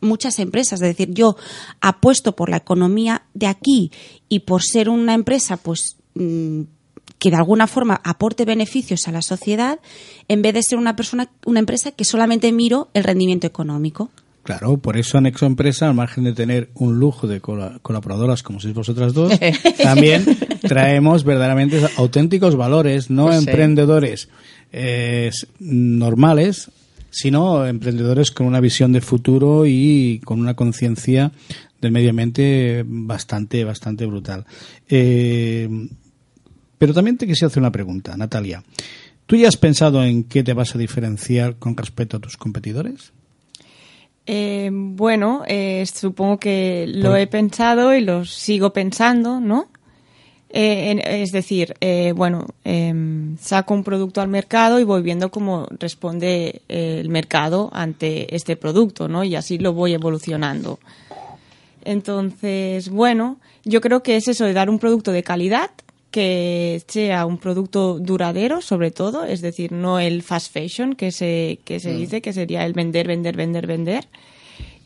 muchas 0.00 0.38
empresas. 0.38 0.80
Es 0.82 0.88
decir, 0.88 1.12
yo 1.12 1.36
apuesto 1.80 2.36
por 2.36 2.48
la 2.50 2.58
economía 2.58 3.22
de 3.34 3.46
aquí 3.46 3.90
y 4.28 4.40
por 4.40 4.62
ser 4.62 4.88
una 4.88 5.14
empresa, 5.14 5.56
pues 5.56 5.96
mm, 6.14 6.62
que 7.18 7.30
de 7.30 7.36
alguna 7.36 7.66
forma 7.66 8.00
aporte 8.04 8.44
beneficios 8.44 9.08
a 9.08 9.12
la 9.12 9.22
sociedad, 9.22 9.78
en 10.28 10.42
vez 10.42 10.54
de 10.54 10.62
ser 10.62 10.78
una 10.78 10.96
persona, 10.96 11.30
una 11.46 11.60
empresa 11.60 11.92
que 11.92 12.04
solamente 12.04 12.52
miro 12.52 12.88
el 12.94 13.04
rendimiento 13.04 13.46
económico. 13.46 14.10
Claro, 14.42 14.76
por 14.76 14.96
eso 14.96 15.20
Nexo 15.20 15.44
Empresa, 15.46 15.88
al 15.88 15.94
margen 15.94 16.22
de 16.22 16.32
tener 16.32 16.70
un 16.74 17.00
lujo 17.00 17.26
de 17.26 17.40
cola- 17.40 17.80
colaboradoras 17.82 18.44
como 18.44 18.60
sois 18.60 18.74
vosotras 18.74 19.12
dos, 19.12 19.32
también 19.82 20.24
traemos 20.60 21.24
verdaderamente 21.24 21.80
auténticos 21.96 22.54
valores, 22.54 23.10
no 23.10 23.24
Pues 23.26 23.40
sí. 23.42 23.48
emprendedores 23.48 24.28
eh, 24.72 25.30
normales, 25.58 26.70
sino 27.16 27.66
emprendedores 27.66 28.30
con 28.30 28.46
una 28.46 28.60
visión 28.60 28.92
de 28.92 29.00
futuro 29.00 29.64
y 29.64 30.20
con 30.22 30.38
una 30.38 30.52
conciencia 30.52 31.32
del 31.80 31.90
medio 31.90 32.10
ambiente 32.10 32.84
bastante, 32.86 33.64
bastante 33.64 34.04
brutal. 34.04 34.44
Eh, 34.86 35.66
pero 36.76 36.92
también 36.92 37.16
te 37.16 37.26
quisiera 37.26 37.46
hacer 37.46 37.62
una 37.62 37.72
pregunta, 37.72 38.14
Natalia. 38.18 38.62
¿Tú 39.24 39.34
ya 39.34 39.48
has 39.48 39.56
pensado 39.56 40.04
en 40.04 40.24
qué 40.24 40.42
te 40.42 40.52
vas 40.52 40.74
a 40.74 40.78
diferenciar 40.78 41.56
con 41.56 41.74
respecto 41.74 42.18
a 42.18 42.20
tus 42.20 42.36
competidores? 42.36 43.14
Eh, 44.26 44.68
bueno, 44.70 45.42
eh, 45.46 45.86
supongo 45.86 46.38
que 46.38 46.84
lo 46.86 47.16
he 47.16 47.26
pensado 47.28 47.94
y 47.94 48.02
lo 48.02 48.26
sigo 48.26 48.74
pensando, 48.74 49.40
¿no? 49.40 49.68
Eh, 50.50 50.90
en- 50.92 51.00
es 51.00 51.32
decir, 51.32 51.74
eh, 51.80 52.12
bueno, 52.14 52.46
em, 52.64 53.36
saco 53.38 53.74
un 53.74 53.82
producto 53.84 54.20
al 54.20 54.28
mercado 54.28 54.78
y 54.78 54.84
voy 54.84 55.02
viendo 55.02 55.30
cómo 55.30 55.66
responde 55.80 56.62
eh, 56.68 56.98
el 57.00 57.08
mercado 57.08 57.68
ante 57.72 58.34
este 58.34 58.56
producto, 58.56 59.08
¿no? 59.08 59.24
Y 59.24 59.34
así 59.34 59.58
lo 59.58 59.72
voy 59.72 59.92
evolucionando. 59.94 60.78
Entonces, 61.84 62.88
bueno, 62.88 63.38
yo 63.64 63.80
creo 63.80 64.02
que 64.02 64.16
es 64.16 64.28
eso 64.28 64.44
de 64.44 64.52
dar 64.52 64.70
un 64.70 64.78
producto 64.78 65.12
de 65.12 65.22
calidad, 65.22 65.70
que 66.10 66.82
sea 66.88 67.26
un 67.26 67.36
producto 67.38 67.98
duradero, 67.98 68.62
sobre 68.62 68.90
todo, 68.90 69.24
es 69.24 69.42
decir, 69.42 69.72
no 69.72 69.98
el 69.98 70.22
fast 70.22 70.52
fashion 70.52 70.94
que 70.94 71.12
se, 71.12 71.58
que 71.64 71.78
se 71.78 71.92
dice, 71.92 72.22
que 72.22 72.32
sería 72.32 72.64
el 72.64 72.72
vender, 72.72 73.06
vender, 73.06 73.36
vender, 73.36 73.66
vender. 73.66 74.08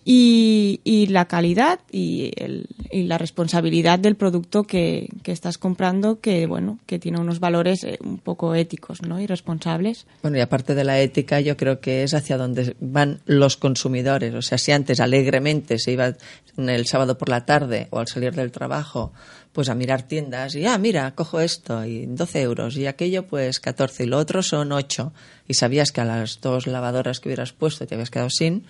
Y, 0.04 0.80
y 0.82 1.06
la 1.08 1.26
calidad 1.26 1.80
y, 1.92 2.32
el- 2.36 2.66
y 2.90 3.04
la 3.04 3.18
responsabilidad 3.18 3.98
del 3.98 4.16
producto 4.16 4.64
que, 4.64 5.08
que 5.22 5.30
estás 5.32 5.58
comprando, 5.58 6.20
que 6.20 6.46
bueno, 6.46 6.78
que 6.86 6.98
tiene 6.98 7.20
unos 7.20 7.38
valores 7.38 7.84
eh, 7.84 7.98
un 8.02 8.18
poco 8.18 8.54
éticos, 8.54 9.02
¿no? 9.02 9.20
Y 9.20 9.26
responsables. 9.26 10.06
Bueno, 10.22 10.38
y 10.38 10.40
aparte 10.40 10.74
de 10.74 10.84
la 10.84 10.98
ética, 11.00 11.40
yo 11.40 11.56
creo 11.56 11.80
que 11.80 12.02
es 12.02 12.14
hacia 12.14 12.36
donde 12.38 12.74
van 12.80 13.20
los 13.26 13.56
consumidores. 13.56 14.34
O 14.34 14.42
sea, 14.42 14.58
si 14.58 14.72
antes 14.72 15.00
alegremente 15.00 15.78
se 15.78 15.92
iba 15.92 16.14
el 16.56 16.86
sábado 16.86 17.16
por 17.18 17.28
la 17.28 17.44
tarde 17.44 17.86
o 17.90 17.98
al 17.98 18.08
salir 18.08 18.34
del 18.34 18.50
trabajo, 18.50 19.12
pues 19.52 19.68
a 19.68 19.74
mirar 19.74 20.02
tiendas 20.02 20.54
y, 20.54 20.64
ah, 20.66 20.78
mira, 20.78 21.14
cojo 21.14 21.40
esto 21.40 21.84
y 21.84 22.06
12 22.06 22.40
euros 22.42 22.76
y 22.76 22.86
aquello 22.86 23.26
pues 23.26 23.60
14 23.60 24.04
y 24.04 24.06
lo 24.06 24.18
otro 24.18 24.42
son 24.42 24.72
8 24.72 25.12
y 25.48 25.54
sabías 25.54 25.90
que 25.92 26.00
a 26.00 26.04
las 26.04 26.40
dos 26.40 26.66
lavadoras 26.66 27.18
que 27.20 27.28
hubieras 27.28 27.52
puesto 27.52 27.86
te 27.86 27.94
habías 27.94 28.10
quedado 28.10 28.30
sin, 28.30 28.64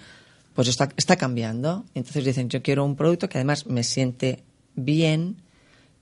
pues 0.60 0.68
está, 0.68 0.90
está 0.98 1.16
cambiando. 1.16 1.86
Entonces 1.94 2.22
dicen, 2.22 2.50
yo 2.50 2.60
quiero 2.60 2.84
un 2.84 2.94
producto 2.94 3.30
que 3.30 3.38
además 3.38 3.64
me 3.64 3.82
siente 3.82 4.44
bien, 4.74 5.36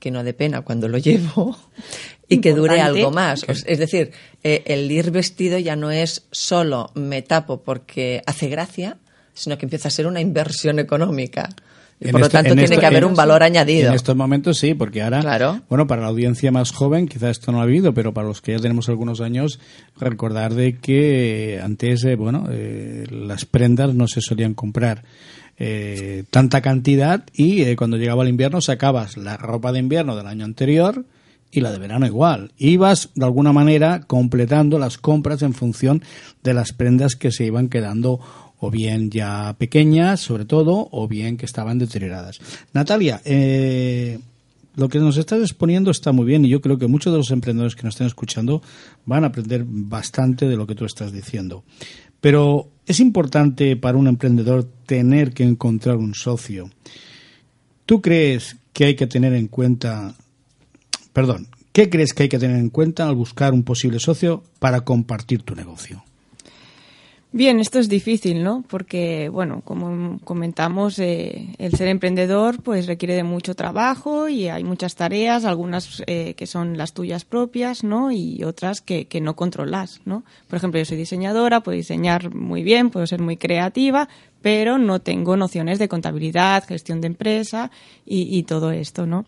que 0.01 0.11
no 0.11 0.25
de 0.25 0.35
pena 0.35 0.63
cuando 0.63 0.89
lo 0.89 0.99
llevo 0.99 1.57
y 2.29 2.41
que 2.41 2.55
dure 2.55 2.81
algo 2.81 3.13
más. 3.13 3.45
Es 3.49 3.79
decir, 3.79 4.11
eh, 4.43 4.65
el 4.67 4.91
ir 4.91 5.13
vestido 5.13 5.61
ya 5.61 5.77
no 5.77 5.93
es 5.93 6.27
solo 6.33 6.91
me 6.95 7.23
tapo 7.23 7.63
porque 7.63 8.21
hace 8.27 8.49
gracia, 8.49 8.97
sino 9.33 9.59
que 9.59 9.67
empieza 9.67 9.87
a 9.87 9.93
ser 9.93 10.09
una 10.09 10.21
inversión 10.21 10.81
económica. 10.81 11.51
Y 12.01 12.11
por 12.13 12.21
este- 12.21 12.21
lo 12.21 12.29
tanto 12.29 12.53
en 12.53 12.59
tiene 12.59 12.65
esto- 12.65 12.81
que 12.81 12.87
haber 12.87 13.05
un 13.05 13.15
valor 13.15 13.43
añadido. 13.43 13.89
En 13.89 13.95
estos 13.95 14.15
momentos 14.15 14.57
sí, 14.59 14.75
porque 14.75 15.03
ahora, 15.03 15.21
Claro. 15.21 15.61
bueno, 15.69 15.87
para 15.89 16.03
la 16.03 16.09
audiencia 16.09 16.53
más 16.53 16.71
joven 16.71 17.09
quizás 17.09 17.31
esto 17.33 17.51
no 17.51 17.59
lo 17.59 17.65
ha 17.65 17.67
vivido, 17.67 17.93
pero 17.93 18.15
para 18.15 18.29
los 18.29 18.41
que 18.41 18.53
ya 18.53 18.59
tenemos 18.59 18.89
algunos 18.89 19.21
años, 19.21 19.59
recordar 19.99 20.55
de 20.55 20.77
que 20.79 21.61
antes, 21.63 22.05
eh, 22.05 22.15
bueno, 22.15 22.47
eh, 22.51 23.05
las 23.11 23.45
prendas 23.45 23.95
no 23.95 24.07
se 24.07 24.21
solían 24.21 24.55
comprar 24.55 25.03
eh, 25.61 26.23
tanta 26.31 26.61
cantidad 26.61 27.25
y 27.33 27.63
eh, 27.63 27.75
cuando 27.75 27.97
llegaba 27.97 28.23
el 28.23 28.29
invierno 28.29 28.61
sacabas 28.61 29.17
la 29.17 29.37
ropa 29.37 29.73
de 29.73 29.81
invierno 29.81 30.15
del 30.15 30.29
año 30.29 30.45
anterior 30.45 31.05
y 31.51 31.63
la 31.63 31.73
de 31.73 31.79
verano 31.81 32.07
igual. 32.07 32.53
Ibas 32.59 33.09
de 33.17 33.25
alguna 33.25 33.53
manera 33.53 34.03
completando 34.07 34.79
las 34.79 34.99
compras 34.99 35.43
en 35.43 35.55
función 35.55 36.05
de 36.45 36.55
las 36.55 36.73
prendas 36.73 37.17
que 37.17 37.33
se 37.33 37.45
iban 37.45 37.69
quedando 37.69 38.21
o 38.61 38.71
bien 38.71 39.11
ya 39.11 39.55
pequeñas, 39.59 40.21
sobre 40.21 40.45
todo, 40.45 40.89
o 40.91 41.09
bien 41.09 41.37
que 41.37 41.47
estaban 41.47 41.79
deterioradas. 41.79 42.41
Natalia, 42.73 43.21
eh, 43.25 44.19
lo 44.77 44.89
que 44.89 44.99
nos 44.99 45.17
estás 45.17 45.41
exponiendo 45.41 45.91
está 45.91 46.13
muy 46.13 46.25
bien 46.25 46.45
y 46.45 46.49
yo 46.49 46.61
creo 46.61 46.79
que 46.79 46.87
muchos 46.87 47.13
de 47.13 47.19
los 47.19 47.31
emprendedores 47.31 47.75
que 47.75 47.83
nos 47.83 47.95
estén 47.95 48.07
escuchando 48.07 48.63
van 49.07 49.25
a 49.25 49.29
aprender 49.29 49.65
bastante 49.67 50.49
de 50.49 50.57
lo 50.57 50.67
que 50.67 50.75
tú 50.75 50.85
estás 50.85 51.13
diciendo. 51.13 51.65
Pero 52.21 52.69
es 52.87 53.01
importante 53.01 53.77
para 53.77 53.99
un 53.99 54.07
emprendedor 54.07 54.65
tener 54.87 55.33
que 55.33 55.45
encontrar 55.45 55.97
un 55.97 56.15
socio. 56.15 56.71
¿Tú 57.87 58.01
crees 58.01 58.57
que 58.73 58.85
hay 58.85 58.95
que 58.97 59.07
tener 59.07 59.35
en 59.35 59.49
cuenta, 59.49 60.15
perdón, 61.13 61.49
qué 61.73 61.91
crees 61.91 62.13
que 62.13 62.25
hay 62.25 62.29
que 62.29 62.39
tener 62.39 62.59
en 62.59 62.71
cuenta 62.71 63.09
al 63.09 63.15
buscar 63.15 63.53
un 63.53 63.63
posible 63.63 63.99
socio 63.99 64.43
para 64.59 64.83
compartir 64.83 65.43
tu 65.43 65.55
negocio? 65.55 66.05
Bien, 67.39 67.61
esto 67.61 67.79
es 67.79 67.89
difícil, 67.89 68.43
¿no? 68.43 68.65
Porque, 68.67 69.29
bueno, 69.29 69.63
como 69.65 70.19
comentamos, 70.25 70.99
eh, 70.99 71.55
el 71.59 71.71
ser 71.71 71.87
emprendedor 71.87 72.61
pues 72.61 72.89
requiere 72.89 73.15
de 73.15 73.23
mucho 73.23 73.55
trabajo 73.55 74.29
y 74.29 74.49
hay 74.49 74.65
muchas 74.65 74.97
tareas, 74.97 75.45
algunas 75.45 76.03
eh, 76.09 76.35
que 76.35 76.49
son 76.49 76.77
las 76.77 76.95
tuyas 76.95 77.25
propias, 77.25 77.85
¿no? 77.85 78.11
Y 78.11 78.43
otras 78.43 78.81
que, 78.81 79.05
que 79.05 79.21
no 79.21 79.37
controlas, 79.37 80.01
¿no? 80.05 80.25
Por 80.49 80.57
ejemplo, 80.57 80.81
yo 80.81 80.85
soy 80.85 80.97
diseñadora, 80.97 81.61
puedo 81.61 81.77
diseñar 81.77 82.35
muy 82.35 82.65
bien, 82.65 82.91
puedo 82.91 83.07
ser 83.07 83.21
muy 83.21 83.37
creativa, 83.37 84.09
pero 84.43 84.77
no 84.77 84.99
tengo 84.99 85.37
nociones 85.37 85.79
de 85.79 85.87
contabilidad, 85.87 86.65
gestión 86.67 87.01
de 87.01 87.07
empresa 87.07 87.71
y, 88.05 88.37
y 88.37 88.43
todo 88.43 88.73
esto, 88.73 89.07
¿no? 89.07 89.27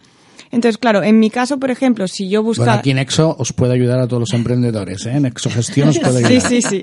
Entonces, 0.50 0.78
claro, 0.78 1.04
en 1.04 1.20
mi 1.20 1.30
caso, 1.30 1.60
por 1.60 1.70
ejemplo, 1.70 2.08
si 2.08 2.28
yo 2.28 2.42
buscara... 2.42 2.72
Bueno, 2.72 2.80
aquí 2.80 2.92
Nexo 2.92 3.36
os 3.38 3.52
puede 3.52 3.74
ayudar 3.74 4.00
a 4.00 4.08
todos 4.08 4.22
los 4.22 4.32
emprendedores, 4.34 5.06
¿eh? 5.06 5.20
Nexo 5.20 5.48
Gestión 5.48 5.90
os 5.90 5.98
puede 6.00 6.26
ayudar. 6.26 6.42
Sí, 6.42 6.60
sí, 6.60 6.82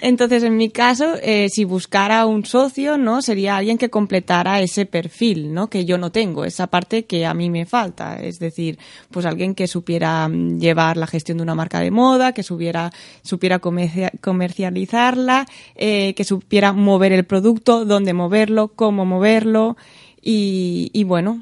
Entonces, 0.00 0.42
en 0.42 0.56
mi 0.56 0.70
caso, 0.70 1.14
eh, 1.22 1.48
si 1.48 1.64
buscara 1.64 2.26
un 2.26 2.44
socio, 2.44 2.98
¿no? 2.98 3.22
Sería 3.22 3.56
alguien 3.56 3.78
que 3.78 3.90
completara 3.90 4.60
ese 4.60 4.86
perfil, 4.86 5.52
¿no? 5.52 5.68
Que 5.68 5.84
yo 5.84 5.98
no 5.98 6.12
tengo, 6.12 6.44
esa 6.44 6.66
parte 6.68 7.04
que 7.04 7.26
a 7.26 7.34
mí 7.34 7.50
me 7.50 7.66
falta. 7.66 8.16
Es 8.16 8.38
decir, 8.38 8.78
pues 9.10 9.26
alguien 9.26 9.54
que 9.54 9.66
supiera 9.66 10.28
mm, 10.28 10.58
llevar 10.58 10.96
la 10.96 11.06
gestión 11.06 11.38
de 11.38 11.42
una 11.42 11.54
marca 11.54 11.80
de 11.80 11.90
moda, 11.90 12.32
que 12.32 12.42
supiera, 12.42 12.92
supiera 13.22 13.58
comercializarla, 13.58 15.46
eh, 15.74 16.14
que 16.14 16.24
supiera 16.24 16.72
mover 16.72 17.12
el 17.12 17.24
producto, 17.24 17.84
dónde 17.84 18.12
moverlo, 18.12 18.68
cómo 18.68 19.04
moverlo. 19.04 19.76
Y, 20.20 20.90
y, 20.92 21.04
bueno, 21.04 21.40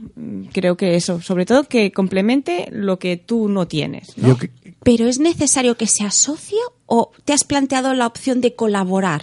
creo 0.52 0.76
que 0.76 0.96
eso, 0.96 1.20
sobre 1.20 1.46
todo 1.46 1.64
que 1.64 1.92
complemente 1.92 2.68
lo 2.70 2.98
que 2.98 3.16
tú 3.16 3.48
no 3.48 3.66
tienes. 3.66 4.16
¿no? 4.18 4.38
¿Pero 4.82 5.08
es 5.08 5.18
necesario 5.18 5.76
que 5.76 5.86
sea 5.86 6.10
socio 6.10 6.75
o 6.86 7.10
te 7.24 7.32
has 7.32 7.44
planteado 7.44 7.94
la 7.94 8.06
opción 8.06 8.40
de 8.40 8.54
colaborar? 8.54 9.22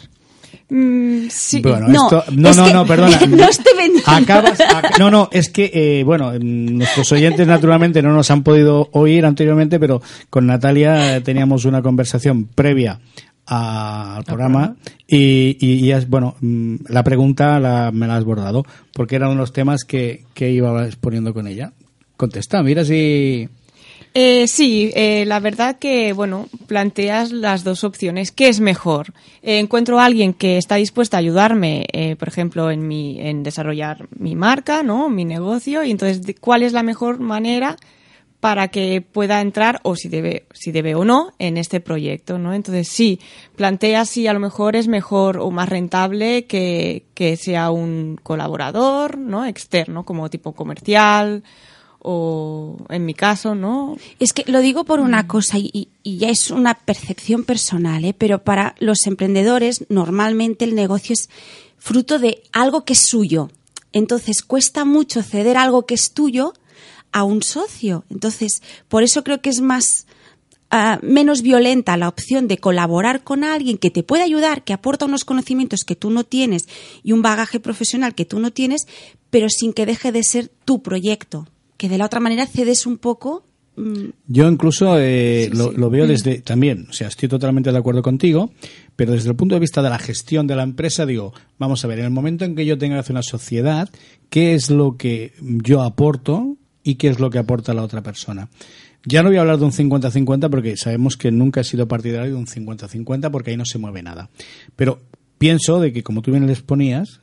Mm, 0.70 1.28
sí. 1.30 1.62
Bueno, 1.62 1.88
No, 1.88 2.04
esto, 2.06 2.24
no, 2.36 2.50
es 2.50 2.58
no, 2.58 2.66
que- 2.66 2.74
no, 2.74 2.86
perdona. 2.86 3.20
no 3.28 3.44
estoy 3.50 3.74
vendiendo. 3.78 4.12
Acabas, 4.12 4.60
ac- 4.60 4.98
no, 5.00 5.12
no, 5.12 5.30
es 5.32 5.50
que, 5.50 5.72
eh, 5.74 6.04
bueno, 6.04 6.32
mm, 6.32 6.78
nuestros 6.78 7.12
oyentes 7.12 7.48
naturalmente 7.48 8.02
no 8.02 8.14
nos 8.14 8.32
han 8.32 8.44
podido 8.44 8.90
oír 8.94 9.26
anteriormente, 9.26 9.80
pero 9.80 10.02
con 10.30 10.46
Natalia 10.48 11.22
teníamos 11.24 11.66
una 11.66 11.82
conversación 11.82 12.46
previa 12.46 13.00
a- 13.46 14.16
al 14.18 14.24
programa 14.24 14.76
y, 15.08 15.58
y, 15.60 15.86
y 15.86 15.92
es, 15.92 16.10
bueno, 16.10 16.36
mm, 16.40 16.76
la 16.90 17.04
pregunta 17.04 17.60
la, 17.60 17.92
me 17.92 18.08
la 18.08 18.16
has 18.16 18.24
bordado 18.24 18.64
porque 18.94 19.16
era 19.18 19.26
uno 19.28 19.36
de 19.36 19.42
los 19.42 19.54
temas 19.54 19.84
que, 19.84 20.24
que 20.34 20.50
iba 20.52 20.86
exponiendo 20.86 21.34
con 21.34 21.48
ella. 21.48 21.74
Contesta, 22.16 22.64
mira 22.64 22.86
si... 22.86 23.48
Eh, 24.16 24.48
sí, 24.48 24.92
eh, 24.94 25.26
la 25.26 25.40
verdad 25.40 25.80
que, 25.80 26.14
bueno, 26.14 26.48
planteas 26.68 27.32
las 27.32 27.64
dos 27.64 27.84
opciones. 27.84 28.32
¿Qué 28.32 28.48
es 28.48 28.60
mejor? 28.60 29.14
Eh, 29.42 29.58
encuentro 29.58 30.00
a 30.00 30.06
alguien 30.06 30.34
que 30.34 30.58
está 30.58 30.76
dispuesta 30.76 31.18
a 31.18 31.20
ayudarme, 31.20 31.88
eh, 31.92 32.16
por 32.16 32.28
ejemplo, 32.28 32.70
en, 32.70 32.88
mi, 32.88 33.20
en 33.20 33.42
desarrollar 33.42 34.08
mi 34.16 34.36
marca, 34.36 34.84
¿no? 34.84 35.10
Mi 35.10 35.26
negocio. 35.26 35.84
Y 35.84 35.90
entonces, 35.90 36.36
¿cuál 36.40 36.62
es 36.62 36.74
la 36.74 36.84
mejor 36.84 37.20
manera 37.20 37.76
para 38.40 38.68
que 38.68 39.02
pueda 39.02 39.40
entrar, 39.42 39.80
o 39.84 39.96
si 39.96 40.10
debe, 40.10 40.46
si 40.54 40.72
debe 40.74 40.96
o 40.96 41.06
no, 41.06 41.32
en 41.40 41.58
este 41.58 41.80
proyecto, 41.80 42.38
¿no? 42.38 42.54
Entonces, 42.54 42.90
sí, 42.90 43.20
planteas 43.56 44.10
si 44.10 44.28
a 44.28 44.34
lo 44.34 44.42
mejor 44.42 44.76
es 44.76 44.90
mejor 44.90 45.40
o 45.40 45.50
más 45.50 45.70
rentable 45.70 46.46
que, 46.46 47.06
que 47.14 47.38
sea 47.38 47.72
un 47.72 48.20
colaborador, 48.22 49.18
¿no? 49.18 49.46
Externo, 49.46 50.04
como 50.04 50.30
tipo 50.30 50.52
comercial, 50.52 51.44
o 52.04 52.78
en 52.90 53.06
mi 53.06 53.14
caso, 53.14 53.56
¿no? 53.56 53.98
Es 54.20 54.34
que 54.34 54.44
lo 54.52 54.60
digo 54.60 54.84
por 54.84 55.00
una 55.00 55.26
cosa 55.26 55.58
y, 55.58 55.90
ya 56.04 56.30
es 56.30 56.52
una 56.52 56.74
percepción 56.76 57.46
personal, 57.46 58.04
¿eh? 58.04 58.14
pero 58.14 58.44
para 58.44 58.76
los 58.80 59.08
emprendedores 59.08 59.86
normalmente 59.90 60.66
el 60.66 60.76
negocio 60.76 61.14
es 61.14 61.30
fruto 61.78 62.20
de 62.20 62.44
algo 62.52 62.84
que 62.84 62.94
es 62.94 63.08
suyo. 63.08 63.50
Entonces 63.94 64.42
cuesta 64.42 64.84
mucho 64.84 65.24
ceder 65.24 65.56
algo 65.56 65.86
que 65.86 65.94
es 65.94 66.14
tuyo 66.14 66.54
a 67.14 67.24
un 67.24 67.42
socio. 67.42 68.04
Entonces, 68.10 68.62
por 68.90 69.04
eso 69.04 69.24
creo 69.24 69.42
que 69.42 69.50
es 69.50 69.62
más 69.62 70.06
ah, 70.72 71.00
menos 71.02 71.42
violenta 71.42 71.96
la 71.96 72.10
opción 72.10 72.50
de 72.50 72.58
colaborar 72.58 73.24
con 73.24 73.46
alguien 73.46 73.78
que 73.78 73.92
te 73.92 74.04
puede 74.04 74.24
ayudar, 74.24 74.66
que 74.66 74.74
aporta 74.74 75.06
unos 75.06 75.24
conocimientos 75.24 75.86
que 75.86 75.96
tú 75.96 76.10
no 76.10 76.26
tienes 76.26 76.68
y 77.02 77.14
un 77.14 77.22
bagaje 77.22 77.62
profesional 77.62 78.14
que 78.14 78.26
tú 78.26 78.40
no 78.40 78.52
tienes, 78.52 78.88
pero 79.30 79.48
sin 79.48 79.72
que 79.72 79.86
deje 79.86 80.12
de 80.12 80.24
ser 80.24 80.50
tu 80.66 80.82
proyecto. 80.82 81.48
Que 81.78 81.90
de 81.90 81.98
la 81.98 82.06
otra 82.06 82.20
manera 82.20 82.46
cedes 82.46 82.86
un 82.86 82.98
poco 82.98 83.46
mm, 83.76 84.10
Yo 84.28 84.48
incluso 84.48 84.98
eh, 85.00 85.50
lo, 85.54 85.72
lo 85.72 85.90
veo 85.90 86.08
desde 86.08 86.42
también, 86.42 86.88
o 86.90 86.94
sea, 86.94 87.08
estoy 87.08 87.30
totalmente 87.30 87.72
de 87.72 87.78
acuerdo 87.78 88.02
contigo, 88.02 88.52
pero 88.96 89.14
desde 89.14 89.30
el 89.30 89.36
punto 89.36 89.56
de 89.56 89.60
vista 89.60 89.82
de 89.82 89.90
la 89.90 90.00
gestión 90.00 90.48
de 90.48 90.56
la 90.56 90.64
empresa, 90.64 91.06
digo, 91.06 91.34
vamos 91.58 91.84
a 91.84 91.88
ver, 91.88 92.00
en 92.00 92.06
el 92.06 92.12
momento 92.12 92.46
en 92.46 92.56
que 92.56 92.66
yo 92.66 92.78
tenga 92.78 92.96
que 92.96 93.00
hacer 93.00 93.14
una 93.14 93.24
sociedad, 93.24 93.90
¿qué 94.30 94.54
es 94.54 94.70
lo 94.70 94.98
que 94.98 95.34
yo 95.42 95.82
aporto 95.82 96.58
y 96.84 96.96
qué 96.96 97.08
es 97.08 97.20
lo 97.20 97.30
que 97.30 97.40
aporta 97.40 97.74
la 97.74 97.84
otra 97.84 98.04
persona? 98.04 98.50
Ya 99.06 99.22
no 99.22 99.30
voy 99.30 99.38
a 99.38 99.42
hablar 99.42 99.58
de 99.58 99.66
un 99.66 99.72
50-50 99.72 100.50
porque 100.50 100.78
sabemos 100.78 101.18
que 101.18 101.32
nunca 101.32 101.62
he 101.62 101.64
sido 101.66 101.88
partidario 101.88 102.32
de 102.32 102.38
un 102.38 102.48
50-50 102.48 103.32
porque 103.32 103.52
ahí 103.52 103.58
no 103.58 103.66
se 103.66 103.78
mueve 103.78 104.02
nada. 104.02 104.30
Pero 104.78 105.02
pienso 105.38 105.82
de 105.82 105.92
que, 105.92 106.04
como 106.04 106.22
tú 106.22 106.32
bien 106.32 106.48
les 106.48 106.62
ponías, 106.62 107.20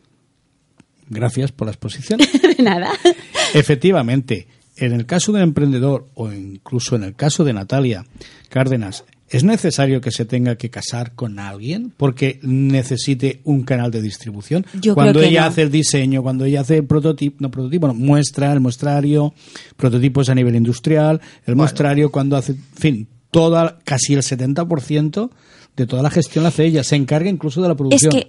gracias 1.10 1.52
por 1.52 1.66
la 1.66 1.72
exposición, 1.72 2.20
de 2.56 2.62
nada. 2.62 2.90
Efectivamente, 3.52 4.46
en 4.76 4.92
el 4.92 5.04
caso 5.04 5.32
del 5.32 5.42
emprendedor 5.42 6.06
o 6.14 6.32
incluso 6.32 6.96
en 6.96 7.04
el 7.04 7.14
caso 7.14 7.44
de 7.44 7.52
Natalia 7.52 8.06
Cárdenas, 8.48 9.04
¿es 9.28 9.44
necesario 9.44 10.00
que 10.00 10.10
se 10.10 10.24
tenga 10.24 10.56
que 10.56 10.70
casar 10.70 11.14
con 11.14 11.38
alguien 11.38 11.92
porque 11.96 12.40
necesite 12.42 13.40
un 13.44 13.64
canal 13.64 13.90
de 13.90 14.00
distribución? 14.00 14.64
Yo 14.80 14.94
cuando 14.94 15.12
creo 15.12 15.24
que 15.24 15.28
ella 15.30 15.42
no. 15.42 15.46
hace 15.48 15.62
el 15.62 15.70
diseño, 15.70 16.22
cuando 16.22 16.46
ella 16.46 16.62
hace 16.62 16.78
el 16.78 16.86
prototipo, 16.86 17.36
no 17.40 17.50
prototipo, 17.50 17.88
no, 17.88 17.94
muestra, 17.94 18.52
el 18.52 18.60
muestrario, 18.60 19.34
prototipos 19.76 20.30
a 20.30 20.34
nivel 20.34 20.56
industrial, 20.56 21.20
el 21.44 21.56
muestrario 21.56 22.10
cuando 22.10 22.36
hace, 22.36 22.52
en 22.52 22.58
fin, 22.74 23.08
toda, 23.30 23.78
casi 23.84 24.14
el 24.14 24.22
70% 24.22 25.30
de 25.76 25.86
toda 25.86 26.02
la 26.02 26.10
gestión 26.10 26.42
la 26.42 26.48
hace 26.48 26.64
ella, 26.66 26.84
se 26.84 26.96
encarga 26.96 27.30
incluso 27.30 27.62
de 27.62 27.68
la 27.68 27.72
Es 27.72 27.78
producción. 27.78 28.24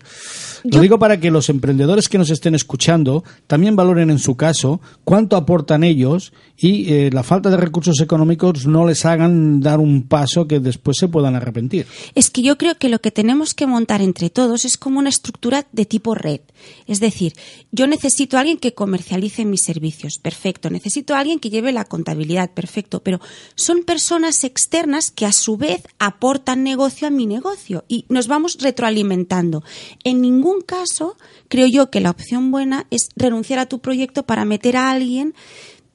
Lo 0.64 0.80
digo 0.80 1.00
para 1.00 1.20
que 1.20 1.32
los 1.32 1.50
emprendedores 1.50 2.08
que 2.08 2.18
nos 2.18 2.30
estén 2.30 2.56
escuchando 2.56 3.24
también 3.48 3.76
valoren 3.76 4.10
en 4.10 4.20
su 4.20 4.36
caso 4.36 4.80
cuánto 5.04 5.36
aportan 5.36 5.84
ellos 5.84 6.34
y 6.56 6.94
eh, 6.94 7.10
la 7.12 7.24
falta 7.24 7.50
de 7.50 7.58
recursos 7.58 8.00
económicos 8.00 8.68
no 8.68 8.86
les 8.86 9.04
hagan 9.06 9.60
dar 9.60 9.80
un 9.80 10.04
paso 10.04 10.48
que 10.48 10.60
después 10.60 10.98
se 10.98 11.08
puedan 11.08 11.36
arrepentir. 11.36 11.88
Es 12.14 12.30
que 12.30 12.44
yo 12.44 12.58
creo 12.58 12.76
que 12.76 12.90
lo 12.90 13.00
que 13.00 13.12
tenemos 13.12 13.54
que 13.54 13.66
montar 13.66 14.02
entre 14.02 14.30
todos 14.30 14.64
es 14.64 14.78
como 14.78 15.00
una 15.00 15.10
estructura 15.10 15.66
de 15.72 15.86
tipo 15.86 16.14
red. 16.14 16.42
Es 16.86 17.00
decir, 17.00 17.34
yo 17.72 17.88
necesito 17.88 18.38
a 18.38 18.42
alguien 18.42 18.60
que 18.60 18.76
comercialice 18.76 19.46
mis 19.46 19.62
servicios, 19.62 20.20
perfecto. 20.20 20.70
Necesito 20.70 21.16
a 21.16 21.20
alguien 21.20 21.40
que 21.40 21.50
lleve 21.50 21.72
la 21.72 21.86
contabilidad, 21.86 22.52
perfecto. 22.52 23.02
Pero 23.02 23.20
son 23.56 23.84
personas 23.84 24.44
externas 24.44 25.10
que 25.10 25.26
a 25.26 25.32
su 25.32 25.58
vez 25.58 25.82
aportan 25.98 26.64
negocio 26.64 27.08
a 27.08 27.12
mi 27.12 27.26
negocio 27.26 27.41
y 27.88 28.06
nos 28.10 28.28
vamos 28.28 28.58
retroalimentando. 28.60 29.64
En 30.04 30.22
ningún 30.22 30.62
caso 30.62 31.18
creo 31.48 31.68
yo 31.68 31.90
que 31.90 32.00
la 32.02 32.12
opción 32.12 32.52
buena 32.52 32.88
es 32.90 33.10
renunciar 33.16 33.60
a 33.60 33.66
tu 33.66 33.80
proyecto 33.80 34.24
para 34.24 34.46
meter 34.46 34.78
a 34.78 34.92
alguien 34.92 35.34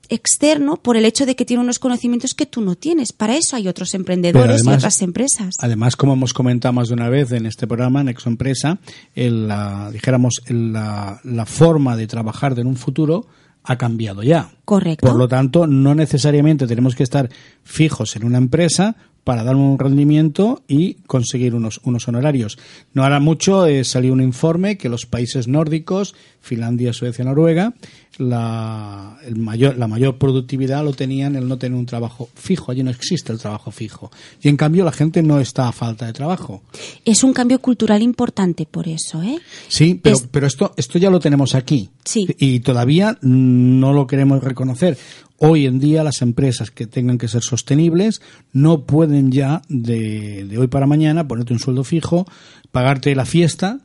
externo 0.09 0.77
por 0.77 0.97
el 0.97 1.05
hecho 1.05 1.27
de 1.27 1.35
que 1.35 1.45
tiene 1.45 1.63
unos 1.63 1.79
conocimientos 1.81 2.33
que 2.35 2.47
tú 2.47 2.61
no 2.61 2.77
tienes. 2.77 3.13
Para 3.13 3.37
eso 3.37 3.57
hay 3.57 3.67
otros 3.67 3.93
emprendedores 3.95 4.57
además- 4.57 4.75
y 4.75 4.77
otras 4.77 5.03
empresas. 5.03 5.57
Además, 5.61 5.97
como 5.97 6.13
hemos 6.13 6.33
comentado 6.33 6.73
más 6.73 6.89
de 6.89 6.95
una 6.95 7.09
vez 7.09 7.33
en 7.33 7.45
este 7.47 7.67
programa, 7.67 8.01
en 8.03 8.09
Exoempresa, 8.09 8.79
el, 9.15 9.49
la, 9.49 9.91
dijéramos, 9.93 10.43
el- 10.47 10.73
la, 10.73 11.21
la 11.25 11.45
forma 11.47 11.97
de 11.97 12.07
trabajar 12.07 12.57
en 12.59 12.69
un 12.69 12.77
futuro 12.77 13.27
ha 13.65 13.77
cambiado 13.77 14.23
ya. 14.23 14.53
Correcto. 14.65 15.09
Por 15.09 15.17
lo 15.17 15.27
tanto, 15.27 15.67
no 15.67 15.93
necesariamente 15.97 16.69
tenemos 16.69 16.95
que 16.95 17.03
estar 17.03 17.29
fijos 17.65 18.15
en 18.15 18.25
una 18.25 18.39
empresa 18.39 18.95
para 19.27 19.43
dar 19.43 19.57
un 19.57 19.77
rendimiento 19.77 20.63
y 20.69 20.95
conseguir 21.09 21.57
unos, 21.57 21.81
unos 21.83 22.07
honorarios. 22.07 22.59
No 22.95 23.03
hará 23.03 23.19
mucho 23.19 23.67
eh, 23.67 23.83
salió 23.83 24.13
un 24.13 24.23
informe 24.23 24.79
que 24.79 24.89
los 24.89 25.05
países 25.05 25.49
nórdicos, 25.49 26.15
Finlandia, 26.41 26.93
Suecia, 26.93 27.25
Noruega, 27.25 27.75
la, 28.19 29.19
el 29.25 29.37
mayor, 29.37 29.77
la 29.77 29.87
mayor 29.87 30.19
productividad 30.19 30.85
lo 30.85 30.93
tenían 30.93 31.37
el 31.37 31.49
no 31.49 31.59
tener 31.59 31.79
un 31.79 31.87
trabajo 31.87 32.29
fijo. 32.35 32.73
Allí 32.73 32.83
no 32.83 32.91
existe 32.91 33.33
el 33.33 33.39
trabajo 33.39 33.71
fijo. 33.71 34.11
Y 34.43 34.49
en 34.49 34.57
cambio 34.57 34.85
la 34.85 34.93
gente 34.93 35.23
no 35.23 35.41
está 35.41 35.69
a 35.69 35.73
falta 35.73 36.07
de 36.07 36.13
trabajo. 36.13 36.63
Es 37.05 37.25
un 37.25 37.33
cambio 37.33 37.61
cultural 37.61 38.03
importante 38.03 38.67
por 38.67 38.89
eso, 38.89 39.23
¿eh? 39.23 39.39
Sí, 39.69 39.99
pero, 40.03 40.19
pero 40.31 40.47
esto, 40.47 40.73
esto 40.77 40.99
ya 40.99 41.11
lo 41.11 41.21
tenemos 41.21 41.55
aquí. 41.55 41.91
Sí. 42.05 42.27
Y 42.39 42.61
todavía 42.61 43.19
no 43.23 43.93
lo 43.93 44.07
queremos 44.07 44.43
reconocer. 44.43 44.97
Hoy 45.39 45.67
en 45.67 45.79
día 45.79 46.03
las 46.03 46.23
empresas 46.23 46.71
que 46.71 46.87
tengan 46.87 47.19
que 47.19 47.29
ser 47.29 47.43
sostenibles 47.43 48.23
no 48.53 48.85
pueden 48.85 49.31
ya 49.31 49.61
de, 49.69 50.47
de 50.47 50.59
hoy 50.59 50.67
para 50.69 50.87
mañana 50.87 51.29
ponerte 51.29 51.53
un 51.53 51.59
sueldo 51.59 51.85
fijo, 51.85 52.27
pagarte 52.73 53.15
la 53.15 53.27
fiesta 53.27 53.81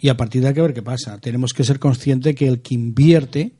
y 0.00 0.08
a 0.08 0.16
partir 0.16 0.42
de 0.42 0.48
aquí 0.48 0.60
a 0.60 0.64
ver 0.64 0.74
qué 0.74 0.82
pasa. 0.82 1.18
Tenemos 1.18 1.52
que 1.52 1.64
ser 1.64 1.78
conscientes 1.78 2.34
que 2.34 2.48
el 2.48 2.60
que 2.60 2.74
invierte, 2.74 3.52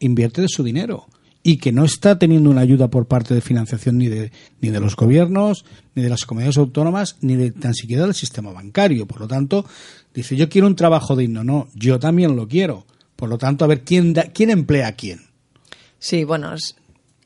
invierte 0.00 0.42
de 0.42 0.48
su 0.48 0.64
dinero 0.64 1.06
y 1.42 1.56
que 1.56 1.72
no 1.72 1.84
está 1.84 2.18
teniendo 2.18 2.50
una 2.50 2.60
ayuda 2.60 2.88
por 2.88 3.06
parte 3.06 3.34
de 3.34 3.40
financiación 3.40 3.98
ni 3.98 4.08
de, 4.08 4.30
ni 4.60 4.70
de 4.70 4.80
los 4.80 4.94
gobiernos, 4.94 5.64
ni 5.94 6.02
de 6.02 6.10
las 6.10 6.24
comunidades 6.24 6.58
autónomas, 6.58 7.16
ni 7.20 7.36
de 7.36 7.50
tan 7.50 7.74
siquiera 7.74 8.04
del 8.04 8.14
sistema 8.14 8.52
bancario. 8.52 9.06
Por 9.06 9.20
lo 9.20 9.28
tanto, 9.28 9.64
dice, 10.12 10.36
yo 10.36 10.48
quiero 10.48 10.66
un 10.66 10.76
trabajo 10.76 11.16
digno. 11.16 11.42
No, 11.42 11.68
yo 11.74 11.98
también 11.98 12.36
lo 12.36 12.46
quiero. 12.46 12.84
Por 13.16 13.28
lo 13.28 13.38
tanto, 13.38 13.64
a 13.64 13.68
ver 13.68 13.84
quién, 13.84 14.12
da, 14.12 14.24
quién 14.24 14.50
emplea 14.50 14.88
a 14.88 14.92
quién. 14.92 15.20
Sí, 15.98 16.24
bueno, 16.24 16.54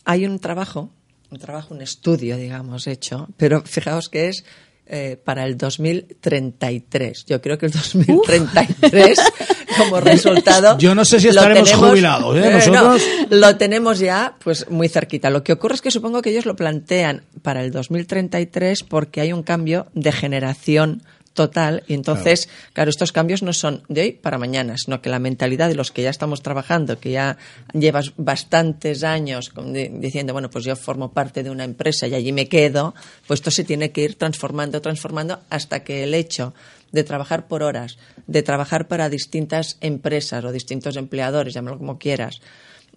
hay 0.04 0.26
un 0.26 0.38
trabajo, 0.38 0.90
un 1.30 1.38
trabajo, 1.38 1.74
un 1.74 1.80
estudio, 1.80 2.36
digamos, 2.36 2.86
hecho, 2.86 3.28
pero 3.36 3.62
fijaos 3.62 4.08
que 4.08 4.28
es 4.28 4.44
eh, 4.86 5.18
para 5.22 5.44
el 5.46 5.56
2033. 5.56 7.24
Yo 7.26 7.40
creo 7.40 7.58
que 7.58 7.66
el 7.66 7.72
2033, 7.72 9.18
como 9.78 10.00
resultado. 10.00 10.76
Yo 10.78 10.94
no 10.94 11.04
sé 11.04 11.20
si 11.20 11.28
estaremos 11.28 11.72
jubilados, 11.72 12.36
¿eh? 12.36 12.40
no, 12.40 12.50
Nosotros- 12.50 13.02
lo 13.30 13.56
tenemos 13.56 13.98
ya, 13.98 14.36
pues, 14.42 14.68
muy 14.70 14.88
cerquita. 14.88 15.30
Lo 15.30 15.42
que 15.42 15.52
ocurre 15.52 15.74
es 15.76 15.80
que 15.82 15.90
supongo 15.90 16.22
que 16.22 16.30
ellos 16.30 16.46
lo 16.46 16.56
plantean 16.56 17.22
para 17.42 17.62
el 17.62 17.70
2033 17.72 18.82
porque 18.84 19.20
hay 19.20 19.32
un 19.32 19.42
cambio 19.42 19.86
de 19.94 20.12
generación 20.12 21.02
total 21.34 21.82
y 21.88 21.94
entonces, 21.94 22.48
claro. 22.72 22.90
estos 22.90 23.12
cambios 23.12 23.42
no 23.42 23.52
son 23.52 23.82
de 23.88 24.00
hoy 24.02 24.12
para 24.12 24.38
mañana, 24.38 24.76
sino 24.78 25.02
que 25.02 25.10
la 25.10 25.18
mentalidad 25.18 25.68
de 25.68 25.74
los 25.74 25.90
que 25.90 26.02
ya 26.02 26.10
estamos 26.10 26.42
trabajando, 26.42 26.98
que 26.98 27.10
ya 27.10 27.36
llevas 27.72 28.12
bastantes 28.16 29.02
años 29.02 29.52
diciendo, 29.90 30.32
bueno, 30.32 30.48
pues 30.48 30.64
yo 30.64 30.76
formo 30.76 31.12
parte 31.12 31.42
de 31.42 31.50
una 31.50 31.64
empresa 31.64 32.06
y 32.06 32.14
allí 32.14 32.32
me 32.32 32.48
quedo, 32.48 32.94
pues 33.26 33.40
esto 33.40 33.50
se 33.50 33.64
tiene 33.64 33.90
que 33.90 34.02
ir 34.02 34.14
transformando, 34.14 34.80
transformando 34.80 35.40
hasta 35.50 35.82
que 35.82 36.04
el 36.04 36.14
hecho 36.14 36.54
de 36.92 37.02
trabajar 37.02 37.48
por 37.48 37.64
horas, 37.64 37.98
de 38.28 38.42
trabajar 38.44 38.86
para 38.86 39.10
distintas 39.10 39.76
empresas 39.80 40.44
o 40.44 40.52
distintos 40.52 40.96
empleadores, 40.96 41.52
llámalo 41.52 41.78
como 41.78 41.98
quieras, 41.98 42.40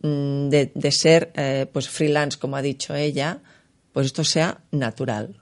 mm, 0.04 0.50
de, 0.50 0.71
de 0.76 0.91
ser 0.91 1.32
eh, 1.36 1.65
pues 1.73 1.89
freelance, 1.89 2.38
como 2.38 2.56
ha 2.56 2.62
dicho 2.62 2.93
ella, 2.93 3.39
pues 3.91 4.06
esto 4.06 4.23
sea 4.23 4.60
natural. 4.69 5.41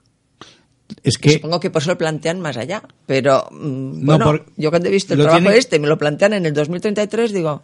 Es 1.02 1.14
Y 1.16 1.20
que 1.20 1.30
supongo 1.32 1.58
que 1.60 1.70
por 1.70 1.82
eso 1.82 1.90
lo 1.92 1.98
plantean 1.98 2.40
más 2.40 2.56
allá. 2.56 2.82
Pero 3.06 3.48
mm, 3.50 4.00
No, 4.00 4.04
bueno, 4.04 4.24
por- 4.24 4.46
yo 4.56 4.70
cuando 4.70 4.88
he 4.88 4.92
visto 4.92 5.14
el 5.14 5.20
trabajo 5.20 5.40
tiene- 5.42 5.56
este 5.58 5.76
y 5.76 5.80
me 5.80 5.88
lo 5.88 5.98
plantean 5.98 6.32
en 6.34 6.46
el 6.46 6.52
2033, 6.54 7.32
digo, 7.32 7.62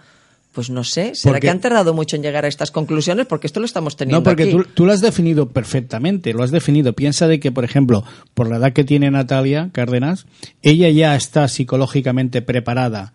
pues 0.52 0.68
no 0.70 0.85
sé, 0.85 1.14
¿será 1.14 1.35
Porque- 1.35 1.46
que 1.46 1.50
han 1.50 1.61
tardado 1.61 1.94
mucho 1.94 2.16
en 2.16 2.22
llegar 2.22 2.44
a 2.44 2.48
estas 2.48 2.70
conclusiones? 2.70 3.26
Porque 3.26 3.46
esto 3.46 3.61
lo 3.61 3.66
estamos 3.66 3.96
teniendo 3.96 4.18
No, 4.20 4.24
porque 4.24 4.42
aquí. 4.42 4.52
tú, 4.52 4.64
tú 4.74 4.85
lo 4.87 4.92
has 4.92 5.00
definido 5.00 5.48
perfectamente, 5.48 6.32
lo 6.35 6.42
has 6.42 6.50
definido. 6.50 6.92
Piensa 6.94 7.26
de 7.28 7.40
que, 7.40 7.50
por 7.52 7.64
ejemplo, 7.64 8.04
por 8.35 8.50
la 8.50 8.56
edad 8.56 8.72
que 8.72 8.85
tiene 8.85 9.11
Natalia 9.11 9.70
Cárdenas, 9.72 10.26
ella 10.62 10.90
ya 10.90 11.16
está 11.16 11.48
psicológicamente 11.48 12.42
preparada 12.42 13.14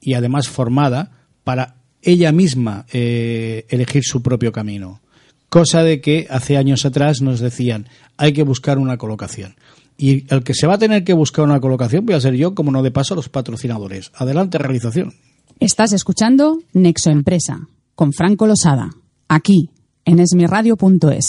y 0.00 0.14
además 0.14 0.48
formada 0.48 1.12
para 1.44 1.76
ella 2.02 2.32
misma 2.32 2.84
eh, 2.92 3.64
elegir 3.70 4.02
su 4.04 4.20
propio 4.22 4.52
camino. 4.52 5.00
Cosa 5.48 5.82
de 5.82 6.00
que 6.00 6.26
hace 6.30 6.56
años 6.56 6.84
atrás 6.84 7.20
nos 7.20 7.40
decían, 7.40 7.88
hay 8.16 8.32
que 8.32 8.42
buscar 8.42 8.78
una 8.78 8.96
colocación. 8.96 9.54
Y 9.96 10.32
el 10.32 10.42
que 10.42 10.54
se 10.54 10.66
va 10.66 10.74
a 10.74 10.78
tener 10.78 11.04
que 11.04 11.12
buscar 11.12 11.44
una 11.44 11.60
colocación 11.60 12.04
voy 12.04 12.16
a 12.16 12.20
ser 12.20 12.34
yo, 12.34 12.54
como 12.54 12.72
no 12.72 12.82
de 12.82 12.90
paso, 12.90 13.14
los 13.14 13.28
patrocinadores. 13.28 14.10
Adelante, 14.14 14.58
realización. 14.58 15.14
Estás 15.60 15.92
escuchando 15.92 16.58
Nexo 16.72 17.10
Empresa 17.10 17.68
con 17.94 18.12
Franco 18.12 18.46
Losada, 18.46 18.90
aquí 19.28 19.70
en 20.04 20.18
esmiradio.es. 20.18 21.28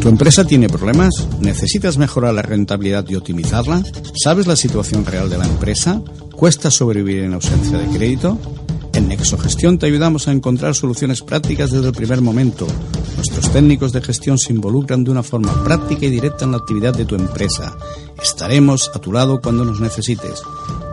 ¿Tu 0.00 0.08
empresa 0.08 0.46
tiene 0.46 0.70
problemas? 0.70 1.10
¿Necesitas 1.40 1.98
mejorar 1.98 2.32
la 2.32 2.40
rentabilidad 2.40 3.06
y 3.08 3.16
optimizarla? 3.16 3.82
¿Sabes 4.14 4.46
la 4.46 4.56
situación 4.56 5.04
real 5.04 5.28
de 5.28 5.36
la 5.36 5.44
empresa? 5.44 6.00
¿Cuesta 6.34 6.70
sobrevivir 6.70 7.24
en 7.24 7.34
ausencia 7.34 7.76
de 7.76 7.98
crédito? 7.98 8.38
En 8.94 9.08
Nexogestión 9.08 9.78
te 9.78 9.84
ayudamos 9.84 10.26
a 10.26 10.32
encontrar 10.32 10.74
soluciones 10.74 11.20
prácticas 11.20 11.70
desde 11.70 11.88
el 11.88 11.92
primer 11.92 12.22
momento. 12.22 12.66
Nuestros 13.16 13.52
técnicos 13.52 13.92
de 13.92 14.00
gestión 14.00 14.38
se 14.38 14.54
involucran 14.54 15.04
de 15.04 15.10
una 15.10 15.22
forma 15.22 15.62
práctica 15.64 16.06
y 16.06 16.10
directa 16.10 16.46
en 16.46 16.52
la 16.52 16.58
actividad 16.58 16.94
de 16.94 17.04
tu 17.04 17.14
empresa. 17.14 17.76
Estaremos 18.22 18.90
a 18.94 19.00
tu 19.00 19.12
lado 19.12 19.42
cuando 19.42 19.66
nos 19.66 19.80
necesites. 19.80 20.42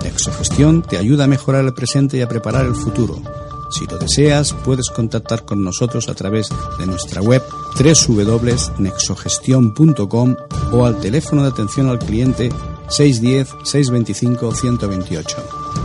Nexogestión 0.03 0.81
te 0.81 0.97
ayuda 0.97 1.25
a 1.25 1.27
mejorar 1.27 1.65
el 1.65 1.73
presente 1.73 2.17
y 2.17 2.21
a 2.21 2.27
preparar 2.27 2.65
el 2.65 2.75
futuro. 2.75 3.21
Si 3.69 3.85
lo 3.85 3.97
deseas, 3.97 4.53
puedes 4.53 4.89
contactar 4.89 5.45
con 5.45 5.63
nosotros 5.63 6.09
a 6.09 6.15
través 6.15 6.49
de 6.79 6.85
nuestra 6.85 7.21
web 7.21 7.41
www.nexogestion.com 7.77 10.35
o 10.71 10.85
al 10.85 10.99
teléfono 10.99 11.43
de 11.43 11.49
atención 11.49 11.89
al 11.89 11.99
cliente 11.99 12.49
610-625-128. 12.89 15.76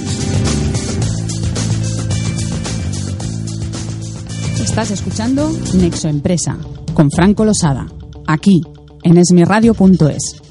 Estás 4.61 4.91
escuchando 4.91 5.49
Nexo 5.75 6.09
Empresa 6.09 6.57
con 6.93 7.09
Franco 7.09 7.45
Losada, 7.45 7.87
aquí 8.27 8.63
en 9.03 9.17
esmiradio.es. 9.17 10.41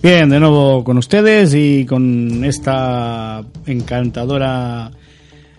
Bien, 0.00 0.28
de 0.28 0.38
nuevo 0.38 0.84
con 0.84 0.98
ustedes 0.98 1.52
y 1.52 1.84
con 1.84 2.44
esta 2.44 3.42
encantadora 3.66 4.92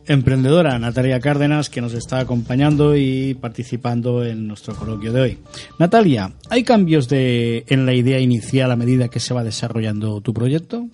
emprendedora 0.10 0.78
Natalia 0.80 1.20
Cárdenas 1.20 1.70
que 1.70 1.82
nos 1.82 1.94
está 1.94 2.20
acompañando 2.20 2.98
y 2.98 3.36
participando 3.36 4.26
en 4.26 4.48
nuestro 4.48 4.76
coloquio 4.76 5.14
de 5.14 5.22
hoy. 5.22 5.38
Natalia, 5.78 6.34
¿hay 6.50 6.64
cambios 6.64 7.08
de, 7.08 7.64
en 7.68 7.86
la 7.86 7.94
idea 7.94 8.20
inicial 8.20 8.72
a 8.72 8.76
medida 8.76 9.08
que 9.08 9.20
se 9.20 9.34
va 9.34 9.44
desarrollando 9.44 10.20
tu 10.22 10.34
proyecto? 10.34 10.88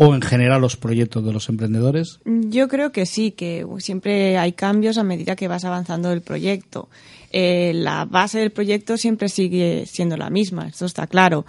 o 0.00 0.14
en 0.14 0.22
general 0.22 0.60
los 0.60 0.76
proyectos 0.76 1.24
de 1.24 1.32
los 1.32 1.48
emprendedores? 1.48 2.20
Yo 2.24 2.68
creo 2.68 2.92
que 2.92 3.04
sí, 3.04 3.32
que 3.32 3.66
siempre 3.78 4.38
hay 4.38 4.52
cambios 4.52 4.96
a 4.96 5.02
medida 5.02 5.34
que 5.34 5.48
vas 5.48 5.64
avanzando 5.64 6.12
el 6.12 6.22
proyecto. 6.22 6.88
Eh, 7.32 7.72
la 7.74 8.04
base 8.04 8.38
del 8.38 8.52
proyecto 8.52 8.96
siempre 8.96 9.28
sigue 9.28 9.86
siendo 9.86 10.16
la 10.16 10.30
misma, 10.30 10.68
esto 10.68 10.86
está 10.86 11.08
claro. 11.08 11.44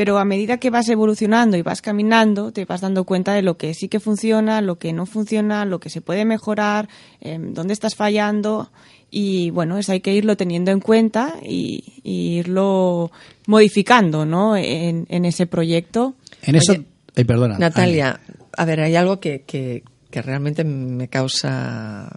Pero 0.00 0.18
a 0.18 0.24
medida 0.24 0.56
que 0.56 0.70
vas 0.70 0.88
evolucionando 0.88 1.58
y 1.58 1.62
vas 1.62 1.82
caminando, 1.82 2.52
te 2.52 2.64
vas 2.64 2.80
dando 2.80 3.04
cuenta 3.04 3.34
de 3.34 3.42
lo 3.42 3.58
que 3.58 3.74
sí 3.74 3.88
que 3.88 4.00
funciona, 4.00 4.62
lo 4.62 4.78
que 4.78 4.94
no 4.94 5.04
funciona, 5.04 5.66
lo 5.66 5.78
que 5.78 5.90
se 5.90 6.00
puede 6.00 6.24
mejorar, 6.24 6.88
em, 7.20 7.52
dónde 7.52 7.74
estás 7.74 7.96
fallando. 7.96 8.72
Y 9.10 9.50
bueno, 9.50 9.76
eso 9.76 9.92
hay 9.92 10.00
que 10.00 10.14
irlo 10.14 10.38
teniendo 10.38 10.70
en 10.70 10.80
cuenta 10.80 11.34
y, 11.42 12.00
irlo 12.02 13.12
modificando 13.46 14.24
¿no? 14.24 14.56
en, 14.56 15.24
ese 15.26 15.46
proyecto. 15.46 16.14
En 16.44 16.54
eso, 16.54 16.76
perdona. 17.12 17.58
Natalia, 17.58 18.20
a 18.56 18.64
ver, 18.64 18.80
hay 18.80 18.96
algo 18.96 19.20
que, 19.20 19.42
que, 19.42 19.82
que 20.10 20.22
realmente 20.22 20.64
me 20.64 21.08
causa 21.08 22.08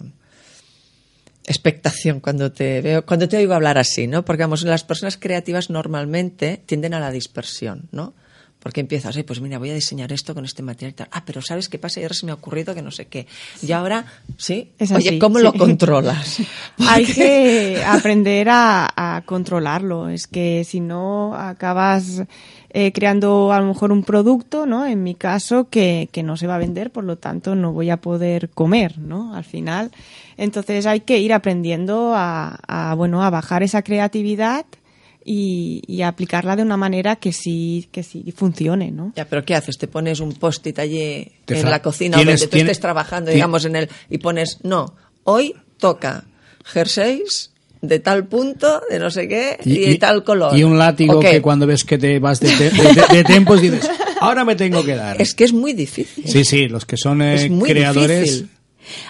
expectación 1.45 2.19
cuando 2.19 2.51
te 2.51 2.81
veo, 2.81 3.05
cuando 3.05 3.27
te 3.27 3.37
oigo 3.37 3.53
hablar 3.53 3.77
así, 3.77 4.07
¿no? 4.07 4.23
Porque 4.23 4.43
vamos, 4.43 4.63
las 4.63 4.83
personas 4.83 5.17
creativas 5.17 5.69
normalmente 5.69 6.61
tienden 6.65 6.93
a 6.93 6.99
la 6.99 7.11
dispersión, 7.11 7.89
¿no? 7.91 8.13
Porque 8.59 8.79
empiezas, 8.79 9.21
pues 9.27 9.41
mira, 9.41 9.59
voy 9.59 9.71
a 9.71 9.73
diseñar 9.73 10.13
esto 10.13 10.33
con 10.33 10.45
este 10.45 10.63
material 10.63 10.91
y 10.91 10.93
tal. 10.93 11.09
Ah, 11.11 11.23
pero 11.25 11.41
¿sabes 11.41 11.67
qué 11.67 11.77
pasa? 11.77 11.99
Y 11.99 12.03
ahora 12.03 12.15
se 12.15 12.25
me 12.25 12.31
ha 12.31 12.35
ocurrido 12.35 12.73
que 12.73 12.81
no 12.81 12.91
sé 12.91 13.07
qué. 13.07 13.27
Y 13.61 13.73
ahora, 13.73 14.05
¿sí? 14.37 14.71
Oye, 14.95 15.19
¿cómo 15.19 15.39
lo 15.39 15.51
controlas? 15.51 16.37
Hay 16.77 17.05
que 17.05 17.83
aprender 17.85 18.47
a, 18.47 18.89
a, 18.95 19.23
controlarlo. 19.25 20.07
Es 20.07 20.27
que 20.27 20.63
si 20.63 20.79
no 20.79 21.35
acabas 21.35 22.23
eh, 22.75 22.91
creando 22.91 23.53
a 23.53 23.59
lo 23.59 23.67
mejor 23.67 23.91
un 23.91 24.03
producto, 24.03 24.65
¿no? 24.65 24.85
En 24.87 25.03
mi 25.03 25.13
caso, 25.13 25.69
que, 25.69 26.09
que 26.11 26.23
no 26.23 26.37
se 26.37 26.47
va 26.47 26.55
a 26.55 26.57
vender, 26.57 26.89
por 26.91 27.03
lo 27.03 27.17
tanto 27.19 27.53
no 27.53 27.71
voy 27.71 27.91
a 27.91 27.97
poder 27.97 28.49
comer, 28.49 28.97
¿no? 28.97 29.35
Al 29.35 29.43
final. 29.43 29.91
Entonces 30.37 30.87
hay 30.87 31.01
que 31.01 31.19
ir 31.19 31.33
aprendiendo 31.33 32.13
a, 32.15 32.59
a 32.67 32.95
bueno, 32.95 33.23
a 33.23 33.29
bajar 33.29 33.61
esa 33.61 33.83
creatividad 33.83 34.65
y, 35.23 35.83
y, 35.87 36.01
aplicarla 36.01 36.55
de 36.55 36.63
una 36.63 36.75
manera 36.75 37.15
que 37.15 37.31
sí 37.31 37.87
que 37.91 38.03
sí 38.03 38.33
funcione, 38.35 38.91
¿no? 38.91 39.13
Ya, 39.15 39.25
pero 39.25 39.45
¿qué 39.45 39.55
haces? 39.55 39.77
¿Te 39.77 39.87
pones 39.87 40.19
un 40.19 40.33
post-it 40.33 40.79
allí 40.79 41.31
en 41.47 41.69
la 41.69 41.81
cocina 41.81 42.17
donde 42.17 42.47
tú 42.47 42.57
estés 42.57 42.79
trabajando, 42.79 43.31
digamos, 43.31 43.63
en 43.65 43.75
el 43.75 43.89
y 44.09 44.17
pones, 44.17 44.57
no, 44.63 44.95
hoy 45.23 45.55
toca 45.77 46.25
jerseys 46.65 47.52
de 47.83 47.99
tal 47.99 48.25
punto, 48.27 48.81
de 48.89 48.97
no 48.97 49.11
sé 49.11 49.27
qué, 49.27 49.57
y, 49.65 49.77
de 49.77 49.95
tal 49.97 50.23
color. 50.23 50.57
Y 50.57 50.63
un 50.63 50.79
látigo 50.79 51.19
que 51.19 51.41
cuando 51.41 51.67
ves 51.67 51.83
que 51.83 51.97
te 51.97 52.17
vas 52.17 52.39
de, 52.39 52.49
de, 53.11 53.23
tiempos 53.25 53.61
dices, 53.61 53.89
ahora 54.21 54.45
me 54.45 54.55
tengo 54.55 54.83
que 54.85 54.95
dar. 54.95 55.21
Es 55.21 55.35
que 55.35 55.43
es 55.43 55.51
muy 55.51 55.73
difícil. 55.73 56.23
Sí, 56.25 56.45
sí, 56.45 56.69
los 56.69 56.85
que 56.85 56.95
son 56.95 57.21
eh, 57.21 57.51
creadores. 57.61 58.45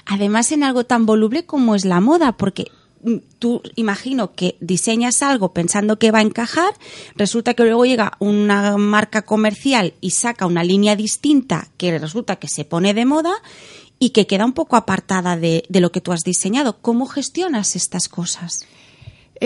Además, 0.08 0.52
en 0.52 0.64
algo 0.64 0.86
tan 0.86 1.06
voluble 1.06 1.46
como 1.46 1.76
es 1.76 1.86
la 1.86 2.00
moda, 2.00 2.32
porque 2.32 2.72
mm, 3.04 3.18
tú 3.38 3.62
imagino 3.76 4.34
que 4.34 4.58
diseñas 4.60 5.22
algo 5.22 5.54
pensando 5.54 6.00
que 6.00 6.10
va 6.10 6.20
a 6.20 6.24
encajar, 6.24 6.74
resulta 7.16 7.54
que 7.54 7.66
luego 7.66 7.86
llega 7.86 8.14
una 8.18 8.76
marca 8.78 9.22
comercial 9.22 9.94
y 10.02 10.12
saca 10.12 10.48
una 10.48 10.64
línea 10.64 10.96
distinta 10.96 11.68
que 11.78 12.00
resulta 12.00 12.38
que 12.38 12.48
se 12.48 12.66
pone 12.66 12.96
de 12.96 13.06
moda 13.06 13.34
y 14.00 14.10
que 14.10 14.28
queda 14.28 14.46
un 14.46 14.54
poco 14.54 14.76
apartada 14.76 15.38
de, 15.38 15.64
de 15.70 15.80
lo 15.80 15.92
que 15.92 16.02
tú 16.02 16.12
has 16.12 16.24
diseñado. 16.24 16.82
¿Cómo 16.82 17.06
gestionas 17.06 17.76
estas 17.76 18.10
cosas? 18.10 18.66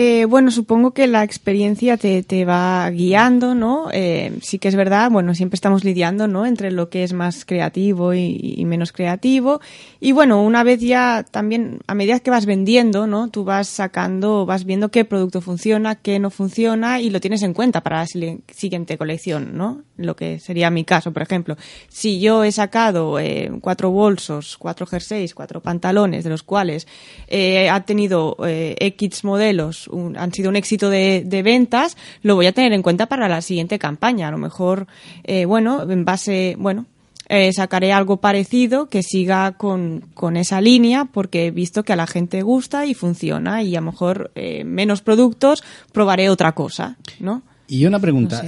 Eh, 0.00 0.26
bueno, 0.26 0.52
supongo 0.52 0.92
que 0.92 1.08
la 1.08 1.24
experiencia 1.24 1.96
te, 1.96 2.22
te 2.22 2.44
va 2.44 2.88
guiando, 2.88 3.56
¿no? 3.56 3.88
Eh, 3.92 4.38
sí 4.42 4.60
que 4.60 4.68
es 4.68 4.76
verdad, 4.76 5.10
bueno, 5.10 5.34
siempre 5.34 5.56
estamos 5.56 5.82
lidiando, 5.82 6.28
¿no? 6.28 6.46
Entre 6.46 6.70
lo 6.70 6.88
que 6.88 7.02
es 7.02 7.12
más 7.12 7.44
creativo 7.44 8.14
y, 8.14 8.64
menos 8.64 8.92
creativo. 8.92 9.60
Y 9.98 10.12
bueno, 10.12 10.40
una 10.40 10.62
vez 10.62 10.80
ya 10.80 11.26
también, 11.28 11.80
a 11.88 11.94
medida 11.96 12.20
que 12.20 12.30
vas 12.30 12.46
vendiendo, 12.46 13.08
¿no? 13.08 13.28
Tú 13.28 13.42
vas 13.42 13.66
sacando, 13.66 14.46
vas 14.46 14.64
viendo 14.64 14.92
qué 14.92 15.04
producto 15.04 15.40
funciona, 15.40 15.96
qué 15.96 16.20
no 16.20 16.30
funciona 16.30 17.00
y 17.00 17.10
lo 17.10 17.18
tienes 17.18 17.42
en 17.42 17.52
cuenta 17.52 17.80
para 17.80 18.02
la 18.02 18.06
siguiente 18.06 18.98
colección, 18.98 19.56
¿no? 19.56 19.82
Lo 19.96 20.14
que 20.14 20.38
sería 20.38 20.70
mi 20.70 20.84
caso, 20.84 21.12
por 21.12 21.22
ejemplo. 21.22 21.56
Si 21.88 22.20
yo 22.20 22.44
he 22.44 22.52
sacado 22.52 23.18
eh, 23.18 23.50
cuatro 23.60 23.90
bolsos, 23.90 24.58
cuatro 24.58 24.86
jerseys, 24.86 25.34
cuatro 25.34 25.60
pantalones, 25.60 26.22
de 26.22 26.30
los 26.30 26.44
cuales 26.44 26.86
ha 27.28 27.80
tenido 27.80 28.36
X 28.46 29.24
modelos, 29.24 29.87
han 30.16 30.32
sido 30.32 30.50
un 30.50 30.56
éxito 30.56 30.90
de, 30.90 31.42
ventas, 31.44 31.96
lo 32.22 32.34
voy 32.34 32.46
a 32.46 32.52
tener 32.52 32.72
en 32.72 32.82
cuenta 32.82 33.06
para 33.06 33.28
la 33.28 33.42
siguiente 33.42 33.78
campaña. 33.78 34.28
A 34.28 34.30
lo 34.30 34.38
mejor, 34.38 34.86
eh, 35.24 35.44
bueno, 35.44 35.88
en 35.90 36.04
base, 36.04 36.56
bueno, 36.58 36.86
eh, 37.28 37.52
sacaré 37.52 37.92
algo 37.92 38.18
parecido 38.18 38.88
que 38.88 39.02
siga 39.02 39.52
con, 39.52 40.02
esa 40.36 40.60
línea 40.60 41.04
porque 41.06 41.46
he 41.46 41.50
visto 41.50 41.82
que 41.82 41.92
a 41.92 41.96
la 41.96 42.06
gente 42.06 42.42
gusta 42.42 42.86
y 42.86 42.94
funciona 42.94 43.62
y 43.62 43.76
a 43.76 43.80
lo 43.80 43.86
mejor 43.90 44.30
eh, 44.34 44.64
menos 44.64 45.02
productos 45.02 45.62
probaré 45.92 46.30
otra 46.30 46.52
cosa, 46.52 46.96
¿no? 47.20 47.42
Y 47.70 47.84
una 47.84 48.00
pregunta, 48.00 48.44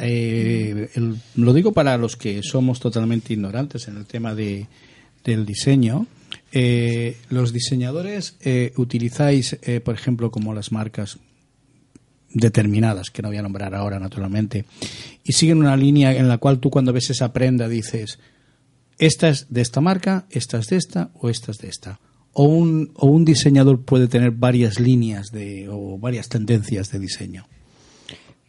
lo 1.36 1.52
digo 1.52 1.72
para 1.72 1.98
los 1.98 2.16
que 2.16 2.42
somos 2.42 2.80
totalmente 2.80 3.34
ignorantes 3.34 3.86
en 3.88 3.98
el 3.98 4.06
tema 4.06 4.34
de, 4.34 4.66
del 5.24 5.44
diseño. 5.44 6.06
los 7.28 7.52
diseñadores 7.52 8.38
utilizáis, 8.76 9.58
por 9.84 9.94
ejemplo, 9.94 10.30
como 10.30 10.54
las 10.54 10.72
marcas 10.72 11.18
determinadas, 12.32 13.10
que 13.10 13.22
no 13.22 13.28
voy 13.28 13.38
a 13.38 13.42
nombrar 13.42 13.74
ahora 13.74 13.98
naturalmente, 13.98 14.64
y 15.24 15.32
siguen 15.32 15.58
una 15.58 15.76
línea 15.76 16.14
en 16.14 16.28
la 16.28 16.38
cual 16.38 16.58
tú 16.58 16.70
cuando 16.70 16.92
ves 16.92 17.10
esa 17.10 17.32
prenda 17.32 17.68
dices, 17.68 18.18
esta 18.98 19.28
es 19.28 19.46
de 19.48 19.60
esta 19.60 19.80
marca, 19.80 20.26
esta 20.30 20.58
es 20.58 20.66
de 20.66 20.76
esta 20.76 21.10
o 21.14 21.28
esta 21.28 21.50
es 21.50 21.58
de 21.58 21.68
esta. 21.68 22.00
O 22.32 22.44
un, 22.44 22.92
o 22.94 23.06
un 23.08 23.24
diseñador 23.24 23.82
puede 23.82 24.06
tener 24.06 24.30
varias 24.30 24.78
líneas 24.78 25.30
de, 25.32 25.68
o 25.68 25.98
varias 25.98 26.28
tendencias 26.28 26.90
de 26.92 26.98
diseño. 26.98 27.46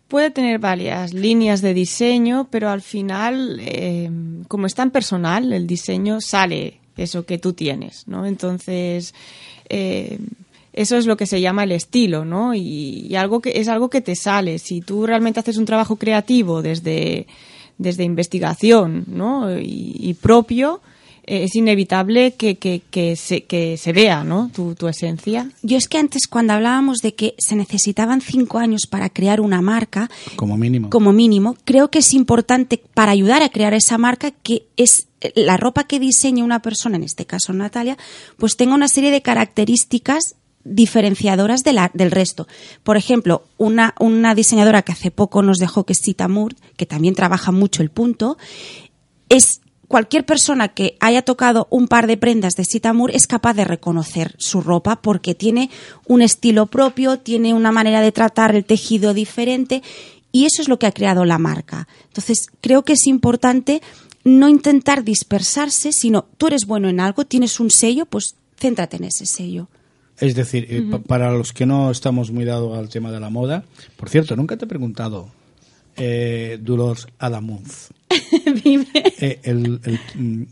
Puede 0.08 0.30
tener 0.30 0.60
varias 0.60 1.13
líneas 1.13 1.62
de 1.62 1.74
diseño, 1.74 2.50
pero 2.52 2.70
al 2.70 2.82
final, 2.82 3.60
eh, 3.62 4.12
como 4.50 4.67
es 4.67 4.76
tan 4.76 4.91
personal, 4.91 5.54
el 5.54 5.65
diseño 5.65 6.20
sale 6.20 6.82
eso 6.98 7.26
que 7.26 7.38
tú 7.38 7.54
tienes, 7.54 8.08
¿no? 8.08 8.26
Entonces, 8.26 9.15
eh, 9.70 10.20
eso 10.73 10.97
es 10.97 11.05
lo 11.05 11.17
que 11.17 11.25
se 11.25 11.41
llama 11.41 11.63
el 11.63 11.73
estilo, 11.73 12.23
¿no? 12.23 12.53
Y, 12.55 13.13
algo 13.15 13.41
que 13.41 13.60
es 13.60 13.67
algo 13.67 13.89
que 13.89 14.01
te 14.01 14.15
sale. 14.15 14.57
Si 14.57 14.81
tú 14.81 15.05
realmente 15.05 15.39
haces 15.39 15.57
un 15.57 15.65
trabajo 15.65 15.97
creativo 15.97 16.62
desde, 16.62 17.27
desde 17.77 18.03
investigación, 18.03 19.03
¿no? 19.07 19.60
Y, 19.60 20.15
propio, 20.21 20.81
eh, 21.25 21.43
es 21.43 21.55
inevitable 21.55 22.36
que, 22.36 22.57
que, 22.57 22.81
que, 22.89 23.17
se, 23.17 23.43
que 23.43 23.75
se 23.77 23.91
vea, 23.91 24.23
¿no? 24.23 24.49
Tu, 24.53 24.75
tu 24.75 24.88
esencia. 24.88 25.51
Yo 25.62 25.77
es 25.77 25.89
que 25.89 25.97
antes 25.97 26.27
cuando 26.27 26.53
hablábamos 26.53 26.99
de 26.99 27.15
que 27.15 27.36
se 27.38 27.57
necesitaban 27.57 28.21
cinco 28.21 28.57
años 28.57 28.88
para 28.89 29.10
crear 29.10 29.41
una 29.41 29.62
marca, 29.62 30.10
como 30.38 30.57
mínimo, 30.57 30.89
como 30.89 31.12
mínimo, 31.12 31.57
creo 31.65 31.89
que 31.89 31.99
es 31.99 32.13
importante 32.13 32.81
para 32.93 33.12
ayudar 33.12 33.43
a 33.43 33.49
crear 33.49 33.73
esa 33.73 33.97
marca 33.97 34.31
que 34.31 34.63
es 34.77 35.07
la 35.36 35.57
ropa 35.57 35.84
que 35.84 35.99
diseña 35.99 36.43
una 36.43 36.62
persona, 36.62 36.95
en 36.95 37.03
este 37.03 37.25
caso 37.25 37.53
Natalia, 37.53 37.97
pues 38.38 38.57
tenga 38.57 38.73
una 38.73 38.88
serie 38.88 39.12
de 39.12 39.21
características 39.21 40.36
diferenciadoras 40.63 41.63
del 41.63 42.12
resto. 42.12 42.47
Por 42.84 42.97
ejemplo, 42.97 43.43
una, 43.58 43.95
una 44.00 44.36
diseñadora 44.36 44.82
que 44.82 44.91
hace 44.91 45.12
poco 45.12 45.41
nos 45.41 45.58
dejó, 45.58 45.86
que 45.86 45.93
es 45.93 46.00
Cita 46.00 46.28
Moore, 46.28 46.56
que 46.78 46.86
también 46.86 47.15
trabaja 47.15 47.52
mucho 47.52 47.82
el 47.82 47.89
punto, 47.89 48.38
es 49.30 49.62
cualquier 49.88 50.26
persona 50.26 50.69
que 50.69 50.95
haya 51.02 51.21
tocado 51.21 51.67
un 51.69 51.88
par 51.88 52.08
de 52.08 52.17
prendas 52.17 52.54
de 52.54 52.63
Cita 52.63 52.93
Moore 52.93 53.15
es 53.15 53.28
capaz 53.28 53.54
de 53.54 53.65
reconocer 53.65 54.36
su 54.38 54.62
ropa 54.62 55.02
porque 55.02 55.36
tiene 55.36 55.69
un 56.08 56.21
estilo 56.21 56.67
propio, 56.67 57.19
tiene 57.19 57.54
una 57.54 57.74
manera 57.74 58.02
de 58.02 58.13
tratar 58.13 58.56
el 58.56 58.63
tejido 58.63 59.13
diferente 59.13 59.84
y 60.32 60.45
eso 60.45 60.62
es 60.62 60.69
lo 60.69 60.80
que 60.80 60.88
ha 60.88 60.93
creado 60.93 61.26
la 61.26 61.38
marca. 61.38 61.89
Entonces, 62.08 62.47
creo 62.62 62.84
que 62.84 62.93
es 62.93 63.06
importante 63.06 63.82
no 64.24 64.47
intentar 64.47 65.04
dispersarse, 65.04 65.91
sino 65.91 66.26
tú 66.38 66.47
eres 66.47 66.65
bueno 66.65 66.88
en 66.88 67.00
algo, 67.00 67.26
tienes 67.26 67.60
un 67.60 67.69
sello, 67.69 68.06
pues 68.06 68.36
céntrate 68.58 68.97
en 68.97 69.06
ese 69.06 69.26
sello. 69.26 69.67
Es 70.21 70.36
decir, 70.36 70.67
eh, 70.69 70.84
para 71.07 71.31
los 71.31 71.51
que 71.51 71.65
no 71.65 71.89
estamos 71.89 72.31
muy 72.31 72.45
dados 72.45 72.77
al 72.77 72.89
tema 72.89 73.12
de 73.12 73.19
la 73.19 73.31
moda, 73.31 73.63
por 73.97 74.07
cierto, 74.07 74.36
nunca 74.36 74.55
te 74.55 74.65
he 74.65 74.67
preguntado, 74.67 75.29
eh, 75.97 76.60
Dolores 76.62 77.07
Eh, 79.23 79.39
el, 79.43 79.79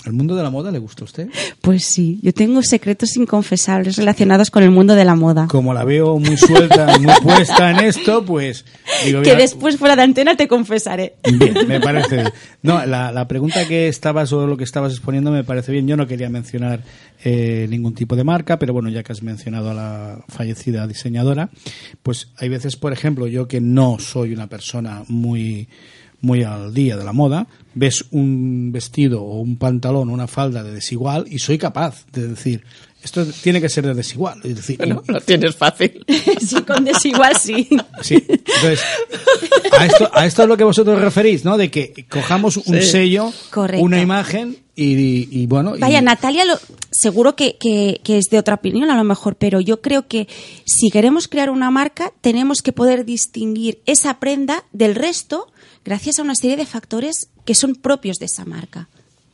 el, 0.05 0.13
mundo 0.13 0.36
de 0.36 0.43
la 0.43 0.49
moda 0.49 0.71
le 0.71 0.79
gusta 0.79 1.01
a 1.01 1.05
usted? 1.05 1.29
Pues 1.62 1.86
sí, 1.86 2.20
yo 2.22 2.34
tengo 2.34 2.61
secretos 2.61 3.17
inconfesables 3.17 3.97
relacionados 3.97 4.51
con 4.51 4.61
el 4.61 4.70
mundo 4.70 4.95
de 4.95 5.05
la 5.05 5.15
moda. 5.15 5.47
Como 5.47 5.74
la 5.74 5.84
veo 5.84 6.20
muy 6.20 6.38
suelta, 6.38 6.97
muy 6.99 7.11
puesta 7.24 7.72
en 7.72 7.80
esto, 7.80 8.24
pues... 8.24 8.65
que 9.03 9.36
después 9.36 9.78
fuera 9.78 9.95
de 9.95 10.03
antena 10.03 10.38
te 10.38 10.47
confesaré. 10.47 11.15
Bien, 11.24 11.67
me 11.67 11.80
parece 11.80 12.15
bien. 12.17 12.34
No, 12.61 12.86
la, 12.86 13.11
la 13.11 13.28
pregunta 13.28 13.67
que 13.67 13.88
estabas 13.88 14.32
o 14.34 14.45
lo 14.45 14.57
que 14.57 14.63
estabas 14.63 14.91
exponiendo 14.91 15.32
me 15.32 15.43
parece 15.43 15.72
bien. 15.72 15.88
Yo 15.88 15.97
no 15.97 16.07
quería 16.07 16.30
mencionar 16.30 16.84
eh, 17.24 17.67
ningún 17.70 17.93
tipo 17.93 18.15
de 18.15 18.24
marca, 18.24 18.57
pero 18.59 18.72
bueno, 18.72 18.89
ya 18.89 19.03
que 19.03 19.11
has 19.11 19.24
mencionado 19.24 19.72
a 19.72 19.74
la 19.74 20.20
fallecida 20.30 20.88
diseñadora, 20.88 21.49
pues 22.01 22.30
hay 22.38 22.47
veces, 22.47 22.78
por 22.78 22.93
ejemplo, 22.93 23.28
yo 23.28 23.47
que 23.47 23.59
no 23.59 23.99
soy 23.99 24.34
una 24.34 24.47
persona 24.47 25.03
muy 25.07 25.67
muy 26.22 26.43
al 26.43 26.74
día 26.74 26.97
de 26.97 27.03
la 27.03 27.13
moda, 27.13 27.47
ves 27.74 28.05
un 28.11 28.72
vestido 28.72 29.22
o 29.24 29.39
un 29.39 29.57
pantalón 29.57 30.09
o 30.09 30.13
una 30.13 30.28
falda 30.28 30.63
de 30.63 30.72
desigual 30.74 31.26
y 31.30 31.39
soy 31.39 31.57
capaz 31.57 32.05
de 32.11 32.28
decir, 32.28 32.63
esto 33.01 33.26
tiene 33.26 33.61
que 33.61 33.70
ser 33.70 33.86
de 33.88 33.93
desigual. 33.93 34.39
Es 34.43 34.55
decir, 34.57 34.78
Bueno, 34.78 35.01
lo 35.07 35.22
tienes 35.22 35.55
fácil. 35.55 36.03
sí, 36.45 36.61
con 36.63 36.84
desigual 36.84 37.38
sí. 37.38 37.70
Sí, 38.01 38.15
entonces, 38.28 38.82
a 39.78 39.86
esto, 39.86 40.09
a 40.13 40.26
esto 40.26 40.43
es 40.43 40.49
lo 40.49 40.57
que 40.57 40.63
vosotros 40.65 40.99
referís, 40.99 41.45
¿no? 41.45 41.57
De 41.57 41.72
que 41.72 42.05
cojamos 42.09 42.57
un 42.57 42.82
sello, 42.82 43.32
Correcto. 43.51 43.84
una 43.86 44.01
imagen 44.01 44.57
y, 44.76 45.28
y 45.32 45.45
bueno. 45.47 45.78
y- 45.78 45.80
Vaya, 45.80 46.01
Natalia, 46.01 46.43
lo- 46.43 46.59
seguro 46.91 47.36
que, 47.38 47.55
que- 47.57 48.01
que 48.03 48.17
es 48.17 48.26
de 48.30 48.38
otra 48.39 48.55
opinión 48.55 48.89
a 48.91 48.97
lo 48.97 49.03
mejor, 49.05 49.36
pero 49.38 49.61
yo 49.61 49.82
creo 49.82 50.07
que 50.07 50.28
si 50.65 50.89
queremos 50.89 51.30
crear 51.30 51.49
una 51.49 51.72
marca, 51.72 52.11
tenemos 52.20 52.61
que 52.61 52.74
poder 52.74 53.05
distinguir 53.05 53.80
esa 53.86 54.20
prenda 54.20 54.65
del 54.74 54.95
resto 54.95 55.47
gracias 55.90 56.20
a 56.20 56.22
una 56.22 56.36
serie 56.36 56.56
de 56.56 56.68
factores 56.68 57.30
que 57.46 57.56
son 57.56 57.74
propios 57.74 58.20
de 58.20 58.28
esa 58.28 58.46
marca. 58.46 58.88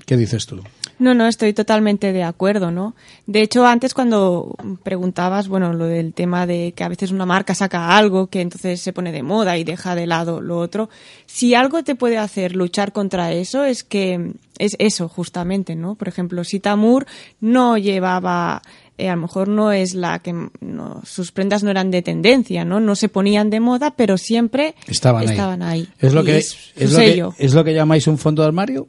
¿Qué 0.06 0.16
dices 0.16 0.46
tú? 0.46 0.62
No, 1.00 1.14
no, 1.14 1.28
estoy 1.28 1.52
totalmente 1.52 2.14
de 2.14 2.24
acuerdo, 2.24 2.72
¿no? 2.72 2.96
De 3.28 3.42
hecho, 3.42 3.66
antes 3.66 3.94
cuando 3.94 4.56
preguntabas, 4.82 5.50
bueno, 5.50 5.74
lo 5.74 5.86
del 5.88 6.14
tema 6.14 6.48
de 6.48 6.72
que 6.74 6.86
a 6.86 6.88
veces 6.88 7.12
una 7.12 7.26
marca 7.26 7.54
saca 7.56 7.98
algo 7.98 8.28
que 8.28 8.40
entonces 8.40 8.80
se 8.80 8.94
pone 8.94 9.12
de 9.12 9.22
moda 9.22 9.58
y 9.58 9.66
deja 9.66 9.96
de 9.96 10.08
lado 10.08 10.40
lo 10.40 10.58
otro, 10.58 10.90
si 11.26 11.56
algo 11.56 11.84
te 11.84 11.96
puede 11.96 12.18
hacer 12.18 12.56
luchar 12.56 12.94
contra 12.94 13.34
eso 13.34 13.66
es 13.66 13.84
que 13.84 14.32
es 14.58 14.78
eso 14.80 15.10
justamente, 15.10 15.76
¿no? 15.76 15.96
Por 15.96 16.08
ejemplo, 16.08 16.46
si 16.46 16.62
Tamur 16.62 17.06
no 17.42 17.78
llevaba 17.78 18.62
eh, 18.98 19.10
a 19.10 19.16
lo 19.16 19.22
mejor 19.24 19.48
no 19.48 19.72
es 19.72 19.94
la 19.94 20.20
que 20.20 20.34
no, 20.62 21.02
sus 21.06 21.32
prendas 21.32 21.64
no 21.64 21.70
eran 21.72 21.92
de 21.92 22.02
tendencia, 22.02 22.64
¿no? 22.66 22.80
No 22.80 22.96
se 22.96 23.10
ponían 23.10 23.50
de 23.50 23.60
moda, 23.60 23.92
pero 23.96 24.18
siempre 24.18 24.76
Estaban, 24.88 25.24
estaban 25.24 25.62
ahí. 25.64 25.82
ahí. 25.82 25.90
¿Es 26.00 26.14
lo, 26.14 26.22
Y 26.22 26.26
que, 26.26 26.38
es 26.38 26.58
es, 26.76 26.96
que. 26.96 27.28
¿Es 27.38 27.54
lo 27.54 27.64
que 27.64 27.74
llamáis 27.74 28.08
un 28.08 28.18
fondo 28.18 28.42
de 28.42 28.48
armario? 28.48 28.88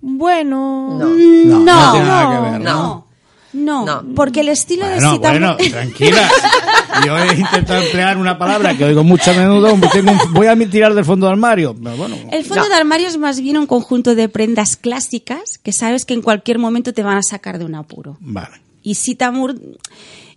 Bueno, 0.00 0.96
No. 0.98 1.08
No, 1.08 1.08
no, 1.08 1.92
tiene 1.92 2.06
nada 2.06 2.30
que 2.44 2.50
ver, 2.50 2.60
no, 2.60 3.06
no, 3.52 3.84
No. 3.86 4.04
porque 4.14 4.40
el 4.40 4.48
estilo 4.50 4.86
de 4.86 4.94
Bueno, 4.96 5.12
Sita 5.12 5.30
bueno, 5.30 5.56
tranquila. 5.70 6.28
Yo 7.06 7.16
he 7.18 7.34
intentado 7.36 7.82
emplear 7.82 8.16
una 8.18 8.38
palabra 8.38 8.76
que 8.76 8.84
oigo 8.84 9.04
mucho 9.04 9.30
a 9.30 9.34
menudo. 9.34 9.74
tengo 9.92 10.12
un- 10.12 10.32
voy 10.34 10.46
a 10.46 10.56
tirar 10.68 10.94
del 10.94 11.04
fondo 11.04 11.26
del 11.26 11.32
armario. 11.34 11.74
Pero 11.80 11.96
bueno, 11.96 12.16
El 12.32 12.44
fondo 12.44 12.68
de 12.68 12.74
armario 12.74 13.06
es 13.08 13.18
más 13.18 13.40
bien 13.40 13.56
un 13.56 13.66
conjunto 13.66 14.14
de 14.14 14.28
prendas 14.28 14.76
clásicas 14.76 15.58
que 15.58 15.72
sabes 15.72 16.04
que 16.04 16.14
en 16.14 16.22
cualquier 16.22 16.58
momento 16.58 16.92
te 16.92 17.02
van 17.02 17.16
a 17.18 17.22
sacar 17.22 17.58
de 17.58 17.64
un 17.64 17.74
apuro. 17.74 18.16
vale. 18.20 18.56
Y 18.88 18.94
Sitamur, 18.94 19.54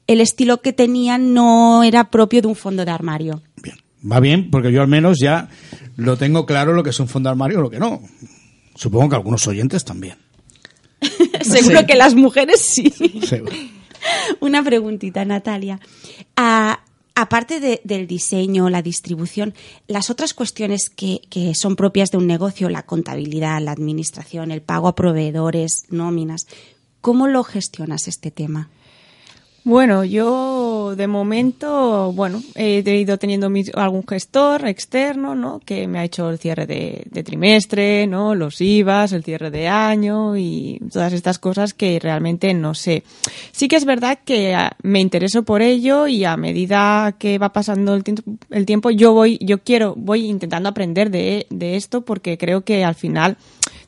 el 0.07 0.19
estilo 0.19 0.61
que 0.61 0.73
tenía 0.73 1.17
no 1.17 1.83
era 1.83 2.09
propio 2.11 2.41
de 2.41 2.49
un 2.49 2.55
fondo 2.55 2.83
de 2.83 2.91
armario. 2.91 3.41
Bien. 3.63 3.77
Va 4.11 4.19
bien, 4.19 4.49
porque 4.51 4.73
yo 4.73 4.81
al 4.81 4.89
menos 4.89 5.19
ya 5.21 5.47
lo 5.95 6.17
tengo 6.17 6.45
claro 6.45 6.73
lo 6.73 6.83
que 6.83 6.89
es 6.89 6.99
un 6.99 7.07
fondo 7.07 7.29
de 7.29 7.31
armario 7.31 7.59
y 7.59 7.61
lo 7.61 7.69
que 7.69 7.79
no. 7.79 8.01
Supongo 8.75 9.07
que 9.07 9.15
algunos 9.15 9.47
oyentes 9.47 9.85
también. 9.85 10.17
Seguro 11.41 11.85
que 11.87 11.95
las 11.95 12.13
mujeres 12.13 12.59
sí. 12.61 12.89
Seguro. 13.25 13.53
Una 14.41 14.61
preguntita, 14.63 15.23
Natalia. 15.23 15.79
Ah, 16.35 16.81
aparte 17.15 17.59
de- 17.59 17.79
del 17.83 18.05
diseño, 18.07 18.69
la 18.69 18.81
distribución, 18.81 19.53
las 19.87 20.09
otras 20.09 20.33
cuestiones 20.33 20.89
que, 20.89 21.21
que 21.29 21.53
son 21.55 21.75
propias 21.77 22.09
de 22.09 22.17
un 22.17 22.27
negocio, 22.27 22.69
la 22.69 22.83
contabilidad, 22.83 23.61
la 23.61 23.71
administración, 23.71 24.51
el 24.51 24.61
pago 24.61 24.87
a 24.87 24.95
proveedores, 24.95 25.83
nóminas, 25.89 26.47
¿cómo 27.01 27.27
lo 27.27 27.43
gestionas 27.43 28.07
este 28.07 28.31
tema? 28.31 28.69
Bueno, 29.63 30.03
yo 30.03 30.95
de 30.95 31.05
momento, 31.05 32.11
bueno, 32.13 32.41
he 32.55 32.79
ido 32.79 33.19
teniendo 33.19 33.47
algún 33.75 34.03
gestor 34.07 34.67
externo, 34.67 35.35
¿no? 35.35 35.59
Que 35.63 35.87
me 35.87 35.99
ha 35.99 36.03
hecho 36.03 36.31
el 36.31 36.39
cierre 36.39 36.65
de, 36.65 37.23
trimestre, 37.23 38.07
¿no? 38.07 38.33
Los 38.33 38.59
IVAs, 38.59 39.11
el 39.11 39.23
cierre 39.23 39.51
de 39.51 39.67
año 39.67 40.35
y 40.35 40.81
todas 40.91 41.13
estas 41.13 41.37
cosas 41.37 41.75
que 41.75 41.99
realmente 41.99 42.51
no 42.55 42.73
sé. 42.73 43.03
Sí 43.51 43.67
que 43.67 43.75
es 43.75 43.85
verdad 43.85 44.17
que 44.25 44.55
ah, 44.55 44.75
me 44.81 44.99
intereso 44.99 45.43
por 45.43 45.61
ello 45.61 46.07
y 46.07 46.25
a 46.25 46.37
medida 46.37 47.15
que 47.19 47.37
va 47.37 47.53
pasando 47.53 47.93
el 47.93 48.65
tiempo, 48.65 48.89
yo 48.89 49.13
voy, 49.13 49.37
yo 49.41 49.59
quiero, 49.59 49.93
voy 49.95 50.25
intentando 50.25 50.69
aprender 50.69 51.11
de, 51.11 51.45
de 51.51 51.75
esto 51.75 52.01
porque 52.01 52.39
creo 52.39 52.61
que 52.61 52.83
al 52.83 52.95
final 52.95 53.37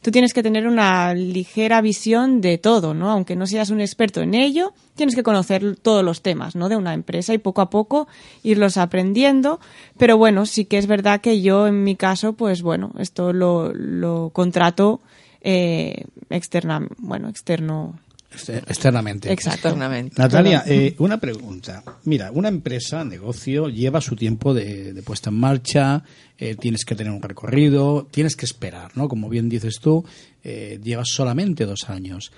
tú 0.03 0.11
tienes 0.11 0.33
que 0.33 0.43
tener 0.43 0.67
una 0.67 1.13
ligera 1.13 1.81
visión 1.81 2.41
de 2.41 2.57
todo, 2.57 2.93
¿no? 2.93 3.09
Aunque 3.09 3.35
no 3.35 3.47
seas 3.47 3.69
un 3.69 3.79
experto 3.79 4.21
en 4.21 4.35
ello, 4.35 4.73
tienes 4.95 5.15
que 5.15 5.23
conocer 5.23 5.77
todos 5.77 6.03
los 6.03 6.21
temas, 6.21 6.55
¿no? 6.55 6.67
De 6.69 6.75
una 6.75 6.93
empresa 6.93 7.33
y 7.33 7.37
poco 7.37 7.61
a 7.61 7.69
poco 7.69 8.07
irlos 8.43 8.75
aprendiendo. 8.77 9.61
Pero 9.97 10.17
bueno, 10.17 10.45
sí 10.45 10.65
que 10.65 10.77
es 10.77 10.87
verdad 10.87 11.21
que 11.21 11.41
yo, 11.41 11.67
en 11.67 11.83
mi 11.83 11.95
caso, 11.95 12.33
pues 12.33 12.61
bueno, 12.61 12.91
esto 12.99 13.31
lo, 13.31 13.73
lo 13.73 14.29
contrato 14.33 14.99
eh, 15.41 16.05
externa, 16.29 16.85
bueno, 16.97 17.29
externo. 17.29 17.99
Externamente. 18.33 19.31
Exacto. 19.31 19.69
Externamente. 19.69 20.15
Natalia, 20.17 20.63
eh, 20.65 20.95
una 20.99 21.19
pregunta. 21.19 21.83
Mira, 22.05 22.31
una 22.31 22.49
empresa, 22.49 23.03
negocio, 23.03 23.69
lleva 23.69 24.01
su 24.01 24.15
tiempo 24.15 24.53
de, 24.53 24.93
de 24.93 25.01
puesta 25.03 25.29
en 25.29 25.35
marcha, 25.35 26.03
eh, 26.37 26.55
tienes 26.55 26.83
que 26.83 26.95
tener 26.95 27.13
un 27.13 27.21
recorrido, 27.21 28.07
tienes 28.09 28.35
que 28.35 28.45
esperar, 28.45 28.91
¿no? 28.97 29.07
Como 29.07 29.29
bien 29.29 29.49
dices 29.49 29.79
tú, 29.79 30.03
eh, 30.43 30.79
llevas 30.83 31.09
solamente 31.09 31.65
dos 31.65 31.89
años. 31.89 32.31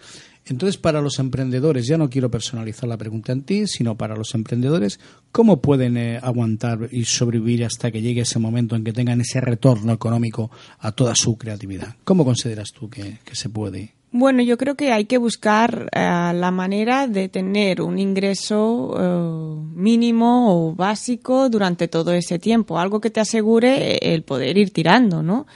Entonces, 0.46 0.78
para 0.78 1.02
los 1.02 1.18
emprendedores, 1.18 1.88
ya 1.88 1.98
no 1.98 2.10
quiero 2.10 2.30
personalizar 2.30 2.88
la 2.88 2.98
pregunta 2.98 3.32
en 3.32 3.42
ti, 3.42 3.66
sino 3.66 3.98
para 3.98 4.16
los 4.16 4.36
emprendedores, 4.36 5.00
¿cómo 5.32 5.60
pueden 5.60 5.98
eh, 5.98 6.20
aguantar 6.22 6.90
y 6.92 7.06
sobrevivir 7.06 7.66
hasta 7.66 7.90
que 7.90 8.02
llegue 8.02 8.22
ese 8.22 8.38
momento 8.38 8.76
en 8.76 8.84
que 8.84 8.94
tengan 8.94 9.22
ese 9.22 9.42
retorno 9.42 9.94
económico 9.94 10.52
a 10.78 10.92
toda 10.92 11.16
su 11.16 11.36
creatividad? 11.38 11.96
¿Cómo 12.04 12.26
consideras 12.26 12.74
tú 12.74 12.90
que, 12.90 13.20
que 13.26 13.36
se 13.36 13.50
puede? 13.50 13.96
Bueno, 14.18 14.42
yo 14.42 14.58
creo 14.58 14.76
que 14.76 14.94
hay 14.94 15.04
que 15.04 15.18
buscar 15.18 15.90
eh, 15.92 16.32
la 16.34 16.50
manera 16.50 17.06
de 17.06 17.28
tener 17.28 17.82
un 17.82 18.00
ingreso 18.00 18.96
eh, 18.98 19.68
mínimo 19.76 20.70
o 20.70 20.74
básico 20.74 21.50
durante 21.50 21.90
todo 21.90 22.14
ese 22.14 22.40
tiempo, 22.40 22.80
algo 22.80 23.02
que 23.02 23.10
te 23.10 23.20
asegure 23.20 23.98
el 23.98 24.24
poder 24.24 24.58
ir 24.58 24.72
tirando, 24.72 25.22
¿no? 25.22 25.48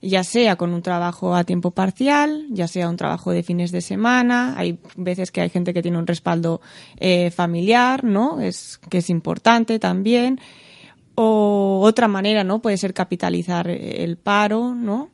Ya 0.00 0.22
sea 0.22 0.54
con 0.54 0.72
un 0.72 0.80
trabajo 0.80 1.34
a 1.34 1.42
tiempo 1.42 1.72
parcial, 1.72 2.46
ya 2.50 2.68
sea 2.68 2.88
un 2.88 2.96
trabajo 2.96 3.32
de 3.32 3.42
fines 3.42 3.72
de 3.72 3.80
semana, 3.80 4.54
hay 4.56 4.78
veces 4.94 5.32
que 5.32 5.40
hay 5.40 5.50
gente 5.50 5.74
que 5.74 5.82
tiene 5.82 5.98
un 5.98 6.06
respaldo 6.06 6.60
eh, 6.98 7.32
familiar, 7.32 8.04
¿no? 8.04 8.40
Es 8.40 8.78
que 8.90 8.98
es 8.98 9.10
importante 9.10 9.80
también. 9.80 10.38
O 11.16 11.80
otra 11.82 12.06
manera, 12.06 12.44
¿no? 12.44 12.62
Puede 12.62 12.76
ser 12.76 12.94
capitalizar 12.94 13.68
el 13.68 14.16
paro, 14.18 14.72
¿no? 14.72 15.13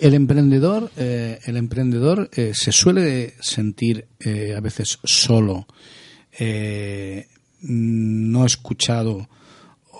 El 0.00 0.14
emprendedor, 0.14 0.90
eh, 0.96 1.38
el 1.46 1.56
emprendedor 1.56 2.28
eh, 2.34 2.52
se 2.54 2.72
suele 2.72 3.34
sentir 3.40 4.06
eh, 4.20 4.54
a 4.56 4.60
veces 4.60 4.98
solo, 5.04 5.66
eh, 6.38 7.26
no 7.62 8.44
escuchado 8.44 9.28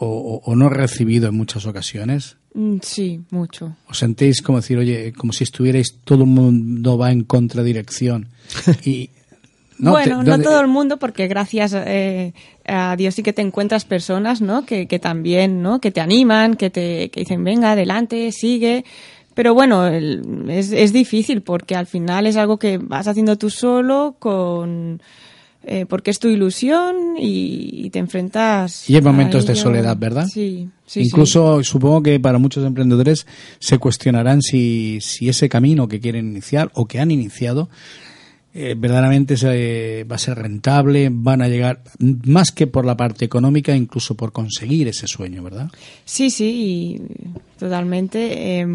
o, 0.01 0.41
o- 0.45 0.55
no 0.57 0.68
recibido 0.68 1.28
en 1.28 1.34
muchas 1.36 1.66
ocasiones. 1.66 2.36
Mm, 2.55 2.76
Sí, 2.82 3.20
mucho. 3.30 3.76
¿Os 3.89 3.99
sentís 3.99 4.43
como 4.43 4.59
decir, 4.59 4.78
oye, 4.78 5.12
como 5.12 5.32
si 5.32 5.45
estuvierais 5.45 5.97
todo 6.05 6.24
el 6.24 6.30
mundo 6.30 6.97
va 6.99 7.11
en 7.11 7.24
contradirección? 7.24 8.28
Y, 8.84 9.11
bueno, 9.78 10.24
te- 10.24 10.30
no 10.30 10.39
todo 10.41 10.61
el 10.61 10.66
mundo, 10.68 10.99
porque 10.99 11.28
gracias 11.28 11.72
eh, 11.74 12.32
a 12.64 12.97
Dios 12.97 13.14
sí 13.14 13.22
que 13.22 13.32
te 13.32 13.43
encuentras 13.43 13.84
personas, 13.84 14.41
¿no? 14.41 14.66
Que, 14.66 14.86
que 14.89 14.99
también, 14.99 15.62
¿no? 15.62 15.80
Que 15.80 15.91
te 15.93 16.01
animan, 16.01 16.55
que 16.57 16.68
te 16.70 17.11
que 17.11 17.20
dicen, 17.20 17.45
venga, 17.45 17.72
adelante, 17.72 18.30
sigue. 18.32 18.84
Pero 19.39 19.55
bueno, 19.55 19.86
el- 19.86 20.47
es, 20.49 20.72
es 20.72 20.93
difícil 20.93 21.43
porque 21.43 21.76
al 21.76 21.86
final 21.86 22.26
es 22.26 22.34
algo 22.36 22.57
que 22.57 22.78
vas 22.78 23.07
haciendo 23.07 23.39
tú 23.39 23.51
solo 23.51 24.16
con... 24.18 25.01
eh, 25.62 25.86
porque 25.89 26.11
es 26.11 26.18
tu 26.18 26.26
ilusión 26.26 27.14
y, 27.16 27.84
y 27.84 27.91
te 27.91 28.01
enfrentas... 28.01 28.91
Y 28.91 28.97
hay 28.97 29.01
momentos 29.03 29.47
de 29.47 29.55
soledad, 29.55 29.97
¿verdad? 29.97 30.26
Sí, 30.26 30.68
sí, 30.86 31.03
sí. 31.03 31.07
Incluso 31.07 31.62
supongo 31.62 32.03
que 32.03 32.18
para 32.18 32.39
muchos 32.39 32.64
emprendedores 32.66 33.28
se 33.61 33.78
cuestionarán 33.78 34.43
si, 34.43 34.99
si 35.03 35.28
ese 35.28 35.49
camino 35.49 35.86
que 35.86 36.01
quieren 36.01 36.26
iniciar 36.32 36.72
o 36.74 36.86
que 36.86 36.99
han 36.99 37.12
iniciado 37.12 37.68
eh, 38.55 38.75
verdaderamente 38.77 39.37
se- 39.37 40.05
va 40.11 40.17
a 40.17 40.19
ser 40.19 40.39
rentable, 40.39 41.11
van 41.13 41.43
a 41.43 41.49
llegar 41.49 41.83
más 41.99 42.51
que 42.53 42.67
por 42.67 42.85
la 42.85 42.97
parte 42.97 43.25
económica, 43.25 43.75
incluso 43.77 44.17
por 44.17 44.33
conseguir 44.33 44.89
ese 44.89 45.07
sueño, 45.07 45.43
¿verdad? 45.43 45.71
Sí, 46.05 46.31
sí, 46.31 47.01
totalmente. 47.59 48.61
eh, 48.61 48.67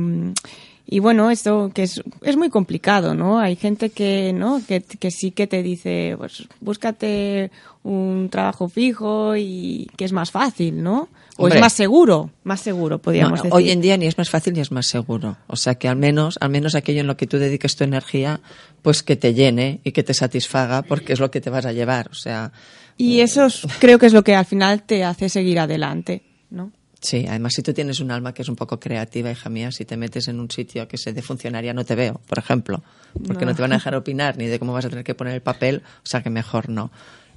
y 0.85 0.99
bueno, 0.99 1.29
esto 1.31 1.71
que 1.73 1.83
es, 1.83 2.01
es 2.21 2.35
muy 2.37 2.49
complicado, 2.49 3.13
¿no? 3.15 3.39
Hay 3.39 3.55
gente 3.55 3.89
que, 3.89 4.33
¿no? 4.33 4.61
Que, 4.67 4.81
que 4.81 5.11
sí 5.11 5.31
que 5.31 5.47
te 5.47 5.63
dice, 5.63 6.15
pues 6.17 6.47
búscate 6.59 7.51
un 7.83 8.29
trabajo 8.29 8.67
fijo 8.69 9.35
y 9.35 9.89
que 9.97 10.05
es 10.05 10.11
más 10.11 10.31
fácil, 10.31 10.83
¿no? 10.83 11.07
O 11.37 11.43
Hombre. 11.45 11.57
es 11.57 11.61
más 11.61 11.73
seguro, 11.73 12.29
más 12.43 12.59
seguro, 12.61 12.99
podríamos 12.99 13.39
decir. 13.41 13.51
hoy 13.53 13.71
en 13.71 13.81
día 13.81 13.97
ni 13.97 14.05
es 14.05 14.17
más 14.19 14.29
fácil 14.29 14.53
ni 14.53 14.59
es 14.59 14.71
más 14.71 14.85
seguro. 14.85 15.37
O 15.47 15.55
sea 15.55 15.75
que 15.75 15.87
al 15.87 15.95
menos, 15.95 16.37
al 16.41 16.49
menos 16.51 16.75
aquello 16.75 17.01
en 17.01 17.07
lo 17.07 17.17
que 17.17 17.25
tú 17.27 17.39
dediques 17.39 17.75
tu 17.75 17.83
energía, 17.83 18.39
pues 18.83 19.01
que 19.01 19.15
te 19.15 19.33
llene 19.33 19.79
y 19.83 19.93
que 19.93 20.03
te 20.03 20.13
satisfaga 20.13 20.83
porque 20.83 21.13
es 21.13 21.19
lo 21.19 21.31
que 21.31 21.41
te 21.41 21.49
vas 21.49 21.65
a 21.65 21.71
llevar. 21.71 22.09
O 22.11 22.13
sea, 22.13 22.51
Y 22.97 23.21
eso 23.21 23.45
es- 23.47 23.65
creo 23.79 23.97
que 23.97 24.05
es 24.05 24.13
lo 24.13 24.23
que 24.23 24.35
al 24.35 24.45
final 24.45 24.83
te 24.83 25.03
hace 25.03 25.27
seguir 25.27 25.59
adelante, 25.59 26.21
¿no? 26.51 26.71
Sí, 27.03 27.25
además 27.27 27.51
si 27.53 27.61
tú 27.61 27.73
tienes 27.73 27.99
un 27.99 28.11
alma 28.11 28.33
que 28.33 28.43
es 28.43 28.49
un 28.49 28.55
poco 28.55 28.79
creativa, 28.79 29.29
hija 29.29 29.49
mía, 29.49 29.73
si 29.73 29.83
te 29.83 29.97
metes 29.97 30.29
en 30.29 30.39
un 30.39 30.49
sitio 30.49 30.87
que 30.87 30.97
se 30.97 31.11
de 31.11 31.21
funcionaria 31.21 31.73
no 31.73 31.83
te 31.83 31.95
veo, 31.95 32.21
por 32.27 32.39
ejemplo, 32.39 32.81
porque 33.27 33.45
no. 33.45 33.53
te 33.53 33.61
van 33.61 33.73
a 33.73 33.75
dejar 33.75 33.95
opinar 33.95 34.37
ni 34.37 34.47
de 34.47 34.57
cómo 34.57 34.71
vas 34.71 34.85
a 34.85 34.89
tener 34.89 35.03
que 35.03 35.13
poner 35.13 35.33
el 35.33 35.41
papel, 35.41 35.83
o 35.85 36.05
sea 36.05 36.23
que 36.23 36.29
mejor 36.29 36.69
no. 36.69 36.91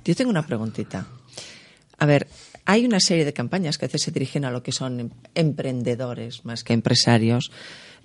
Yo 0.05 0.15
tengo 0.15 0.31
una 0.31 0.47
preguntita. 0.47 1.09
A 1.99 2.07
ver, 2.07 2.29
hay 2.65 2.87
una 2.87 3.01
serie 3.01 3.25
de 3.25 3.33
campañas 3.33 3.77
que 3.77 3.87
a 3.87 3.89
veces 3.89 4.03
se 4.03 4.13
dirigen 4.13 4.45
a 4.45 4.53
lo 4.53 4.63
que 4.63 4.71
son 4.71 5.13
emprendedores 5.35 6.45
más 6.45 6.63
que 6.63 6.73
empresarios. 6.73 7.51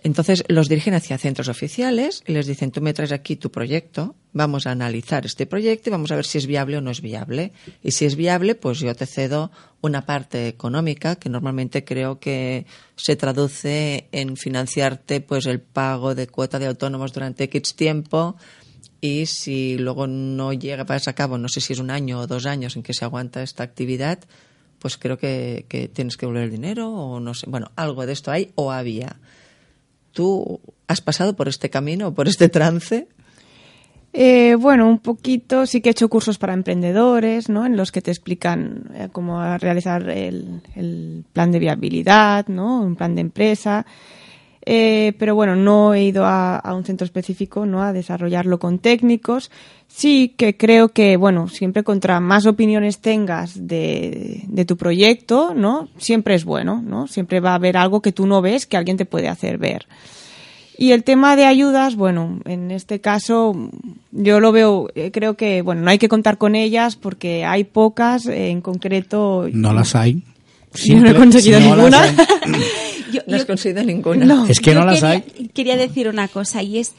Entonces 0.04 0.44
los 0.48 0.68
dirigen 0.68 0.96
hacia 0.96 1.18
centros 1.20 1.48
oficiales 1.48 2.24
y 2.26 2.32
les 2.32 2.48
dicen, 2.48 2.72
tú 2.72 2.82
me 2.82 2.94
traes 2.94 3.12
aquí 3.12 3.36
tu 3.36 3.52
proyecto, 3.52 4.16
vamos 4.34 4.66
a 4.66 4.72
analizar 4.72 5.26
este 5.28 5.46
proyecto 5.46 5.90
y 5.90 5.92
vamos 5.92 6.12
a 6.12 6.16
ver 6.16 6.26
si 6.26 6.40
es 6.40 6.48
viable 6.48 6.78
o 6.78 6.82
no 6.82 6.90
es 6.90 7.02
viable. 7.02 7.54
Y 7.84 7.92
si 7.92 8.06
es 8.06 8.16
viable, 8.16 8.56
pues 8.56 8.80
yo 8.80 8.96
te 8.96 9.06
cedo 9.06 9.52
una 9.82 10.06
parte 10.06 10.48
económica 10.48 11.18
que 11.18 11.30
normalmente 11.30 11.84
creo 11.84 12.20
que 12.20 12.66
se 12.96 13.16
traduce 13.16 14.08
en 14.12 14.38
financiarte 14.38 15.22
pues 15.22 15.46
el 15.46 15.60
pago 15.60 16.16
de 16.16 16.28
cuota 16.28 16.58
de 16.58 16.68
autónomos 16.68 17.14
durante 17.14 17.44
X 17.44 17.76
tiempo 17.76 18.38
y 19.02 19.28
si 19.28 19.78
luego 19.78 20.08
no 20.08 20.52
llega 20.54 20.86
para 20.86 21.02
a 21.06 21.14
cabo, 21.14 21.38
no 21.38 21.48
sé 21.48 21.62
si 21.62 21.74
es 21.74 21.80
un 21.80 21.92
año 21.92 22.20
o 22.20 22.28
dos 22.28 22.48
años 22.48 22.76
en 22.76 22.82
que 22.82 22.94
se 22.94 23.06
aguanta 23.06 23.44
esta 23.44 23.64
actividad, 23.64 24.20
pues 24.80 24.98
creo 24.98 25.20
que, 25.20 25.66
que 25.70 25.88
tienes 25.88 26.18
que 26.18 26.26
volver 26.26 26.44
el 26.44 26.52
dinero 26.52 26.90
o 26.90 27.20
no 27.20 27.36
sé, 27.36 27.48
bueno, 27.48 27.72
algo 27.76 28.08
de 28.08 28.14
esto 28.14 28.32
hay 28.32 28.52
o 28.56 28.72
había. 28.72 29.18
¿Tú 30.12 30.60
has 30.88 31.02
pasado 31.02 31.36
por 31.36 31.48
este 31.48 31.70
camino, 31.70 32.14
por 32.14 32.28
este 32.28 32.50
trance? 32.50 33.08
Eh, 34.14 34.56
bueno, 34.56 34.90
un 34.90 35.00
poquito. 35.00 35.66
Sí 35.66 35.82
que 35.82 35.90
he 35.90 35.92
hecho 35.92 36.10
cursos 36.10 36.38
para 36.38 36.54
emprendedores, 36.54 37.50
¿no? 37.50 37.66
En 37.66 37.78
los 37.78 37.92
que 37.92 38.02
te 38.02 38.12
explican 38.12 38.92
eh, 38.94 39.10
cómo 39.12 39.58
realizar 39.58 40.10
el, 40.10 40.62
el, 40.76 41.24
plan 41.32 41.52
de 41.52 41.60
viabilidad, 41.60 42.48
¿no? 42.48 42.82
Un 42.82 42.96
plan 42.96 43.16
de 43.16 43.22
empresa. 43.22 43.86
Eh, 44.66 45.14
pero 45.18 45.34
bueno, 45.34 45.56
no 45.56 45.94
he 45.94 46.04
ido 46.04 46.26
a, 46.26 46.56
a, 46.58 46.76
un 46.76 46.86
centro 46.86 47.06
específico, 47.06 47.66
¿no? 47.66 47.82
A 47.82 47.94
desarrollarlo 47.94 48.60
con 48.60 48.80
técnicos. 48.80 49.50
Sí 49.88 50.34
que 50.38 50.56
creo 50.56 50.90
que, 50.90 51.18
bueno, 51.18 51.48
siempre 51.48 51.84
contra 51.84 52.20
más 52.20 52.46
opiniones 52.46 53.00
tengas 53.00 53.68
de, 53.68 54.44
de 54.48 54.66
tu 54.66 54.78
proyecto, 54.78 55.54
¿no? 55.56 55.90
Siempre 55.98 56.36
es 56.36 56.46
bueno, 56.46 56.82
¿no? 56.82 57.08
Siempre 57.08 57.40
va 57.40 57.52
a 57.52 57.56
haber 57.56 57.76
algo 57.76 58.02
que 58.02 58.12
tú 58.12 58.28
no 58.28 58.42
ves 58.42 58.66
que 58.66 58.78
alguien 58.78 58.98
te 58.98 59.06
puede 59.06 59.28
hacer 59.28 59.58
ver. 59.58 59.88
Y 60.78 60.94
el 60.94 61.04
tema 61.04 61.36
de 61.36 61.46
ayudas, 61.46 61.96
bueno, 61.96 62.40
en 62.46 62.72
este 62.72 63.02
caso 63.02 63.70
yo 64.12 64.40
lo 64.40 64.52
veo, 64.52 64.90
eh, 64.96 65.12
creo 65.12 65.36
que, 65.36 65.62
bueno, 65.62 65.82
no 65.82 65.92
hay 65.92 66.00
que 66.00 66.10
contar 66.10 66.38
con 66.40 66.56
ellas 66.56 66.96
porque 66.96 67.46
hay 67.46 67.66
pocas, 67.66 68.26
eh, 68.26 68.50
en 68.50 68.62
concreto. 68.62 69.48
No 69.52 69.74
las 69.74 69.96
hay. 69.96 70.24
Yo 70.74 71.00
no 71.02 71.10
he 71.10 71.16
conseguido 71.16 71.60
no 71.60 71.76
ninguna. 71.76 72.02
yo, 73.12 73.22
no 73.28 73.36
has 73.36 73.46
conseguido 73.46 73.84
ninguna. 73.84 74.26
No, 74.26 74.48
es 74.48 74.60
que 74.60 74.74
no 74.74 74.86
las 74.86 75.02
quería, 75.02 75.10
hay. 75.10 75.48
Quería 75.50 75.78
decir 75.78 76.08
una 76.08 76.28
cosa 76.28 76.64
y 76.64 76.80
es 76.80 76.94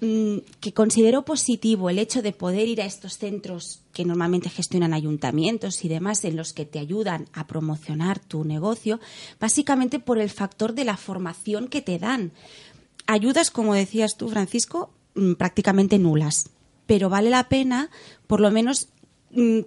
mmm, 0.00 0.38
que 0.60 0.72
considero 0.72 1.24
positivo 1.24 1.88
el 1.88 1.98
hecho 1.98 2.22
de 2.22 2.32
poder 2.32 2.68
ir 2.68 2.82
a 2.82 2.86
estos 2.86 3.18
centros 3.18 3.80
que 3.92 4.04
normalmente 4.04 4.50
gestionan 4.50 4.94
ayuntamientos 4.94 5.84
y 5.84 5.88
demás 5.88 6.24
en 6.24 6.36
los 6.36 6.52
que 6.52 6.66
te 6.66 6.78
ayudan 6.78 7.26
a 7.32 7.46
promocionar 7.46 8.18
tu 8.18 8.44
negocio, 8.44 9.00
básicamente 9.40 10.00
por 10.00 10.18
el 10.18 10.30
factor 10.30 10.74
de 10.74 10.84
la 10.84 10.96
formación 10.96 11.68
que 11.68 11.82
te 11.82 11.98
dan 11.98 12.32
ayudas, 13.06 13.50
como 13.50 13.74
decías 13.74 14.16
tú, 14.16 14.28
Francisco, 14.28 14.90
mm, 15.14 15.34
prácticamente 15.34 15.98
nulas. 15.98 16.50
Pero 16.86 17.08
vale 17.08 17.30
la 17.30 17.48
pena, 17.48 17.90
por 18.26 18.40
lo 18.40 18.50
menos, 18.50 18.88
mm, 18.88 19.01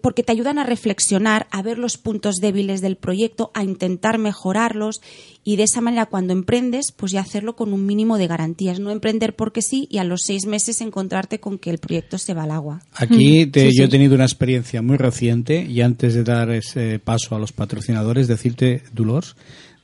porque 0.02 0.22
te 0.22 0.32
ayudan 0.32 0.60
a 0.60 0.64
reflexionar, 0.64 1.48
a 1.50 1.64
ver 1.64 1.80
los 1.80 1.98
puntos 1.98 2.36
débiles 2.36 2.82
del 2.82 2.98
proyecto, 2.98 3.52
a 3.56 3.64
intentar 3.64 4.20
mejorarlos 4.20 5.02
y 5.44 5.56
de 5.56 5.64
esa 5.64 5.82
manera 5.82 6.06
cuando 6.06 6.34
emprendes, 6.34 6.92
pues 6.92 7.12
ya 7.12 7.22
hacerlo 7.22 7.56
con 7.56 7.74
un 7.74 7.86
mínimo 7.86 8.18
de 8.18 8.28
garantías. 8.28 8.80
No 8.80 8.92
emprender 8.92 9.36
porque 9.36 9.62
sí 9.62 9.88
y 9.90 9.98
a 9.98 10.04
los 10.04 10.22
seis 10.24 10.46
meses 10.46 10.82
encontrarte 10.82 11.40
con 11.40 11.58
que 11.58 11.72
el 11.72 11.80
proyecto 11.80 12.18
se 12.20 12.36
va 12.36 12.44
al 12.44 12.52
agua. 12.52 12.84
Aquí 12.94 13.48
te, 13.48 13.72
sí, 13.72 13.78
yo 13.78 13.84
sí. 13.84 13.84
he 13.84 13.88
tenido 13.88 14.16
una 14.16 14.26
experiencia 14.26 14.82
muy 14.84 14.98
reciente 14.98 15.64
y 15.64 15.82
antes 15.82 16.14
de 16.14 16.24
dar 16.24 16.52
ese 16.52 17.00
paso 17.00 17.36
a 17.36 17.40
los 17.40 17.52
patrocinadores, 17.52 18.28
decirte, 18.28 18.84
Dolores, 18.94 19.36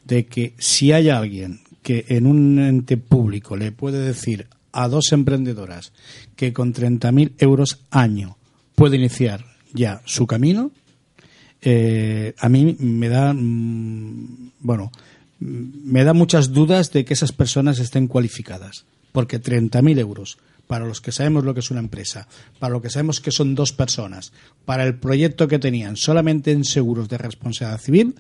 de 0.06 0.28
que 0.28 0.54
si 0.60 0.92
hay 0.92 1.10
alguien 1.10 1.62
que 1.82 2.06
en 2.10 2.28
un 2.28 2.60
ente 2.60 2.98
público 2.98 3.56
le 3.56 3.72
puede 3.72 4.00
decir 4.00 4.48
a 4.72 4.88
dos 4.88 5.12
emprendedoras 5.12 5.92
que 6.36 6.54
con 6.54 6.74
30.000 6.74 7.34
euros 7.40 7.80
año 7.90 8.38
puede 8.76 8.98
iniciar 8.98 9.51
ya 9.74 10.02
su 10.06 10.28
camino, 10.28 10.72
eh, 11.62 12.34
a 12.40 12.50
mí 12.50 12.76
me 12.80 13.10
da, 13.10 13.34
mmm, 13.34 14.52
bueno, 14.60 14.92
me 15.40 16.04
da 16.04 16.14
muchas 16.14 16.54
dudas 16.54 16.92
de 16.92 17.06
que 17.06 17.14
esas 17.14 17.32
personas 17.32 17.80
estén 17.80 18.08
cualificadas, 18.08 18.86
porque 19.12 19.42
30.000 19.42 20.00
euros 20.00 20.38
para 20.72 20.86
los 20.86 21.02
que 21.02 21.12
sabemos 21.12 21.44
lo 21.44 21.54
que 21.54 21.60
es 21.60 21.70
una 21.70 21.82
empresa, 21.82 22.30
para 22.58 22.72
lo 22.72 22.82
que 22.82 22.90
sabemos 22.90 23.20
que 23.20 23.32
son 23.32 23.56
dos 23.56 23.74
personas, 23.74 24.32
para 24.64 24.86
el 24.86 24.96
proyecto 24.96 25.50
que 25.50 25.60
tenían 25.60 25.98
solamente 25.98 26.52
en 26.52 26.64
seguros 26.64 27.10
de 27.10 27.18
responsabilidad 27.18 27.82
civil, 27.82 28.16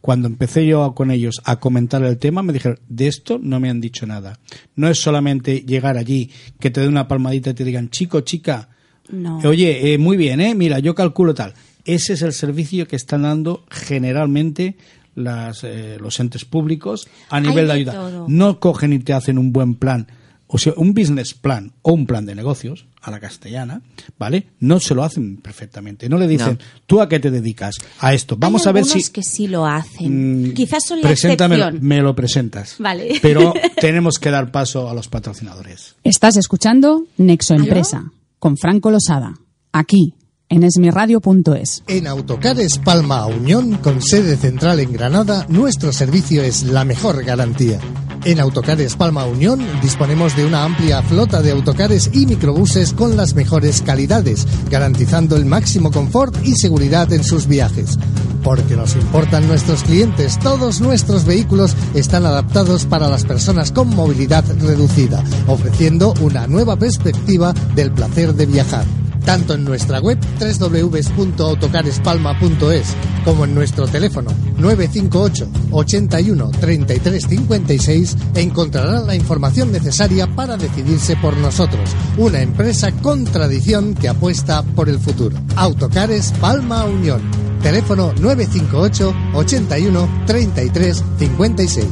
cuando 0.00 0.28
empecé 0.28 0.64
yo 0.66 0.94
con 0.94 1.10
ellos 1.10 1.40
a 1.44 1.58
comentar 1.58 2.04
el 2.04 2.18
tema, 2.18 2.44
me 2.44 2.52
dijeron, 2.52 2.78
de 2.88 3.08
esto 3.08 3.40
no 3.42 3.58
me 3.58 3.70
han 3.70 3.80
dicho 3.80 4.06
nada. 4.06 4.38
No 4.76 4.88
es 4.88 5.00
solamente 5.00 5.62
llegar 5.62 5.96
allí, 5.96 6.30
que 6.60 6.70
te 6.70 6.80
den 6.80 6.90
una 6.90 7.08
palmadita 7.08 7.50
y 7.50 7.54
te 7.54 7.64
digan, 7.64 7.90
chico, 7.90 8.20
chica, 8.20 8.68
no. 9.10 9.38
oye, 9.38 9.92
eh, 9.94 9.98
muy 9.98 10.16
bien, 10.16 10.40
eh, 10.40 10.54
mira, 10.54 10.78
yo 10.78 10.94
calculo 10.94 11.34
tal. 11.34 11.54
Ese 11.84 12.14
es 12.14 12.22
el 12.22 12.32
servicio 12.32 12.88
que 12.88 12.96
están 12.96 13.22
dando 13.22 13.64
generalmente 13.70 14.76
las, 15.14 15.62
eh, 15.64 15.96
los 16.00 16.18
entes 16.20 16.44
públicos 16.44 17.08
a 17.30 17.40
nivel 17.40 17.70
Hay 17.70 17.84
de 17.84 17.90
de 17.90 17.90
ayuda. 17.90 18.10
todo. 18.10 18.26
No 18.28 18.60
cogen 18.60 18.92
y 18.92 18.98
te 18.98 19.12
hacen 19.12 19.38
un 19.38 19.52
buen 19.52 19.74
plan 19.74 20.06
o 20.48 20.58
sea, 20.58 20.74
un 20.76 20.94
business 20.94 21.34
plan 21.34 21.72
o 21.82 21.92
un 21.92 22.06
plan 22.06 22.24
de 22.24 22.36
negocios 22.36 22.86
a 23.02 23.10
la 23.10 23.18
castellana, 23.18 23.82
¿vale? 24.16 24.46
No 24.60 24.78
se 24.78 24.94
lo 24.94 25.02
hacen 25.02 25.38
perfectamente. 25.38 26.08
No 26.08 26.18
le 26.18 26.28
dicen, 26.28 26.58
No. 26.60 26.80
¿tú 26.86 27.00
a 27.00 27.08
qué 27.08 27.18
te 27.18 27.32
dedicas? 27.32 27.74
A 27.98 28.14
esto. 28.14 28.36
Vamos 28.38 28.64
Hay 28.64 28.70
a 28.70 28.72
ver 28.74 28.84
algunos 28.84 29.06
si. 29.06 29.10
que 29.12 29.24
sí 29.24 29.48
lo 29.48 29.66
hacen. 29.66 30.50
Mm, 30.50 30.54
Quizás 30.54 30.84
son 30.86 31.00
la 31.02 31.08
preséntame- 31.10 31.56
excepción. 31.56 31.78
Me 31.82 32.00
lo 32.00 32.14
presentas. 32.14 32.76
Vale. 32.78 33.18
Pero 33.20 33.54
tenemos 33.80 34.20
que 34.20 34.30
dar 34.30 34.52
paso 34.52 34.88
a 34.88 34.94
los 34.94 35.08
patrocinadores. 35.08 35.96
Estás 36.04 36.36
escuchando 36.36 37.06
Nexo 37.16 37.54
Empresa 37.54 38.12
con 38.46 38.56
Franco 38.56 38.92
Losada, 38.92 39.34
aquí 39.72 40.14
en 40.48 40.62
esmiradio.es. 40.62 41.82
En 41.88 42.06
Autocares 42.06 42.78
Palma 42.78 43.26
Unión, 43.26 43.76
con 43.78 44.00
sede 44.00 44.36
central 44.36 44.78
en 44.78 44.92
Granada, 44.92 45.46
nuestro 45.48 45.92
servicio 45.92 46.44
es 46.44 46.62
la 46.62 46.84
mejor 46.84 47.24
garantía. 47.24 47.80
En 48.24 48.38
Autocares 48.38 48.94
Palma 48.94 49.24
Unión 49.24 49.66
disponemos 49.82 50.36
de 50.36 50.46
una 50.46 50.62
amplia 50.62 51.02
flota 51.02 51.42
de 51.42 51.50
autocares 51.50 52.08
y 52.12 52.26
microbuses 52.26 52.92
con 52.92 53.16
las 53.16 53.34
mejores 53.34 53.82
calidades, 53.82 54.46
garantizando 54.70 55.34
el 55.34 55.44
máximo 55.44 55.90
confort 55.90 56.36
y 56.46 56.54
seguridad 56.54 57.12
en 57.12 57.24
sus 57.24 57.48
viajes. 57.48 57.98
Porque 58.46 58.76
nos 58.76 58.94
importan 58.94 59.48
nuestros 59.48 59.82
clientes, 59.82 60.38
todos 60.38 60.80
nuestros 60.80 61.24
vehículos 61.24 61.74
están 61.94 62.24
adaptados 62.26 62.84
para 62.84 63.08
las 63.08 63.24
personas 63.24 63.72
con 63.72 63.88
movilidad 63.88 64.44
reducida, 64.60 65.24
ofreciendo 65.48 66.14
una 66.20 66.46
nueva 66.46 66.76
perspectiva 66.76 67.52
del 67.74 67.90
placer 67.90 68.34
de 68.34 68.46
viajar 68.46 68.84
tanto 69.24 69.54
en 69.54 69.64
nuestra 69.64 69.98
web 69.98 70.18
www.autocarespalma.es 70.38 72.94
como 73.24 73.44
en 73.44 73.56
nuestro 73.56 73.88
teléfono 73.88 74.30
958 74.56 75.48
81 75.72 76.50
33 76.60 77.26
56 77.28 78.16
encontrarán 78.36 79.08
la 79.08 79.16
información 79.16 79.72
necesaria 79.72 80.28
para 80.28 80.56
decidirse 80.56 81.16
por 81.16 81.36
nosotros, 81.36 81.90
una 82.16 82.40
empresa 82.40 82.92
con 82.92 83.24
tradición 83.24 83.94
que 83.94 84.08
apuesta 84.08 84.62
por 84.62 84.88
el 84.88 85.00
futuro. 85.00 85.36
Autocares 85.56 86.32
Palma 86.40 86.84
Unión. 86.84 87.45
Teléfono 87.62 88.12
958 88.20 89.14
81 89.34 90.24
33 90.26 91.04
56. 91.18 91.86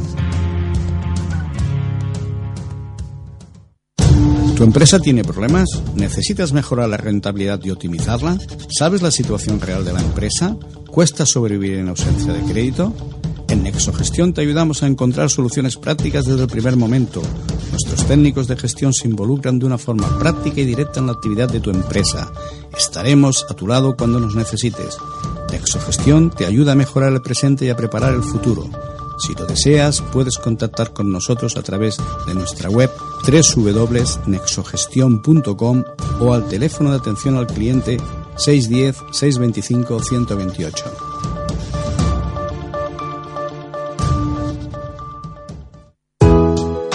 ¿Tu 4.55 4.63
empresa 4.63 4.99
tiene 4.99 5.25
problemas? 5.25 5.67
¿Necesitas 5.95 6.53
mejorar 6.53 6.87
la 6.87 6.95
rentabilidad 6.95 7.59
y 7.65 7.71
optimizarla? 7.71 8.37
¿Sabes 8.69 9.01
la 9.01 9.11
situación 9.11 9.59
real 9.59 9.83
de 9.83 9.91
la 9.91 9.99
empresa? 9.99 10.55
¿Cuesta 10.89 11.25
sobrevivir 11.25 11.79
en 11.79 11.89
ausencia 11.89 12.31
de 12.31 12.39
crédito? 12.39 12.93
En 13.49 13.63
Nexogestión 13.63 14.33
te 14.33 14.39
ayudamos 14.39 14.81
a 14.81 14.87
encontrar 14.87 15.29
soluciones 15.29 15.75
prácticas 15.75 16.25
desde 16.25 16.43
el 16.43 16.47
primer 16.47 16.77
momento. 16.77 17.21
Nuestros 17.71 18.05
técnicos 18.07 18.47
de 18.47 18.55
gestión 18.55 18.93
se 18.93 19.09
involucran 19.09 19.59
de 19.59 19.65
una 19.65 19.77
forma 19.77 20.17
práctica 20.19 20.61
y 20.61 20.65
directa 20.65 21.01
en 21.01 21.07
la 21.07 21.13
actividad 21.13 21.49
de 21.49 21.59
tu 21.59 21.71
empresa. 21.71 22.31
Estaremos 22.77 23.45
a 23.49 23.55
tu 23.55 23.67
lado 23.67 23.97
cuando 23.97 24.21
nos 24.21 24.35
necesites. 24.35 24.97
Nexogestión 25.55 26.31
te 26.31 26.45
ayuda 26.45 26.73
a 26.73 26.75
mejorar 26.75 27.13
el 27.13 27.21
presente 27.21 27.63
y 27.63 27.69
a 27.69 27.77
preparar 27.77 28.13
el 28.13 28.23
futuro. 28.23 28.69
Si 29.17 29.33
lo 29.35 29.45
deseas, 29.45 30.01
puedes 30.01 30.37
contactar 30.37 30.91
con 30.91 31.13
nosotros 31.13 31.55
a 31.55 31.61
través 31.61 31.95
de 32.27 32.33
nuestra 32.33 32.69
web 32.69 32.91
www.nexogestion.com 33.25 35.83
o 36.19 36.33
al 36.33 36.49
teléfono 36.49 36.91
de 36.91 36.97
atención 36.97 37.37
al 37.37 37.47
cliente 37.47 38.01
610 38.35 38.97
625 39.11 40.03
128. 40.03 41.14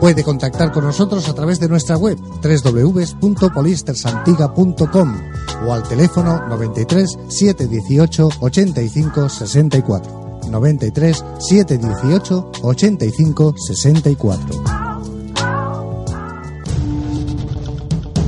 Puede 0.00 0.22
contactar 0.22 0.70
con 0.72 0.84
nosotros 0.84 1.28
a 1.28 1.34
través 1.34 1.60
de 1.60 1.68
nuestra 1.68 1.96
web 1.96 2.18
www.polistersantiga.com 2.18 5.16
o 5.66 5.72
al 5.72 5.82
teléfono 5.84 6.46
93 6.48 7.18
718 7.28 8.28
85 8.40 9.28
64. 9.28 10.24
93 10.50 11.24
718 11.38 12.52
85 12.62 13.54
64. 13.56 14.64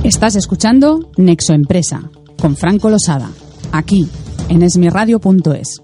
Estás 0.03 0.35
escuchando 0.35 0.99
Nexo 1.17 1.53
Empresa 1.53 2.09
con 2.39 2.55
Franco 2.55 2.89
Losada, 2.89 3.29
aquí 3.71 4.07
en 4.47 4.63
esmiradio.es. 4.63 5.81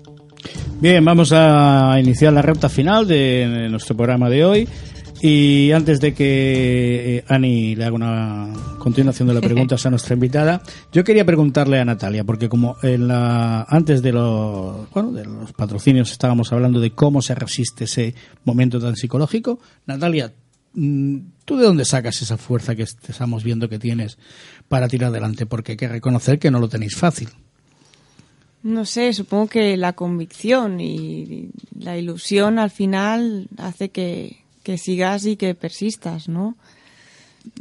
Bien, 0.80 1.04
vamos 1.04 1.32
a 1.34 1.98
iniciar 2.00 2.34
la 2.34 2.42
recta 2.42 2.70
final 2.70 3.08
de 3.08 3.68
nuestro 3.70 3.96
programa 3.96 4.30
de 4.30 4.46
hoy. 4.46 4.70
Y 5.26 5.72
antes 5.72 6.02
de 6.02 6.14
que 6.14 7.20
eh, 7.20 7.26
Ani 7.30 7.78
le 7.78 7.86
haga 7.86 7.96
una 7.96 8.50
continuación 8.78 9.30
de 9.30 9.34
las 9.34 9.42
preguntas 9.42 9.86
a 9.86 9.90
nuestra 9.90 10.16
invitada, 10.16 10.62
yo 10.92 11.06
quería 11.06 11.24
preguntarle 11.24 11.80
a 11.80 11.86
Natalia, 11.86 12.26
porque 12.26 12.50
como 12.50 12.76
en 12.84 13.08
la, 13.08 13.64
antes 13.70 14.02
de 14.02 14.12
los, 14.12 14.90
bueno, 14.90 15.14
de 15.14 15.24
los 15.24 15.54
patrocinios 15.54 16.12
estábamos 16.12 16.52
hablando 16.52 16.82
de 16.82 16.92
cómo 16.92 17.22
se 17.22 17.36
resiste 17.36 17.86
ese 17.86 18.14
momento 18.44 18.82
tan 18.82 18.98
psicológico, 18.98 19.60
Natalia, 19.86 20.34
mm, 20.74 21.20
¿tú 21.46 21.56
de 21.56 21.68
dónde 21.68 21.86
sacas 21.86 22.22
esa 22.22 22.36
fuerza 22.36 22.76
que 22.76 22.84
estamos 22.84 23.46
viendo 23.46 23.70
que 23.70 23.80
tienes 23.80 24.18
para 24.68 24.90
tirar 24.90 25.08
adelante? 25.08 25.46
Porque 25.46 25.72
hay 25.72 25.78
que 25.78 25.88
reconocer 25.88 26.38
que 26.38 26.52
no 26.52 26.60
lo 26.60 26.68
tenéis 26.68 26.98
fácil. 26.98 27.30
No 28.62 28.84
sé, 28.84 29.14
supongo 29.14 29.48
que 29.48 29.78
la 29.78 29.94
convicción 29.94 30.82
y 30.82 31.52
la 31.80 31.98
ilusión 31.98 32.60
al 32.60 32.72
final 32.72 33.48
hace 33.58 33.88
que, 33.88 34.43
que 34.64 34.78
sigas 34.78 35.26
y 35.26 35.36
que 35.36 35.54
persistas, 35.56 36.30
¿no? 36.30 36.56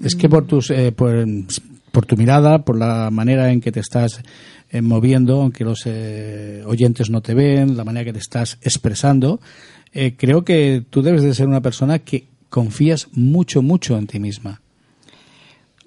Es 0.03 0.15
que 0.15 0.29
por 0.29 0.47
tus 0.47 0.71
eh, 0.71 0.93
por, 0.93 2.07
tu 2.07 2.17
mirada, 2.17 2.65
por 2.65 2.79
la 2.79 3.11
manera 3.11 3.53
en 3.53 3.61
que 3.61 3.73
te 3.73 3.81
estás 3.81 4.23
eh, 4.71 4.81
moviendo, 4.81 5.43
aunque 5.43 5.65
los 5.65 5.83
eh, 5.87 6.63
oyentes 6.67 7.11
no 7.11 7.21
te 7.21 7.35
ven, 7.35 7.77
la 7.77 7.85
manera 7.85 8.05
que 8.05 8.13
te 8.13 8.21
estás 8.21 8.59
expresando, 8.63 9.41
creo 10.17 10.43
que 10.43 10.83
tú 10.89 11.03
debes 11.03 11.23
de 11.23 11.35
ser 11.35 11.47
una 11.47 11.61
persona 11.61 11.99
que 11.99 12.25
confías 12.49 13.09
mucho, 13.13 13.61
mucho 13.61 13.99
en 13.99 14.07
ti 14.07 14.19
misma. 14.19 14.63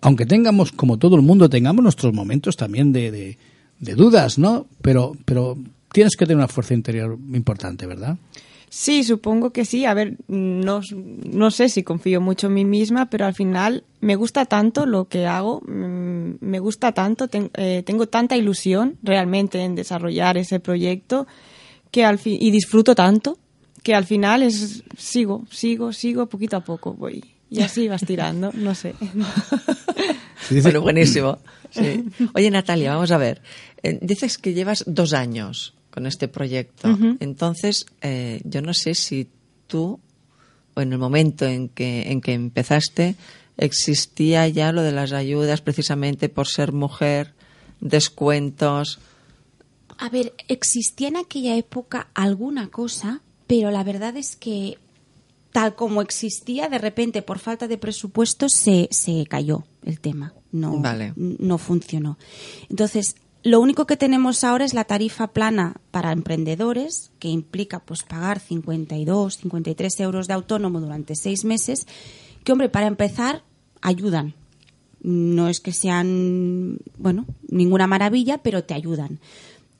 Aunque 0.01 0.27
tengamos, 0.27 0.71
como 0.71 0.99
todo 0.99 1.15
el 1.15 1.23
mundo, 1.23 1.49
tengamos 1.49 1.81
nuestros 1.81 2.13
momentos 2.13 2.55
también 2.55 2.91
de, 2.91 3.09
de, 3.09 3.37
de 3.79 3.95
dudas, 3.95 4.37
¿no? 4.37 4.67
Pero, 4.83 5.13
pero 5.25 5.57
tienes 5.91 6.15
que 6.15 6.25
tener 6.25 6.37
una 6.37 6.47
fuerza 6.47 6.75
interior 6.75 7.17
importante, 7.33 7.87
¿verdad? 7.87 8.17
Sí, 8.69 9.03
supongo 9.03 9.51
que 9.51 9.65
sí. 9.65 9.85
A 9.85 9.93
ver, 9.93 10.17
no, 10.27 10.81
no 10.91 11.51
sé 11.51 11.69
si 11.69 11.83
confío 11.83 12.21
mucho 12.21 12.47
en 12.47 12.53
mí 12.53 12.65
misma, 12.65 13.09
pero 13.09 13.25
al 13.25 13.33
final 13.33 13.83
me 14.01 14.15
gusta 14.15 14.45
tanto 14.45 14.85
lo 14.85 15.07
que 15.07 15.27
hago, 15.27 15.61
mm, 15.61 16.35
me 16.41 16.59
gusta 16.59 16.91
tanto, 16.91 17.29
eh, 17.31 17.83
tengo 17.85 18.07
tanta 18.07 18.35
ilusión 18.35 18.97
realmente 19.01 19.61
en 19.61 19.75
desarrollar 19.75 20.37
ese 20.37 20.59
proyecto 20.59 21.27
que 21.91 22.03
al 22.03 22.19
fin, 22.19 22.37
y 22.39 22.51
disfruto 22.51 22.95
tanto 22.95 23.37
que 23.83 23.95
al 23.95 24.05
final 24.05 24.43
es 24.43 24.83
sigo, 24.97 25.45
sigo, 25.51 25.93
sigo, 25.93 26.25
poquito 26.27 26.57
a 26.57 26.61
poco 26.61 26.93
voy. 26.93 27.23
Y 27.49 27.61
así 27.61 27.87
vas 27.87 28.01
tirando, 28.05 28.51
no 28.53 28.73
sé. 28.73 28.95
bueno, 30.63 30.81
buenísimo. 30.81 31.37
Oye, 32.33 32.49
Natalia, 32.49 32.93
vamos 32.93 33.11
a 33.11 33.17
ver. 33.17 33.41
Eh, 33.83 33.99
dices 34.01 34.37
que 34.39 34.53
llevas 34.53 34.83
dos 34.87 35.13
años 35.13 35.74
con 35.95 36.05
este 36.07 36.27
proyecto. 36.27 36.89
Entonces, 37.21 37.85
eh, 38.01 38.41
yo 38.43 38.61
no 38.61 38.73
sé 38.73 38.95
si 38.95 39.29
tú, 39.65 40.01
o 40.73 40.81
en 40.81 40.91
el 40.91 40.99
momento 40.99 41.45
en 41.45 41.69
que, 41.69 42.11
en 42.11 42.19
que 42.19 42.33
empezaste, 42.33 43.15
existía 43.55 44.45
ya 44.49 44.73
lo 44.73 44.81
de 44.81 44.91
las 44.91 45.13
ayudas 45.13 45.61
precisamente 45.61 46.27
por 46.27 46.47
ser 46.47 46.73
mujer, 46.73 47.33
descuentos. 47.79 48.99
A 49.97 50.09
ver, 50.09 50.33
existía 50.49 51.07
en 51.07 51.15
aquella 51.15 51.55
época 51.55 52.09
alguna 52.13 52.67
cosa, 52.67 53.21
pero 53.47 53.71
la 53.71 53.85
verdad 53.85 54.17
es 54.17 54.35
que 54.35 54.77
tal 55.53 55.75
como 55.75 56.01
existía, 56.01 56.67
de 56.67 56.77
repente 56.77 57.21
por 57.21 57.39
falta 57.39 57.69
de 57.69 57.77
presupuesto 57.77 58.49
se, 58.49 58.89
se 58.91 59.25
cayó 59.27 59.63
el 59.85 60.01
tema. 60.01 60.33
No, 60.51 60.81
no 61.15 61.57
funcionó. 61.57 62.17
Entonces, 62.69 63.15
lo 63.45 63.61
único 63.61 63.85
que 63.85 63.95
tenemos 63.95 64.43
ahora 64.43 64.65
es 64.65 64.73
la 64.73 64.85
tarifa 64.85 65.27
plana 65.27 65.75
para 65.91 66.11
emprendedores, 66.11 67.11
que 67.19 67.27
implica 67.27 67.77
pues 67.77 68.01
pagar 68.01 68.39
52, 68.39 69.37
53 69.37 69.99
euros 69.99 70.27
de 70.27 70.33
autónomo 70.33 70.81
durante 70.81 71.15
seis 71.15 71.45
meses, 71.45 71.85
que 72.43 72.51
hombre, 72.51 72.69
para 72.69 72.87
empezar, 72.87 73.43
ayudan. 73.81 74.33
No 75.03 75.47
es 75.47 75.59
que 75.59 75.73
sean, 75.73 76.79
bueno, 76.97 77.27
ninguna 77.47 77.85
maravilla, 77.85 78.39
pero 78.39 78.63
te 78.63 78.73
ayudan. 78.73 79.19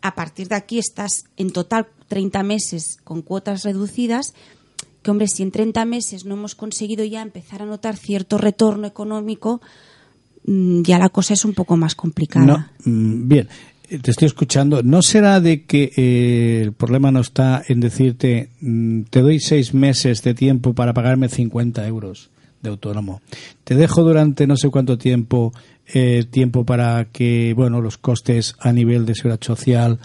A 0.03 0.13
partir 0.13 0.47
de 0.47 0.57
aquí 0.57 0.77
estás 0.77 1.25
en 1.35 1.49
total 1.49 1.87
30 2.07 2.43
meses 2.43 2.99
con 3.03 3.23
cuotas 3.23 3.63
reducidas, 3.63 4.35
que 5.01 5.09
hombre, 5.09 5.27
si 5.27 5.41
en 5.41 5.49
30 5.49 5.85
meses 5.85 6.25
no 6.25 6.35
hemos 6.35 6.53
conseguido 6.53 7.03
ya 7.03 7.23
empezar 7.23 7.63
a 7.63 7.65
notar 7.65 7.97
cierto 7.97 8.37
retorno 8.37 8.85
económico, 8.85 9.59
ya 10.47 10.99
la 10.99 11.09
cosa 11.09 11.33
es 11.33 11.43
un 11.43 11.53
poco 11.53 11.75
más 11.75 11.95
complicada. 11.95 12.71
Mm, 12.83 13.27
bien, 13.27 13.49
eh, 13.89 13.99
te 13.99 14.11
estoy 14.11 14.27
escuchando. 14.27 14.83
¿No 14.83 15.01
será 15.01 15.39
de 15.39 15.63
que 15.63 15.91
eh, 15.95 16.61
el 16.63 16.73
problema 16.73 17.11
no 17.11 17.21
está 17.21 17.63
en 17.67 17.79
decirte, 17.79 18.49
mm, 18.61 19.03
te 19.09 19.21
doy 19.21 19.39
seis 19.39 19.73
meses 19.73 20.21
de 20.21 20.33
tiempo 20.33 20.73
para 20.73 20.93
pagarme 20.93 21.29
50 21.29 21.85
euros 21.87 22.29
de 22.61 22.69
autónomo? 22.69 23.21
Te 23.63 23.75
dejo 23.75 24.03
durante 24.03 24.45
no 24.45 24.55
sé 24.55 24.69
cuánto 24.69 24.97
tiempo 24.97 25.51
eh, 25.93 26.25
tiempo 26.29 26.65
para 26.65 27.05
que 27.05 27.53
bueno 27.55 27.79
los 27.79 27.99
costes 27.99 28.55
a 28.59 28.71
nivel 28.71 29.05
de 29.05 29.13
seguridad 29.13 29.41
social 29.41 29.99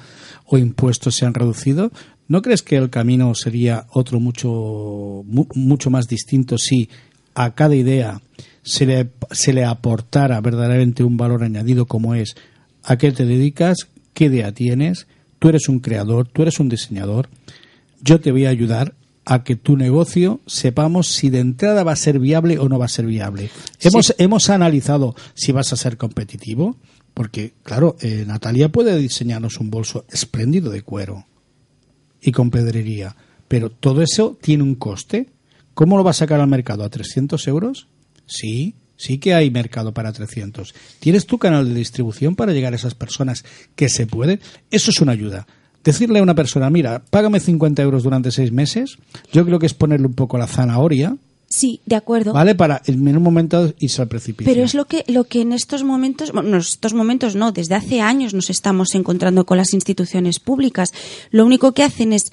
o 0.47 0.59
impuestos 0.59 1.16
sean 1.16 1.34
reducidos. 1.34 1.91
¿No 2.28 2.43
crees 2.43 2.62
que 2.62 2.76
el 2.76 2.91
camino 2.91 3.34
sería 3.34 3.86
otro 3.91 4.20
mucho 4.20 5.24
mucho 5.26 5.91
más 5.91 6.07
distinto 6.07 6.59
si 6.59 6.88
a 7.34 7.55
cada 7.55 7.74
idea 7.74 8.20
se 8.62 8.86
le, 8.86 9.11
se 9.30 9.52
le 9.52 9.64
aportara 9.64 10.40
verdaderamente 10.40 11.04
un 11.04 11.16
valor 11.16 11.42
añadido 11.42 11.86
como 11.86 12.14
es 12.14 12.36
a 12.82 12.96
qué 12.96 13.12
te 13.12 13.24
dedicas, 13.24 13.88
qué 14.14 14.26
idea 14.26 14.52
tienes, 14.52 15.06
tú 15.38 15.48
eres 15.48 15.68
un 15.68 15.80
creador, 15.80 16.28
tú 16.28 16.42
eres 16.42 16.61
un 16.61 16.68
diseñador, 16.68 17.28
yo 18.02 18.20
te 18.20 18.32
voy 18.32 18.46
a 18.46 18.50
ayudar 18.50 18.94
a 19.24 19.44
que 19.44 19.56
tu 19.56 19.76
negocio 19.76 20.40
sepamos 20.46 21.08
si 21.08 21.30
de 21.30 21.40
entrada 21.40 21.84
va 21.84 21.92
a 21.92 21.96
ser 21.96 22.18
viable 22.18 22.58
o 22.58 22.68
no 22.68 22.78
va 22.78 22.86
a 22.86 22.88
ser 22.88 23.06
viable. 23.06 23.50
Hemos, 23.80 24.14
hemos 24.18 24.50
analizado 24.50 25.14
si 25.34 25.52
vas 25.52 25.72
a 25.72 25.76
ser 25.76 25.96
competitivo, 25.96 26.76
porque, 27.14 27.54
claro, 27.62 27.96
eh, 28.00 28.24
Natalia 28.26 28.70
puede 28.70 28.96
diseñarnos 28.96 29.58
un 29.58 29.70
bolso 29.70 30.04
espléndido 30.11 30.70
de 30.70 30.82
cuero 30.82 31.26
y 32.20 32.32
con 32.32 32.50
pedrería, 32.50 33.14
pero 33.46 33.70
todo 33.70 34.02
eso 34.02 34.38
tiene 34.40 34.62
un 34.62 34.74
coste. 34.74 35.28
¿Cómo 35.74 35.96
lo 35.96 36.04
va 36.04 36.11
a 36.11 36.14
sacar 36.14 36.40
al 36.40 36.48
mercado? 36.48 36.84
¿A 36.84 36.90
300 36.90 37.46
euros? 37.48 37.88
Sí, 38.30 38.74
sí 38.96 39.18
que 39.18 39.34
hay 39.34 39.50
mercado 39.50 39.92
para 39.92 40.12
300. 40.12 40.74
¿Tienes 41.00 41.26
tu 41.26 41.38
canal 41.38 41.68
de 41.68 41.74
distribución 41.74 42.36
para 42.36 42.52
llegar 42.52 42.72
a 42.72 42.76
esas 42.76 42.94
personas 42.94 43.44
que 43.74 43.88
se 43.88 44.06
puede? 44.06 44.40
Eso 44.70 44.90
es 44.90 45.00
una 45.00 45.12
ayuda. 45.12 45.46
Decirle 45.82 46.20
a 46.20 46.22
una 46.22 46.34
persona, 46.34 46.70
mira, 46.70 47.02
págame 47.10 47.40
50 47.40 47.82
euros 47.82 48.02
durante 48.02 48.30
seis 48.30 48.52
meses, 48.52 48.98
yo 49.32 49.44
creo 49.44 49.58
que 49.58 49.66
es 49.66 49.74
ponerle 49.74 50.06
un 50.06 50.14
poco 50.14 50.38
la 50.38 50.46
zanahoria, 50.46 51.16
Sí, 51.52 51.80
de 51.84 51.96
acuerdo. 51.96 52.32
Vale, 52.32 52.54
para 52.54 52.80
en 52.86 53.16
un 53.16 53.22
momento 53.24 53.74
irse 53.80 54.00
al 54.00 54.06
precipicio. 54.06 54.52
Pero 54.52 54.64
es 54.64 54.72
lo 54.72 54.84
que, 54.84 55.04
lo 55.08 55.24
que 55.24 55.40
en 55.40 55.52
estos 55.52 55.82
momentos, 55.82 56.30
bueno, 56.30 56.50
en 56.50 56.54
estos 56.54 56.94
momentos 56.94 57.34
no, 57.34 57.50
desde 57.50 57.74
hace 57.74 58.00
años 58.00 58.34
nos 58.34 58.50
estamos 58.50 58.94
encontrando 58.94 59.44
con 59.44 59.56
las 59.58 59.74
instituciones 59.74 60.38
públicas. 60.38 60.90
Lo 61.32 61.44
único 61.44 61.72
que 61.72 61.82
hacen 61.82 62.12
es 62.12 62.30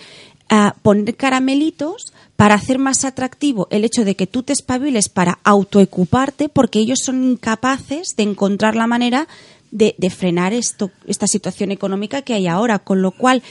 ah, 0.49 0.75
poner 0.81 1.15
caramelitos 1.15 2.13
para 2.35 2.55
hacer 2.55 2.77
más 2.77 3.03
atractivo 3.03 3.67
el 3.71 3.83
hecho 3.83 4.05
de 4.05 4.15
que 4.15 4.27
tú 4.27 4.43
te 4.43 4.53
espabiles 4.53 5.09
para 5.09 5.39
autoocuparte 5.43 6.49
porque 6.49 6.79
ellos 6.79 6.99
son 7.03 7.23
incapaces 7.23 8.15
de 8.15 8.23
encontrar 8.23 8.75
la 8.75 8.87
manera 8.87 9.27
de, 9.71 9.95
frenar 10.09 10.53
esto, 10.53 10.91
esta 11.07 11.27
situación 11.27 11.71
económica 11.71 12.21
que 12.21 12.33
hay 12.33 12.47
ahora. 12.47 12.79
Con 12.79 13.01
lo 13.01 13.11
cual, 13.11 13.43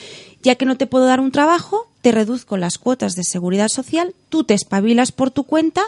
ya 0.42 0.54
que 0.54 0.64
no 0.64 0.76
te 0.76 0.86
puedo 0.86 1.06
dar 1.06 1.20
un 1.20 1.32
trabajo, 1.32 1.88
te 2.00 2.12
reduzco 2.12 2.56
las 2.56 2.78
cuotas 2.78 3.14
de 3.16 3.24
seguridad 3.24 3.68
social, 3.68 4.14
tú 4.28 4.44
te 4.44 4.54
espabilas 4.54 5.12
por 5.12 5.30
tu 5.30 5.44
cuenta 5.44 5.82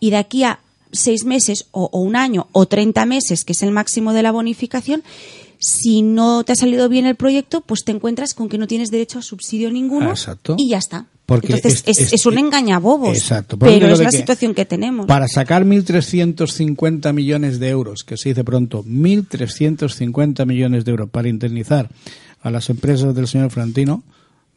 y 0.00 0.10
de 0.10 0.16
aquí 0.16 0.44
a 0.44 0.60
seis 0.90 1.24
meses 1.24 1.66
o, 1.70 1.90
o 1.92 2.00
un 2.00 2.16
año 2.16 2.48
o 2.52 2.66
30 2.66 3.04
meses, 3.04 3.44
que 3.44 3.52
es 3.52 3.62
el 3.62 3.70
máximo 3.70 4.12
de 4.12 4.22
la 4.22 4.32
bonificación, 4.32 5.02
si 5.58 6.02
no 6.02 6.44
te 6.44 6.52
ha 6.52 6.56
salido 6.56 6.88
bien 6.88 7.06
el 7.06 7.16
proyecto, 7.16 7.60
pues 7.62 7.84
te 7.84 7.92
encuentras 7.92 8.34
con 8.34 8.48
que 8.48 8.58
no 8.58 8.66
tienes 8.66 8.90
derecho 8.90 9.18
a 9.18 9.22
subsidio 9.22 9.70
ninguno 9.70 10.10
exacto. 10.10 10.54
y 10.58 10.68
ya 10.68 10.78
está. 10.78 11.06
Porque 11.26 11.52
Entonces 11.52 11.82
es- 11.84 11.98
es, 12.00 12.12
es- 12.14 12.26
un 12.26 12.38
engañabobos, 12.38 13.14
Exacto. 13.16 13.58
Pero 13.58 13.88
es 13.88 13.98
la 13.98 14.10
que 14.10 14.16
situación 14.16 14.54
que 14.54 14.64
tenemos. 14.64 15.04
Para 15.06 15.28
sacar 15.28 15.64
1.350 15.66 17.12
millones 17.12 17.58
de 17.58 17.68
euros, 17.68 18.02
que 18.02 18.16
se 18.16 18.30
dice 18.30 18.44
pronto, 18.44 18.82
1.350 18.84 20.46
millones 20.46 20.84
de 20.84 20.90
euros 20.90 21.10
para 21.10 21.28
indemnizar 21.28 21.90
a 22.40 22.50
las 22.50 22.70
empresas 22.70 23.14
del 23.14 23.26
señor 23.26 23.50
Frantino, 23.50 24.02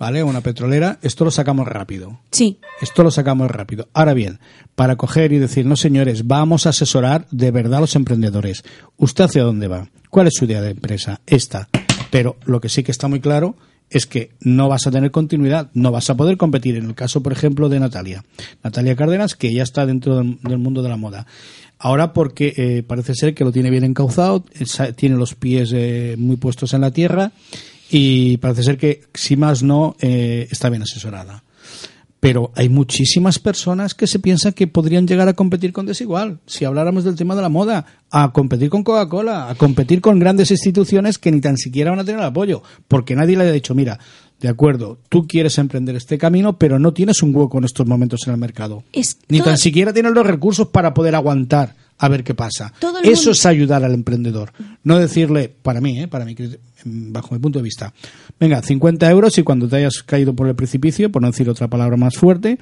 ¿vale? 0.02 0.24
Una 0.24 0.42
petrolera, 0.42 0.98
esto 1.04 1.26
lo 1.26 1.30
sacamos 1.30 1.68
rápido. 1.68 2.22
Sí, 2.32 2.58
Esto 2.82 3.04
lo 3.04 3.12
sacamos 3.12 3.52
rápido. 3.52 3.88
Ahora 3.94 4.16
bien, 4.16 4.40
para 4.74 4.96
coger 4.96 5.32
y 5.32 5.38
decir, 5.38 5.68
no 5.68 5.76
señores, 5.76 6.26
vamos 6.26 6.66
a 6.66 6.70
asesorar 6.70 7.28
de 7.30 7.52
verdad 7.52 7.78
a 7.78 7.82
los 7.82 7.96
emprendedores. 7.96 8.64
¿Usted 8.98 9.26
hacia 9.26 9.44
dónde 9.44 9.68
va? 9.68 9.90
¿Cuál 10.10 10.26
es 10.26 10.34
su 10.36 10.46
idea 10.46 10.60
de 10.60 10.72
empresa? 10.72 11.22
Esta. 11.28 11.70
Pero 12.10 12.38
lo 12.46 12.60
que 12.60 12.68
sí 12.68 12.82
que 12.82 12.92
está 12.92 13.08
muy 13.08 13.20
claro 13.20 13.56
es 13.92 14.08
que 14.08 14.32
no 14.40 14.70
vas 14.70 14.88
a 14.88 14.92
tener 14.92 15.12
continuidad, 15.12 15.70
no 15.76 15.92
vas 15.92 16.10
a 16.10 16.18
poder 16.18 16.36
competir. 16.36 16.78
En 16.78 16.86
el 16.86 16.96
caso, 16.96 17.22
por 17.22 17.32
ejemplo, 17.32 17.70
de 17.70 17.80
Natalia. 17.80 18.24
Natalia 18.64 18.96
Cárdenas, 18.96 19.36
que 19.36 19.54
ya 19.54 19.62
está 19.62 19.86
dentro 19.86 20.16
del, 20.16 20.58
mundo 20.58 20.82
de 20.82 20.90
la 20.90 20.98
moda. 20.98 21.28
Ahora 21.78 22.12
porque 22.12 22.56
eh, 22.58 22.82
parece 22.82 23.14
ser 23.14 23.36
que 23.36 23.44
lo 23.44 23.52
tiene 23.52 23.70
bien 23.70 23.84
encauzado, 23.84 24.46
eh, 24.60 24.94
tiene 24.96 25.16
los 25.16 25.36
pies 25.36 25.72
eh, 25.76 26.16
muy 26.18 26.38
puestos 26.38 26.74
en 26.74 26.82
la 26.82 26.90
tierra 26.90 27.34
y 27.92 28.38
parece 28.38 28.64
ser 28.64 28.78
que, 28.78 29.02
si 29.14 29.36
más 29.36 29.62
no, 29.64 29.96
eh, 30.00 30.48
está 30.50 30.70
bien 30.70 30.82
asesorada 30.84 31.44
pero 32.20 32.52
hay 32.56 32.70
muchísimas 32.70 33.40
personas 33.40 33.96
que 33.96 34.06
se 34.06 34.20
piensan 34.20 34.54
que 34.54 34.68
podrían 34.68 35.08
llegar 35.08 35.28
a 35.28 35.34
competir 35.34 35.74
con 35.74 35.88
Desigual. 35.88 36.38
Si 36.46 36.66
habláramos 36.66 37.04
del 37.04 37.16
tema 37.16 37.36
de 37.36 37.42
la 37.42 37.50
moda, 37.50 37.84
a 38.12 38.32
competir 38.32 38.70
con 38.70 38.84
Coca-Cola, 38.84 39.50
a 39.50 39.56
competir 39.56 40.02
con 40.02 40.20
grandes 40.20 40.52
instituciones 40.52 41.18
que 41.18 41.32
ni 41.32 41.42
tan 41.42 41.58
siquiera 41.58 41.90
van 41.90 42.00
a 42.02 42.04
tener 42.06 42.22
apoyo, 42.22 42.62
porque 42.88 43.16
nadie 43.16 43.36
le 43.36 43.46
ha 43.50 43.52
dicho, 43.52 43.74
mira, 43.74 43.98
de 44.40 44.50
acuerdo, 44.50 45.00
tú 45.10 45.26
quieres 45.26 45.58
emprender 45.58 45.96
este 45.96 46.20
camino, 46.20 46.60
pero 46.60 46.78
no 46.78 46.94
tienes 46.94 47.24
un 47.24 47.36
hueco 47.36 47.58
en 47.58 47.64
estos 47.64 47.88
momentos 47.88 48.20
en 48.28 48.34
el 48.34 48.40
mercado. 48.40 48.84
Es 48.94 49.18
ni 49.28 49.40
todo- 49.40 49.48
tan 49.50 49.58
siquiera 49.58 49.92
tienes 49.92 50.12
los 50.12 50.28
recursos 50.28 50.68
para 50.68 50.94
poder 50.94 51.16
aguantar 51.16 51.76
a 51.98 52.08
ver 52.08 52.24
qué 52.24 52.36
pasa. 52.36 52.72
Eso 53.04 53.16
mundo- 53.16 53.32
es 53.32 53.46
ayudar 53.48 53.84
al 53.84 53.96
emprendedor. 53.96 54.54
No 54.84 55.00
decirle, 55.00 55.50
para 55.62 55.82
mí, 55.82 56.00
¿eh? 56.02 56.08
para 56.08 56.26
mí, 56.26 56.36
bajo 56.86 57.34
mi 57.36 57.40
punto 57.42 57.60
de 57.60 57.64
vista, 57.64 57.94
venga, 58.40 58.62
50 58.62 59.10
euros 59.10 59.38
y 59.38 59.44
cuando 59.44 59.68
te 59.68 59.78
hayas 59.78 60.04
caído 60.04 60.34
por 60.36 60.48
el 60.48 60.56
precipicio, 60.56 61.12
por 61.12 61.22
no 61.22 61.30
decir 61.30 61.50
otra 61.50 61.68
palabra 61.68 61.98
más 61.98 62.16
fuerte, 62.16 62.58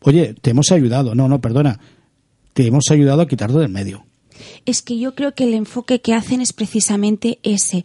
oye, 0.00 0.34
te 0.40 0.50
hemos 0.50 0.70
ayudado. 0.72 1.14
No, 1.14 1.28
no, 1.28 1.40
perdona. 1.40 1.78
Te 2.52 2.66
hemos 2.66 2.84
ayudado 2.90 3.22
a 3.22 3.28
quitarlo 3.28 3.60
del 3.60 3.70
medio. 3.70 4.04
es 4.66 4.82
que 4.82 4.98
yo 4.98 5.14
creo 5.14 5.34
que 5.34 5.44
el 5.44 5.54
enfoque 5.54 6.00
que 6.00 6.14
hacen 6.14 6.40
es 6.40 6.52
precisamente 6.52 7.38
ese. 7.42 7.84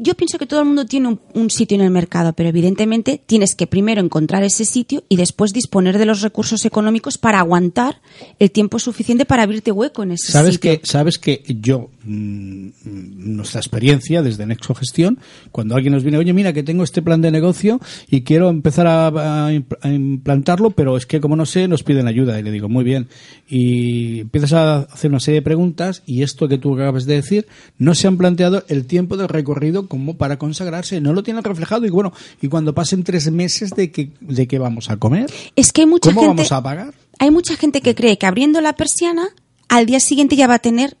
Yo 0.00 0.14
pienso 0.14 0.38
que 0.38 0.46
todo 0.46 0.60
el 0.60 0.66
mundo 0.66 0.86
tiene 0.86 1.08
un, 1.08 1.20
un 1.34 1.50
sitio 1.50 1.74
en 1.74 1.80
el 1.80 1.90
mercado, 1.90 2.32
pero 2.32 2.48
evidentemente 2.50 3.20
tienes 3.26 3.56
que 3.56 3.66
primero 3.66 4.00
encontrar 4.00 4.44
ese 4.44 4.64
sitio 4.64 5.02
y 5.08 5.16
después 5.16 5.52
disponer 5.52 5.98
de 5.98 6.04
los 6.06 6.20
recursos 6.20 6.64
económicos 6.64 7.18
para 7.18 7.40
aguantar 7.40 8.00
el 8.38 8.52
tiempo 8.52 8.78
suficiente 8.78 9.24
para 9.24 9.42
abrirte 9.42 9.72
hueco 9.72 10.04
en 10.04 10.12
ese 10.12 10.30
Sabes 10.30 10.54
sitio. 10.54 10.78
que, 10.78 10.86
sabes 10.86 11.18
que 11.18 11.42
yo, 11.48 11.90
mm, 12.08 13.36
nuestra 13.36 13.60
experiencia 13.60 14.22
desde 14.22 14.46
Nexo 14.46 14.74
Gestión, 14.74 15.18
cuando 15.52 15.74
alguien 15.76 15.92
nos 15.92 16.02
viene, 16.02 16.18
oye, 16.18 16.32
mira, 16.32 16.52
que 16.52 16.62
tengo 16.62 16.82
este 16.84 17.02
plan 17.02 17.20
de 17.20 17.30
negocio 17.30 17.80
y 18.10 18.22
quiero 18.22 18.48
empezar 18.48 18.86
a, 18.86 19.06
a 19.08 19.52
imp- 19.52 19.76
a 19.82 19.88
implantarlo, 19.92 20.70
pero 20.70 20.96
es 20.96 21.06
que 21.06 21.20
como 21.20 21.36
no 21.36 21.46
sé, 21.46 21.68
nos 21.68 21.82
piden 21.82 22.08
ayuda. 22.08 22.38
Y 22.38 22.42
le 22.42 22.50
digo, 22.50 22.68
muy 22.68 22.84
bien. 22.84 23.08
Y 23.48 24.20
empiezas 24.20 24.52
a 24.52 24.76
hacer 24.80 25.10
una 25.10 25.20
serie 25.20 25.40
de 25.40 25.44
preguntas 25.44 26.02
y 26.06 26.22
esto 26.22 26.48
que 26.48 26.58
tú 26.58 26.74
acabas 26.74 27.04
de 27.06 27.14
decir, 27.14 27.46
no 27.78 27.94
se 27.94 28.06
han 28.08 28.16
planteado 28.18 28.64
el 28.68 28.86
tiempo 28.86 29.16
de 29.16 29.26
recorrido 29.26 29.86
como 29.88 30.16
para 30.16 30.38
consagrarse. 30.38 31.00
No 31.00 31.12
lo 31.12 31.22
tienen 31.22 31.44
reflejado. 31.44 31.86
Y 31.86 31.90
bueno, 31.90 32.12
y 32.40 32.48
cuando 32.48 32.74
pasen 32.74 33.04
tres 33.04 33.30
meses 33.30 33.70
de 33.70 33.90
que, 33.90 34.10
de 34.20 34.46
que 34.46 34.58
vamos 34.58 34.90
a 34.90 34.96
comer, 34.96 35.30
Es 35.56 35.72
que 35.72 35.82
hay 35.82 35.86
mucha 35.86 36.10
¿cómo 36.10 36.20
gente. 36.22 36.36
vamos 36.36 36.52
a 36.52 36.62
pagar? 36.62 36.94
Hay 37.18 37.30
mucha 37.30 37.56
gente 37.56 37.80
que 37.80 37.94
cree 37.94 38.16
que 38.18 38.26
abriendo 38.26 38.60
la 38.60 38.74
persiana, 38.74 39.28
al 39.68 39.86
día 39.86 40.00
siguiente 40.00 40.36
ya 40.36 40.46
va 40.46 40.54
a 40.54 40.58
tener 40.60 40.96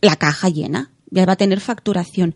la 0.00 0.16
caja 0.16 0.48
llena, 0.48 0.90
ya 1.10 1.26
va 1.26 1.34
a 1.34 1.36
tener 1.36 1.60
facturación. 1.60 2.34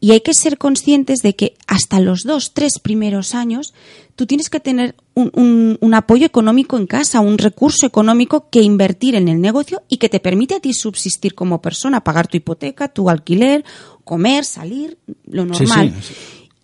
Y 0.00 0.10
hay 0.10 0.20
que 0.20 0.34
ser 0.34 0.58
conscientes 0.58 1.20
de 1.22 1.34
que 1.34 1.54
hasta 1.66 1.98
los 1.98 2.24
dos, 2.24 2.52
tres 2.52 2.78
primeros 2.78 3.34
años, 3.34 3.72
tú 4.16 4.26
tienes 4.26 4.50
que 4.50 4.60
tener 4.60 4.96
un, 5.14 5.30
un- 5.34 5.78
un 5.80 5.94
apoyo 5.94 6.26
económico 6.26 6.76
en 6.76 6.86
casa, 6.86 7.20
un 7.20 7.38
recurso 7.38 7.86
económico 7.86 8.50
que 8.50 8.60
invertir 8.60 9.14
en 9.14 9.28
el 9.28 9.40
negocio 9.40 9.82
y 9.88 9.96
que 9.96 10.10
te 10.10 10.20
permite 10.20 10.56
a 10.56 10.60
ti 10.60 10.74
subsistir 10.74 11.34
como 11.34 11.62
persona, 11.62 12.04
pagar 12.04 12.26
tu 12.28 12.36
hipoteca, 12.36 12.88
tu 12.88 13.08
alquiler, 13.08 13.64
comer, 14.04 14.44
salir, 14.44 14.98
lo 15.26 15.42
Sí, 15.54 15.64
normal. 15.64 15.94
sí. 16.02 16.14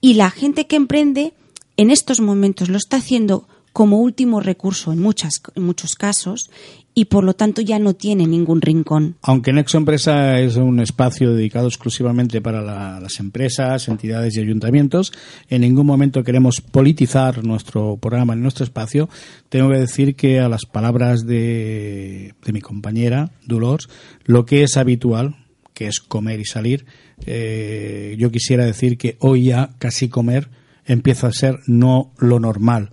Y 0.03 0.15
la 0.15 0.31
gente 0.31 0.67
que 0.67 0.77
emprende 0.77 1.33
en 1.79 1.91
estos 1.91 2.21
momentos 2.21 2.69
lo 2.69 2.77
está 2.77 2.99
haciendo 2.99 3.49
como 3.73 4.01
último 4.01 4.41
recurso 4.41 4.93
en, 4.93 4.99
muchas, 5.01 5.41
en 5.55 5.63
muchos 5.63 5.95
casos 5.95 6.51
y 6.93 7.05
por 7.07 7.23
lo 7.25 7.35
tanto 7.35 7.63
ya 7.63 7.79
no 7.79 7.95
tiene 7.95 8.27
ningún 8.27 8.61
rincón. 8.61 9.17
Aunque 9.23 9.53
Nexo 9.53 9.79
Empresa 9.79 10.41
es 10.41 10.57
un 10.57 10.81
espacio 10.81 11.33
dedicado 11.35 11.69
exclusivamente 11.69 12.41
para 12.41 12.61
la- 12.63 12.99
las 13.01 13.21
empresas, 13.21 13.89
entidades 13.89 14.37
y 14.37 14.41
ayuntamientos, 14.41 15.13
en 15.49 15.61
ningún 15.63 15.87
momento 15.87 16.25
queremos 16.25 16.61
politizar 16.61 17.45
nuestro 17.45 17.97
programa 17.97 18.33
en 18.33 18.43
nuestro 18.43 18.65
espacio. 18.65 19.09
Tengo 19.49 19.71
que 19.71 19.79
decir 19.79 20.17
que 20.17 20.41
a 20.41 20.49
las 20.49 20.67
palabras 20.67 21.25
de, 21.27 22.35
de 22.45 22.53
mi 22.53 22.61
compañera, 22.61 23.31
Dolores, 23.47 23.89
lo 24.25 24.45
que 24.45 24.63
es 24.65 24.77
habitual, 24.77 25.37
que 25.75 25.87
es 25.87 26.01
comer 26.01 26.41
y 26.41 26.45
salir, 26.45 26.85
eh, 27.27 28.17
yo 28.19 28.31
quisiera 28.31 28.65
decir 28.65 28.99
que 28.99 29.17
hoy 29.21 29.45
ya 29.45 29.71
casi 29.79 30.09
comer 30.09 30.49
empieza 30.87 31.29
a 31.29 31.33
ser 31.33 31.61
no 31.67 32.13
lo 32.19 32.41
normal 32.41 32.91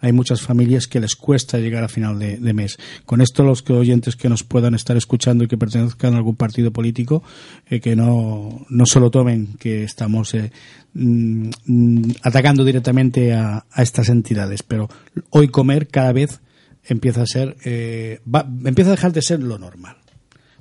hay 0.00 0.12
muchas 0.12 0.40
familias 0.40 0.86
que 0.86 0.98
les 1.00 1.14
cuesta 1.14 1.58
llegar 1.58 1.84
a 1.84 1.88
final 1.88 2.18
de, 2.18 2.38
de 2.38 2.52
mes. 2.54 2.78
Con 3.04 3.20
esto, 3.20 3.42
los 3.42 3.62
que 3.62 3.72
oyentes 3.74 4.16
que 4.16 4.28
nos 4.28 4.42
puedan 4.44 4.74
estar 4.74 4.96
escuchando 4.96 5.44
y 5.44 5.48
que 5.48 5.58
pertenezcan 5.58 6.14
a 6.14 6.16
algún 6.18 6.36
partido 6.36 6.72
político, 6.72 7.22
eh, 7.68 7.80
que 7.80 7.94
no, 7.96 8.64
no 8.68 8.86
solo 8.86 9.10
tomen 9.10 9.54
que 9.58 9.84
estamos 9.84 10.32
eh, 10.34 10.50
mm, 10.94 12.10
atacando 12.22 12.64
directamente 12.64 13.32
a, 13.34 13.64
a 13.70 13.82
estas 13.82 14.08
entidades, 14.08 14.62
pero 14.62 14.88
hoy 15.30 15.48
comer 15.48 15.88
cada 15.88 16.12
vez 16.12 16.40
empieza 16.84 17.22
a 17.22 17.26
ser, 17.26 17.56
eh, 17.64 18.20
va- 18.32 18.48
empieza 18.64 18.90
a 18.90 18.94
dejar 18.96 19.12
de 19.12 19.22
ser 19.22 19.40
lo 19.42 19.58
normal. 19.58 19.96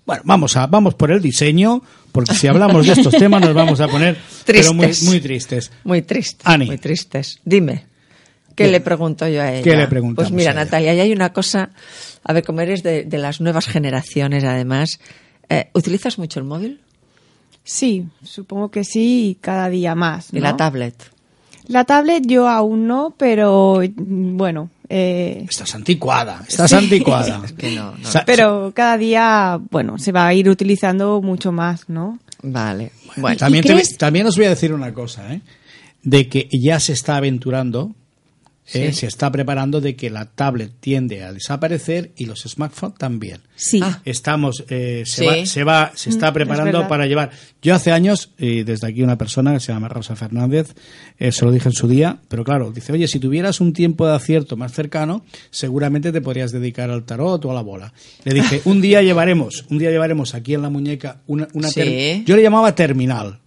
Bueno, 0.06 0.24
vamos 0.26 0.58
a 0.58 0.66
vamos 0.66 0.96
por 0.96 1.12
el 1.12 1.22
diseño, 1.22 1.84
porque 2.12 2.34
si 2.34 2.48
hablamos 2.48 2.86
de 2.88 2.94
estos 2.94 3.14
temas 3.16 3.42
nos 3.42 3.54
vamos 3.54 3.80
a 3.80 3.88
poner 3.88 4.18
pero 4.46 4.74
muy, 4.74 4.88
Tristes. 4.88 5.08
muy 5.08 5.20
tristes. 5.22 5.72
Muy 5.84 6.02
tristes. 6.02 6.46
Ani. 6.48 6.66
Muy 6.66 6.78
tristes. 6.80 7.40
Dime. 7.46 7.86
¿Qué 8.66 8.72
le 8.72 8.80
pregunto 8.82 9.28
yo 9.28 9.42
a 9.42 9.52
ella? 9.54 9.64
¿Qué 9.64 9.76
le 9.76 9.88
Pues 10.16 10.32
mira, 10.32 10.52
ella? 10.52 10.64
Natalia, 10.66 10.94
y 10.94 11.00
hay 11.00 11.12
una 11.12 11.34
cosa, 11.34 11.70
a 12.24 12.34
ver, 12.34 12.44
como 12.44 12.62
eres 12.62 12.84
de, 12.84 13.04
de 13.04 13.18
las 13.18 13.42
nuevas 13.42 13.68
generaciones, 13.68 14.44
además, 14.44 15.00
eh, 15.50 15.70
¿utilizas 15.74 16.18
mucho 16.20 16.40
el 16.40 16.46
móvil 16.46 16.82
Sí, 17.64 18.06
supongo 18.24 18.70
que 18.72 18.84
sí, 18.84 19.30
y 19.30 19.36
cada 19.36 19.70
día 19.70 19.94
más. 19.96 20.30
y 20.34 20.38
¿no? 20.38 20.42
la 20.44 20.58
tablet? 20.58 20.96
La 21.68 21.84
tablet 21.86 22.24
yo 22.26 22.48
aún 22.50 22.88
no, 22.88 23.14
pero 23.16 23.82
mm, 23.84 24.38
bueno, 24.38 24.72
eh, 24.90 25.46
Estás 25.48 25.76
anticuada, 25.76 26.44
estás 26.48 26.74
anticuada. 26.74 27.42
Es 27.46 27.52
que 27.54 27.70
no, 27.76 27.92
no. 27.92 28.10
Pero 28.26 28.72
cada 28.76 28.98
día, 28.98 29.60
bueno, 29.70 30.00
se 30.00 30.12
va 30.12 30.26
a 30.26 30.34
ir 30.34 30.50
utilizando 30.50 31.22
mucho 31.22 31.52
más, 31.52 31.88
¿no? 31.90 32.18
Vale. 32.42 32.92
Bueno, 33.18 33.38
También, 33.38 33.64
¿Y 33.66 33.68
te- 33.68 33.96
también 33.98 34.26
os 34.26 34.36
voy 34.36 34.46
a 34.46 34.50
decir 34.50 34.74
una 34.74 34.92
cosa, 34.94 35.32
¿eh? 35.34 35.42
de 36.02 36.28
que 36.28 36.48
ya 36.52 36.80
se 36.80 36.94
está 36.94 37.18
aventurando, 37.18 37.94
¿eh? 38.74 38.92
Sí. 38.94 39.00
se 39.02 39.08
está 39.08 39.32
preparando 39.32 39.82
de 39.82 39.96
que 39.96 40.10
la 40.10 40.26
tablet 40.26 40.72
tiende 40.80 41.24
a 41.24 41.34
desaparecer 41.34 42.12
y 42.18 42.26
los 42.26 42.42
smartphones 42.42 42.98
también. 42.98 43.42
Sí. 43.56 43.80
Ah. 43.84 44.02
Estamos, 44.06 44.64
eh, 44.70 45.04
se, 45.06 45.22
Sí. 45.22 45.26
va, 45.26 45.46
se 45.46 45.64
va, 45.64 45.92
se 45.96 46.10
está 46.10 46.32
Mm, 46.32 46.34
preparando 46.34 46.88
para 46.88 47.06
llevar. 47.06 47.32
Yo 47.62 47.76
hace 47.76 47.92
años, 47.92 48.32
y 48.38 48.64
desde 48.64 48.88
aquí 48.88 49.04
una 49.04 49.18
persona 49.18 49.54
que 49.54 49.60
se 49.60 49.74
llama 49.74 49.88
Rosa 49.90 50.16
Fernández, 50.16 50.74
eh, 51.18 51.32
se 51.32 51.44
lo 51.46 51.52
dije 51.52 51.70
en 51.70 51.74
su 51.76 51.88
día, 51.88 52.20
pero 52.30 52.44
claro, 52.44 52.72
dice, 52.72 52.94
oye, 52.94 53.08
si 53.08 53.20
tuvieras 53.20 53.60
un 53.60 53.74
tiempo 53.74 54.08
de 54.08 54.16
acierto 54.16 54.56
más 54.58 54.72
cercano, 54.72 55.26
seguramente 55.52 56.12
te 56.12 56.22
podrías 56.22 56.52
dedicar 56.52 56.90
al 56.90 57.04
tarot 57.04 57.44
o 57.46 57.52
a 57.52 57.54
la 57.54 57.62
bola. 57.62 57.94
Le 58.24 58.34
dije, 58.34 58.62
un 58.66 58.82
día 58.82 59.02
llevaremos, 59.02 59.66
un 59.70 59.78
día 59.80 59.90
llevaremos 59.92 60.34
aquí 60.36 60.54
en 60.54 60.62
la 60.62 60.70
muñeca 60.70 61.22
una, 61.28 61.48
una 61.54 61.70
Sí. 61.70 62.24
yo 62.26 62.36
le 62.36 62.44
llamaba 62.44 62.74
terminal. 62.76 63.40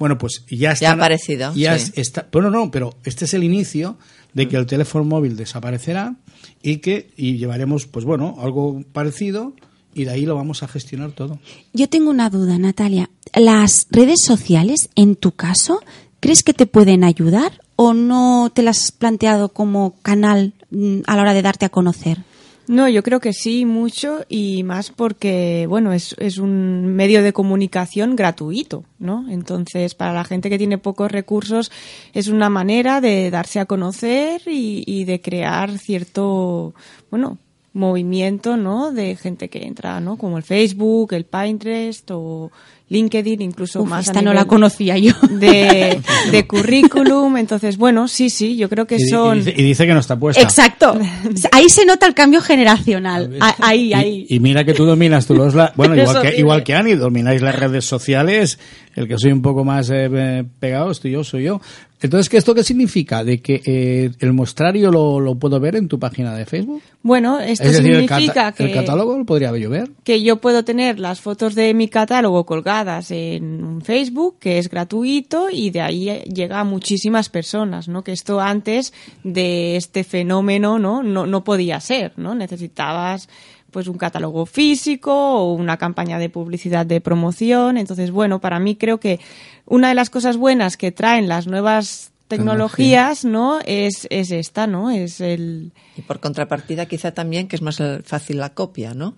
Bueno, 0.00 0.18
pues 0.18 0.44
ya 0.50 0.72
está. 0.72 0.90
ha 0.90 0.94
aparecido, 0.94 1.54
Ya 1.54 1.78
sí. 1.78 1.92
está. 1.94 2.26
Bueno, 2.32 2.50
no, 2.50 2.70
pero 2.72 2.96
este 3.04 3.24
es 3.24 3.34
el 3.34 3.44
inicio 3.44 3.98
de 4.34 4.48
que 4.48 4.56
el 4.56 4.66
teléfono 4.66 5.04
móvil 5.04 5.36
desaparecerá 5.36 6.16
y 6.62 6.78
que 6.78 7.10
y 7.16 7.38
llevaremos, 7.38 7.86
pues 7.86 8.04
bueno, 8.04 8.36
algo 8.38 8.82
parecido 8.92 9.54
y 9.94 10.04
de 10.04 10.10
ahí 10.10 10.26
lo 10.26 10.34
vamos 10.34 10.62
a 10.62 10.68
gestionar 10.68 11.12
todo. 11.12 11.38
Yo 11.72 11.88
tengo 11.88 12.10
una 12.10 12.30
duda, 12.30 12.58
Natalia. 12.58 13.10
¿Las 13.34 13.86
redes 13.90 14.20
sociales, 14.24 14.90
en 14.94 15.16
tu 15.16 15.32
caso, 15.32 15.80
crees 16.20 16.42
que 16.42 16.54
te 16.54 16.66
pueden 16.66 17.04
ayudar 17.04 17.60
o 17.76 17.94
no 17.94 18.50
te 18.54 18.62
las 18.62 18.84
has 18.84 18.92
planteado 18.92 19.50
como 19.50 19.94
canal 20.02 20.54
mm, 20.70 21.00
a 21.06 21.16
la 21.16 21.22
hora 21.22 21.34
de 21.34 21.42
darte 21.42 21.64
a 21.64 21.70
conocer? 21.70 22.24
No, 22.70 22.88
yo 22.88 23.02
creo 23.02 23.18
que 23.18 23.32
sí, 23.32 23.66
mucho 23.66 24.20
y 24.28 24.62
más 24.62 24.92
porque, 24.92 25.66
bueno, 25.68 25.92
es, 25.92 26.14
es 26.20 26.38
un 26.38 26.94
medio 26.94 27.20
de 27.20 27.32
comunicación 27.32 28.14
gratuito, 28.14 28.84
¿no? 29.00 29.28
Entonces, 29.28 29.96
para 29.96 30.12
la 30.12 30.22
gente 30.22 30.48
que 30.48 30.56
tiene 30.56 30.78
pocos 30.78 31.10
recursos, 31.10 31.72
es 32.12 32.28
una 32.28 32.48
manera 32.48 33.00
de 33.00 33.28
darse 33.32 33.58
a 33.58 33.66
conocer 33.66 34.42
y, 34.46 34.84
y 34.86 35.04
de 35.04 35.20
crear 35.20 35.78
cierto, 35.78 36.72
bueno, 37.10 37.38
movimiento, 37.72 38.56
¿no? 38.56 38.90
De 38.92 39.16
gente 39.16 39.48
que 39.48 39.64
entra, 39.66 40.00
¿no? 40.00 40.16
Como 40.16 40.36
el 40.38 40.42
Facebook, 40.42 41.12
el 41.14 41.24
Pinterest 41.24 42.10
o 42.10 42.50
LinkedIn, 42.88 43.40
incluso 43.40 43.82
Uf, 43.82 43.88
más. 43.88 44.08
a 44.08 44.10
esta 44.10 44.22
no 44.22 44.34
la 44.34 44.46
conocía 44.46 44.98
yo. 44.98 45.12
De, 45.30 46.00
de 46.32 46.46
currículum. 46.48 47.36
Entonces, 47.36 47.76
bueno, 47.76 48.08
sí, 48.08 48.28
sí, 48.30 48.56
yo 48.56 48.68
creo 48.68 48.86
que 48.88 48.96
Y, 48.96 49.08
son. 49.08 49.36
y 49.38 49.40
dice, 49.42 49.54
y 49.56 49.62
dice 49.62 49.86
que 49.86 49.94
no 49.94 50.00
está 50.00 50.18
puesta. 50.18 50.42
Exacto. 50.42 50.98
Ahí 51.52 51.68
se 51.68 51.84
nota 51.86 52.06
el 52.06 52.14
cambio 52.14 52.40
generacional. 52.40 53.38
Ahí, 53.60 53.90
Y- 53.90 53.94
ahí. 53.94 54.26
Y, 54.28 54.40
mira 54.40 54.64
que 54.64 54.74
tú 54.74 54.84
dominas 54.84 55.26
tú 55.26 55.34
los 55.36 55.54
la- 55.54 55.72
bueno 55.76 55.94
igual 55.96 56.22
que 56.22 56.36
igual 56.38 56.64
que 56.64 56.74
Ani 56.74 56.94
domináis 56.94 57.40
las 57.40 57.54
redes 57.54 57.84
sociales 57.84 58.58
el 58.96 59.06
que 59.06 59.16
soy 59.18 59.30
un 59.30 59.42
poco 59.42 59.64
más 59.64 59.88
eh, 59.90 60.08
eh, 60.12 60.44
pegado 60.58 60.90
estoy 60.90 61.12
yo 61.12 61.22
soy 61.22 61.44
yo 61.44 61.60
entonces 62.00 62.28
qué 62.28 62.36
esto 62.36 62.54
qué 62.54 62.64
significa 62.64 63.24
de 63.24 63.40
que 63.40 63.62
eh, 63.64 64.10
el 64.18 64.32
muestrario 64.32 64.90
lo, 64.90 65.20
lo 65.20 65.34
puedo 65.34 65.60
ver 65.60 65.76
en 65.76 65.88
tu 65.88 65.98
página 65.98 66.34
de 66.34 66.46
Facebook 66.46 66.82
Bueno, 67.02 67.40
esto 67.40 67.64
es 67.64 67.72
decir 67.72 67.92
el, 67.92 68.08
significa 68.08 68.52
que. 68.52 68.64
el 68.64 68.72
catálogo 68.72 69.16
lo 69.16 69.24
podría 69.24 69.56
yo 69.56 69.70
ver 69.70 69.90
que 70.04 70.22
yo 70.22 70.40
puedo 70.40 70.64
tener 70.64 70.98
las 70.98 71.20
fotos 71.20 71.54
de 71.54 71.74
mi 71.74 71.88
catálogo 71.88 72.44
colgadas 72.46 73.10
en 73.10 73.64
un 73.64 73.82
Facebook, 73.82 74.36
que 74.38 74.58
es 74.58 74.68
gratuito, 74.68 75.48
y 75.50 75.70
de 75.70 75.80
ahí 75.80 76.22
llega 76.24 76.60
a 76.60 76.64
muchísimas 76.64 77.28
personas, 77.28 77.88
¿no? 77.88 78.02
Que 78.02 78.12
esto 78.12 78.40
antes 78.40 78.92
de 79.24 79.76
este 79.76 80.04
fenómeno, 80.04 80.78
¿no? 80.78 81.02
No, 81.02 81.26
no 81.26 81.44
podía 81.44 81.80
ser, 81.80 82.12
¿no? 82.16 82.34
Necesitabas 82.34 83.28
pues 83.70 83.86
un 83.86 83.98
catálogo 83.98 84.46
físico 84.46 85.12
o 85.12 85.54
una 85.54 85.76
campaña 85.76 86.18
de 86.18 86.28
publicidad 86.28 86.86
de 86.86 87.00
promoción. 87.00 87.76
Entonces, 87.78 88.10
bueno, 88.10 88.40
para 88.40 88.58
mí 88.58 88.76
creo 88.76 89.00
que 89.00 89.20
una 89.66 89.88
de 89.88 89.94
las 89.94 90.10
cosas 90.10 90.36
buenas 90.36 90.76
que 90.76 90.92
traen 90.92 91.28
las 91.28 91.46
nuevas 91.46 92.10
tecnologías, 92.30 93.24
¿no? 93.24 93.58
Es, 93.66 94.06
es 94.10 94.30
esta, 94.30 94.66
¿no? 94.66 94.90
Es 94.90 95.20
el... 95.20 95.72
Y 95.96 96.02
por 96.02 96.20
contrapartida, 96.20 96.86
quizá 96.86 97.12
también 97.12 97.48
que 97.48 97.56
es 97.56 97.62
más 97.62 97.82
fácil 98.04 98.38
la 98.38 98.54
copia, 98.54 98.94
¿no? 98.94 99.16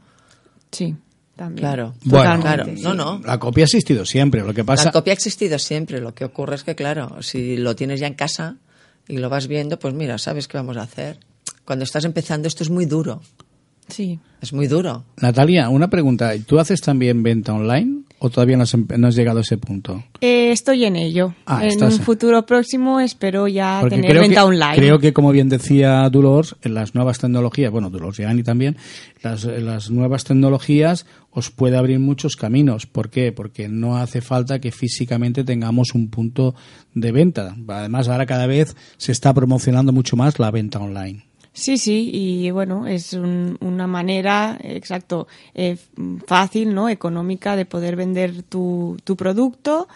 Sí, 0.70 0.96
también. 1.36 1.60
Claro. 1.60 1.94
Bueno, 2.04 2.40
claro. 2.40 2.64
sí. 2.64 2.82
No, 2.82 2.94
no. 2.94 3.20
la 3.24 3.38
copia 3.38 3.64
ha 3.64 3.66
existido 3.66 4.06
siempre 4.06 4.42
lo 4.42 4.54
que 4.54 4.64
pasa 4.64 4.86
La 4.86 4.92
copia 4.92 5.12
ha 5.12 5.14
existido 5.14 5.58
siempre. 5.58 6.00
Lo 6.00 6.14
que 6.14 6.24
ocurre 6.24 6.56
es 6.56 6.64
que, 6.64 6.74
claro, 6.74 7.22
si 7.22 7.56
lo 7.56 7.76
tienes 7.76 8.00
ya 8.00 8.06
en 8.06 8.14
casa 8.14 8.56
y 9.06 9.18
lo 9.18 9.28
vas 9.28 9.46
viendo, 9.46 9.78
pues 9.78 9.94
mira, 9.94 10.18
sabes 10.18 10.48
qué 10.48 10.56
vamos 10.56 10.76
a 10.78 10.82
hacer. 10.82 11.20
Cuando 11.64 11.84
estás 11.84 12.04
empezando, 12.04 12.48
esto 12.48 12.64
es 12.64 12.70
muy 12.70 12.86
duro. 12.86 13.20
Sí. 13.88 14.18
Es 14.40 14.52
muy 14.52 14.66
duro. 14.66 15.04
Natalia 15.20 15.68
una 15.68 15.88
pregunta 15.88 16.32
¿tú 16.46 16.58
haces 16.58 16.80
también 16.80 17.22
venta 17.22 17.52
online 17.52 18.02
o 18.18 18.30
todavía 18.30 18.56
no 18.56 18.62
has, 18.62 18.74
no 18.76 19.06
has 19.08 19.16
llegado 19.16 19.38
a 19.38 19.42
ese 19.42 19.58
punto 19.58 20.02
Eh, 20.20 20.52
estoy 20.52 20.84
en 20.84 20.94
ello. 20.96 21.34
Ah, 21.46 21.62
en 21.64 21.68
estás- 21.70 21.98
un 21.98 22.00
futuro 22.04 22.46
próximo 22.46 23.00
espero 23.00 23.48
ya 23.48 23.78
Porque 23.80 23.96
tener 23.96 24.18
venta 24.18 24.40
que, 24.42 24.46
online. 24.46 24.76
creo 24.76 24.98
que, 25.00 25.12
como 25.12 25.30
bien 25.32 25.48
decía 25.48 26.08
Dolores, 26.10 26.54
en 26.62 26.74
las 26.74 26.94
nuevas 26.94 27.18
tecnologías, 27.18 27.70
bueno, 27.72 27.90
Dolores 27.90 28.20
y 28.20 28.22
Ani 28.24 28.42
también, 28.44 28.76
las, 29.22 29.44
las 29.44 29.90
nuevas 29.90 30.24
tecnologías 30.24 31.04
os 31.30 31.50
puede 31.50 31.76
abrir 31.76 31.98
muchos 31.98 32.36
caminos. 32.36 32.86
¿Por 32.86 33.10
qué? 33.10 33.32
Porque 33.32 33.68
no 33.68 33.96
hace 33.96 34.20
falta 34.20 34.60
que 34.60 34.70
físicamente 34.70 35.42
tengamos 35.44 35.94
un 35.94 36.08
punto 36.08 36.54
de 36.94 37.10
venta. 37.12 37.56
Además, 37.68 38.08
ahora 38.08 38.26
cada 38.26 38.46
vez 38.46 38.76
se 38.98 39.10
está 39.12 39.34
promocionando 39.34 39.92
mucho 39.92 40.16
más 40.16 40.38
la 40.38 40.50
venta 40.52 40.78
online. 40.78 41.24
Sí, 41.54 41.76
sí, 41.76 42.10
y 42.12 42.50
bueno, 42.50 42.86
es 42.86 43.12
un- 43.12 43.58
una 43.60 43.86
manera, 43.86 44.58
exacto, 44.62 45.26
eh, 45.54 45.76
fácil, 46.26 46.74
¿no? 46.74 46.88
Económica 46.88 47.56
de 47.56 47.66
poder 47.66 47.94
vender 47.94 48.42
tu, 48.42 48.96
tu 49.04 49.16
producto. 49.16 49.86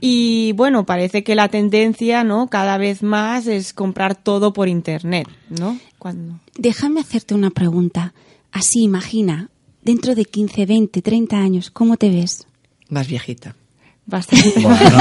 Y 0.00 0.52
bueno, 0.52 0.84
parece 0.84 1.22
que 1.22 1.34
la 1.36 1.48
tendencia, 1.48 2.24
¿no? 2.24 2.48
Cada 2.48 2.76
vez 2.76 3.02
más 3.04 3.46
es 3.46 3.72
comprar 3.72 4.16
todo 4.16 4.52
por 4.52 4.68
internet, 4.68 5.28
¿no? 5.48 5.78
Cuando... 5.98 6.40
Déjame 6.58 7.00
hacerte 7.00 7.34
una 7.34 7.50
pregunta. 7.50 8.12
Así, 8.50 8.82
imagina, 8.82 9.48
dentro 9.82 10.14
de 10.16 10.24
15, 10.24 10.66
20, 10.66 11.02
30 11.02 11.38
años, 11.38 11.70
¿cómo 11.70 11.96
te 11.96 12.10
ves? 12.10 12.46
Más 12.88 13.06
viejita. 13.06 13.54
Bastante. 14.06 14.60
Bueno, 14.60 14.98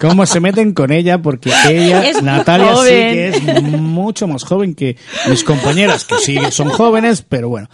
¿cómo 0.00 0.26
se 0.26 0.40
meten 0.40 0.72
con 0.72 0.90
ella? 0.90 1.20
Porque 1.20 1.52
ella, 1.68 2.08
Es 2.08 2.22
Natalia, 2.22 2.74
sí 2.76 2.88
que 2.88 3.28
es 3.28 3.62
mucho 3.62 4.26
más 4.26 4.44
joven 4.44 4.74
que 4.74 4.96
mis 5.28 5.44
compañeras, 5.44 6.04
que 6.04 6.16
sí 6.18 6.38
son 6.50 6.70
jóvenes, 6.70 7.22
pero 7.22 7.50
bueno. 7.50 7.68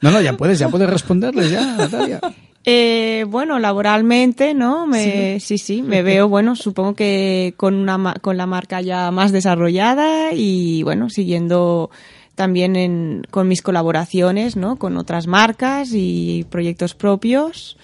No, 0.00 0.10
no, 0.10 0.20
ya 0.20 0.36
puedes, 0.36 0.58
ya 0.58 0.68
puedes 0.68 0.88
responderles 0.88 1.50
ya, 1.50 1.76
Natalia. 1.76 2.20
Eh, 2.66 3.26
bueno, 3.28 3.58
laboralmente, 3.58 4.54
¿no? 4.54 4.86
Me, 4.86 5.38
sí. 5.38 5.58
sí, 5.58 5.82
me 5.82 6.02
veo, 6.02 6.28
bueno, 6.28 6.56
supongo 6.56 6.94
que 6.94 7.52
con 7.58 7.74
una 7.74 8.14
con 8.22 8.38
la 8.38 8.46
marca 8.46 8.80
ya 8.80 9.10
más 9.10 9.32
desarrollada 9.32 10.32
y 10.32 10.82
bueno, 10.82 11.10
siguiendo 11.10 11.90
también 12.34 12.74
en, 12.76 13.22
con 13.30 13.48
mis 13.48 13.60
colaboraciones, 13.60 14.56
¿no? 14.56 14.76
Con 14.76 14.96
otras 14.96 15.26
marcas 15.26 15.90
y 15.92 16.46
proyectos 16.48 16.94
propios. 16.94 17.76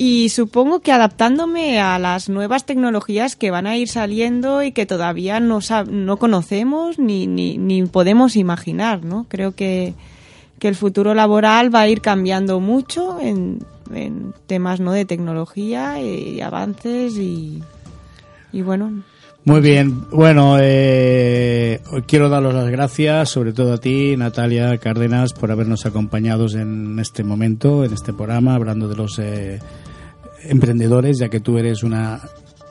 Y 0.00 0.28
supongo 0.28 0.78
que 0.78 0.92
adaptándome 0.92 1.80
a 1.80 1.98
las 1.98 2.28
nuevas 2.28 2.64
tecnologías 2.64 3.34
que 3.34 3.50
van 3.50 3.66
a 3.66 3.76
ir 3.76 3.88
saliendo 3.88 4.62
y 4.62 4.70
que 4.70 4.86
todavía 4.86 5.40
no, 5.40 5.56
sab- 5.60 5.88
no 5.88 6.18
conocemos 6.18 7.00
ni, 7.00 7.26
ni, 7.26 7.58
ni 7.58 7.82
podemos 7.84 8.36
imaginar, 8.36 9.04
¿no? 9.04 9.26
Creo 9.28 9.56
que, 9.56 9.94
que 10.60 10.68
el 10.68 10.76
futuro 10.76 11.14
laboral 11.14 11.74
va 11.74 11.80
a 11.80 11.88
ir 11.88 12.00
cambiando 12.00 12.60
mucho 12.60 13.18
en, 13.20 13.58
en 13.92 14.32
temas 14.46 14.78
¿no? 14.78 14.92
de 14.92 15.04
tecnología 15.04 16.00
y 16.00 16.40
avances 16.42 17.16
y, 17.16 17.60
y 18.52 18.62
bueno, 18.62 19.02
Muy 19.44 19.60
bien, 19.60 20.08
bueno, 20.12 20.58
eh, 20.60 21.80
quiero 22.06 22.28
daros 22.28 22.54
las 22.54 22.68
gracias, 22.70 23.30
sobre 23.30 23.52
todo 23.52 23.72
a 23.72 23.78
ti, 23.78 24.16
Natalia 24.16 24.78
Cárdenas, 24.78 25.32
por 25.32 25.50
habernos 25.50 25.86
acompañado 25.86 26.46
en 26.54 26.98
este 27.00 27.24
momento, 27.24 27.84
en 27.84 27.92
este 27.94 28.12
programa, 28.12 28.54
hablando 28.54 28.86
de 28.88 28.94
los 28.96 29.18
eh, 29.18 29.58
emprendedores, 30.44 31.18
ya 31.18 31.28
que 31.28 31.40
tú 31.40 31.58
eres 31.58 31.82
una, 31.82 32.20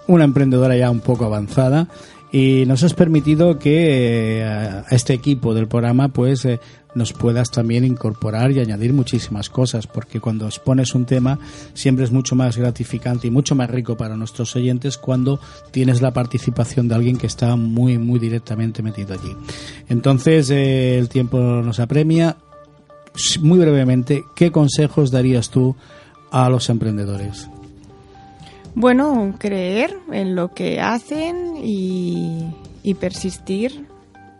una 0.07 0.23
emprendedora 0.23 0.75
ya 0.75 0.89
un 0.89 1.01
poco 1.01 1.25
avanzada 1.25 1.87
y 2.31 2.65
nos 2.65 2.83
has 2.83 2.93
permitido 2.93 3.57
que 3.57 4.39
eh, 4.39 4.43
a 4.43 4.85
este 4.91 5.13
equipo 5.13 5.53
del 5.53 5.67
programa 5.67 6.09
pues 6.09 6.43
eh, 6.45 6.59
nos 6.93 7.13
puedas 7.13 7.51
también 7.51 7.85
incorporar 7.85 8.51
y 8.51 8.59
añadir 8.59 8.91
muchísimas 8.91 9.49
cosas 9.49 9.87
porque 9.87 10.19
cuando 10.19 10.45
expones 10.45 10.93
un 10.93 11.05
tema 11.05 11.39
siempre 11.73 12.03
es 12.03 12.11
mucho 12.11 12.35
más 12.35 12.57
gratificante 12.57 13.27
y 13.27 13.31
mucho 13.31 13.55
más 13.55 13.69
rico 13.69 13.95
para 13.95 14.17
nuestros 14.17 14.55
oyentes 14.55 14.97
cuando 14.97 15.39
tienes 15.71 16.01
la 16.01 16.11
participación 16.11 16.87
de 16.87 16.95
alguien 16.95 17.17
que 17.17 17.27
está 17.27 17.55
muy 17.55 17.97
muy 17.97 18.19
directamente 18.19 18.83
metido 18.83 19.13
allí. 19.13 19.35
Entonces 19.87 20.49
eh, 20.49 20.97
el 20.97 21.09
tiempo 21.09 21.37
nos 21.37 21.79
apremia. 21.79 22.37
Muy 23.39 23.57
brevemente 23.57 24.25
qué 24.35 24.51
consejos 24.51 25.09
darías 25.09 25.49
tú 25.49 25.75
a 26.29 26.49
los 26.49 26.69
emprendedores 26.69 27.49
Bueno, 28.79 29.33
creer 29.39 29.97
en 30.11 30.35
lo 30.35 30.53
que 30.53 30.79
hacen 30.79 31.55
y, 31.63 32.53
persistir. 32.99 33.87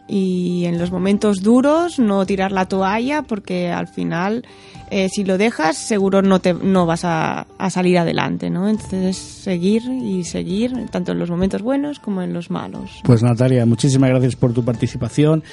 Y 0.07 0.65
en 0.65 0.77
los 0.77 0.91
momentos 0.91 1.41
duros 1.41 1.97
no 1.97 2.23
tirar 2.27 2.51
la 2.51 2.67
toalla 2.67 3.23
porque 3.23 3.71
al 3.71 3.87
final 3.87 4.45
eh, 4.91 5.09
si 5.09 5.25
lo 5.25 5.37
dejas 5.37 5.75
seguro 5.75 6.21
no 6.21 6.39
te 6.39 6.53
no 6.53 6.85
vas 6.85 7.03
a, 7.03 7.47
a 7.57 7.69
salir 7.69 7.97
adelante, 7.97 8.49
¿no? 8.49 8.69
Entonces 8.69 9.17
seguir 9.17 9.81
y 9.89 10.23
seguir 10.23 10.71
tanto 10.91 11.11
en 11.11 11.19
los 11.19 11.29
momentos 11.29 11.61
buenos 11.61 11.99
como 11.99 12.21
en 12.21 12.31
los 12.31 12.51
malos. 12.51 13.01
Pues 13.03 13.23
Natalia, 13.23 13.65
muchísimas 13.65 14.11
gracias 14.11 14.37
por 14.37 14.53
tu 14.53 14.63
participación. 14.63 15.43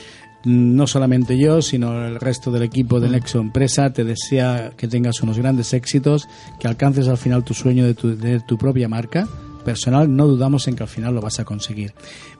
No 0.45 0.87
solamente 0.87 1.39
yo, 1.39 1.63
sino 1.63 2.07
el 2.07 2.21
resto 2.21 2.51
del 2.51 2.63
equipo 2.63 3.01
de 3.01 3.09
Nexo 3.09 3.41
Empresa 3.41 3.93
te 3.93 4.05
desea 4.05 4.73
que 4.77 4.89
tengas 4.89 5.23
unos 5.23 5.39
grandes 5.39 5.73
éxitos, 5.73 6.29
que 6.61 6.69
alcances 6.69 7.09
al 7.09 7.17
final 7.17 7.45
tu 7.45 7.55
sueño 7.55 7.85
de 7.87 7.95
tu, 7.95 8.17
de 8.17 8.41
tu 8.41 8.59
propia 8.59 8.89
marca 8.89 9.27
personal. 9.65 10.15
No 10.15 10.27
dudamos 10.27 10.69
en 10.69 10.77
que 10.77 10.83
al 10.85 10.89
final 10.89 11.15
lo 11.15 11.21
vas 11.21 11.41
a 11.41 11.45
conseguir. 11.45 11.95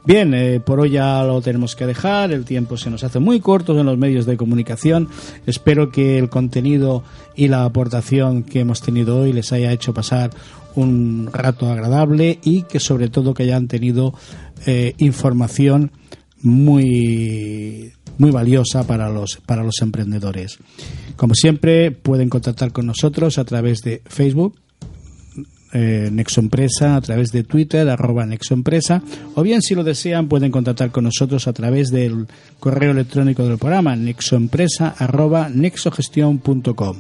Bien, 0.05 0.35
eh, 0.35 0.61
por 0.61 0.79
hoy 0.79 0.91
ya 0.91 1.25
lo 1.25 1.41
tenemos 1.41 1.75
que 1.75 1.87
dejar. 1.87 2.31
El 2.31 2.45
tiempo 2.45 2.77
se 2.77 2.91
nos 2.91 3.03
hace 3.03 3.19
muy 3.19 3.41
corto 3.41 3.79
en 3.79 3.87
los 3.87 3.99
medios 3.99 4.27
de 4.27 4.37
comunicación. 4.37 5.09
Espero 5.47 5.91
que 5.91 6.19
el 6.19 6.29
contenido 6.29 7.03
y 7.35 7.49
la 7.49 7.65
aportación 7.65 8.45
que 8.45 8.61
hemos 8.61 8.83
tenido 8.83 9.21
hoy 9.21 9.33
les 9.33 9.53
haya 9.53 9.73
hecho 9.73 9.95
pasar 9.95 10.31
un 10.77 11.31
rato 11.33 11.71
agradable 11.71 12.39
y 12.43 12.63
que 12.63 12.81
sobre 12.81 13.09
todo 13.09 13.35
que 13.35 13.45
hayan 13.45 13.69
tenido 13.69 14.13
eh, 14.67 14.95
información 14.99 15.91
muy 16.45 17.93
muy 18.17 18.31
valiosa 18.31 18.87
para 18.87 19.11
los 19.11 19.39
para 19.45 19.65
los 19.65 19.81
emprendedores. 19.83 20.59
Como 21.17 21.35
siempre 21.35 21.91
pueden 21.91 22.29
contactar 22.29 22.73
con 22.73 22.87
nosotros 22.87 23.39
a 23.39 23.45
través 23.45 23.81
de 23.83 24.03
Facebook 24.07 24.55
eh, 25.77 26.09
Nexoempresa 26.13 26.95
a 26.95 27.01
través 27.01 27.33
de 27.33 27.43
Twitter, 27.43 27.89
arroba 27.89 28.25
Nexoempresa, 28.25 29.03
o 29.35 29.43
bien 29.43 29.61
si 29.61 29.75
lo 29.75 29.83
desean 29.83 30.29
pueden 30.29 30.53
contactar 30.53 30.93
con 30.93 31.03
nosotros 31.03 31.49
a 31.49 31.53
través 31.53 31.91
del 31.91 32.29
correo 32.61 32.93
electrónico 32.93 33.43
del 33.43 33.59
programa, 33.59 33.97
nexoempresa 33.97 34.95
arroba 34.97 35.49
nexogestion.com. 35.49 36.97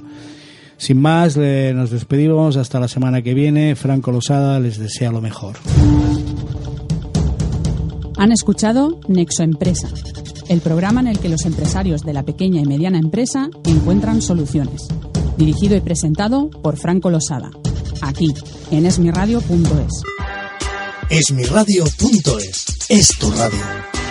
Sin 0.76 1.00
más, 1.00 1.36
nos 1.36 1.90
despedimos 1.90 2.56
hasta 2.56 2.80
la 2.80 2.88
semana 2.88 3.22
que 3.22 3.32
viene. 3.32 3.76
Franco 3.76 4.10
Losada 4.10 4.58
les 4.58 4.76
desea 4.76 5.12
lo 5.12 5.20
mejor. 5.20 5.54
Han 8.16 8.32
escuchado 8.32 8.98
Nexoempresa, 9.08 9.88
el 10.48 10.60
programa 10.60 11.00
en 11.00 11.08
el 11.08 11.18
que 11.18 11.28
los 11.28 11.44
empresarios 11.44 12.02
de 12.02 12.12
la 12.12 12.22
pequeña 12.22 12.60
y 12.60 12.64
mediana 12.64 12.98
empresa 12.98 13.48
encuentran 13.64 14.22
soluciones. 14.22 14.88
Dirigido 15.36 15.76
y 15.76 15.80
presentado 15.80 16.48
por 16.48 16.76
Franco 16.76 17.10
Losada, 17.10 17.50
aquí 18.02 18.32
en 18.70 18.86
esmiradio.es. 18.86 20.02
Esmiradio.es 21.10 22.64
es 22.88 23.08
tu 23.18 23.30
radio. 23.30 24.03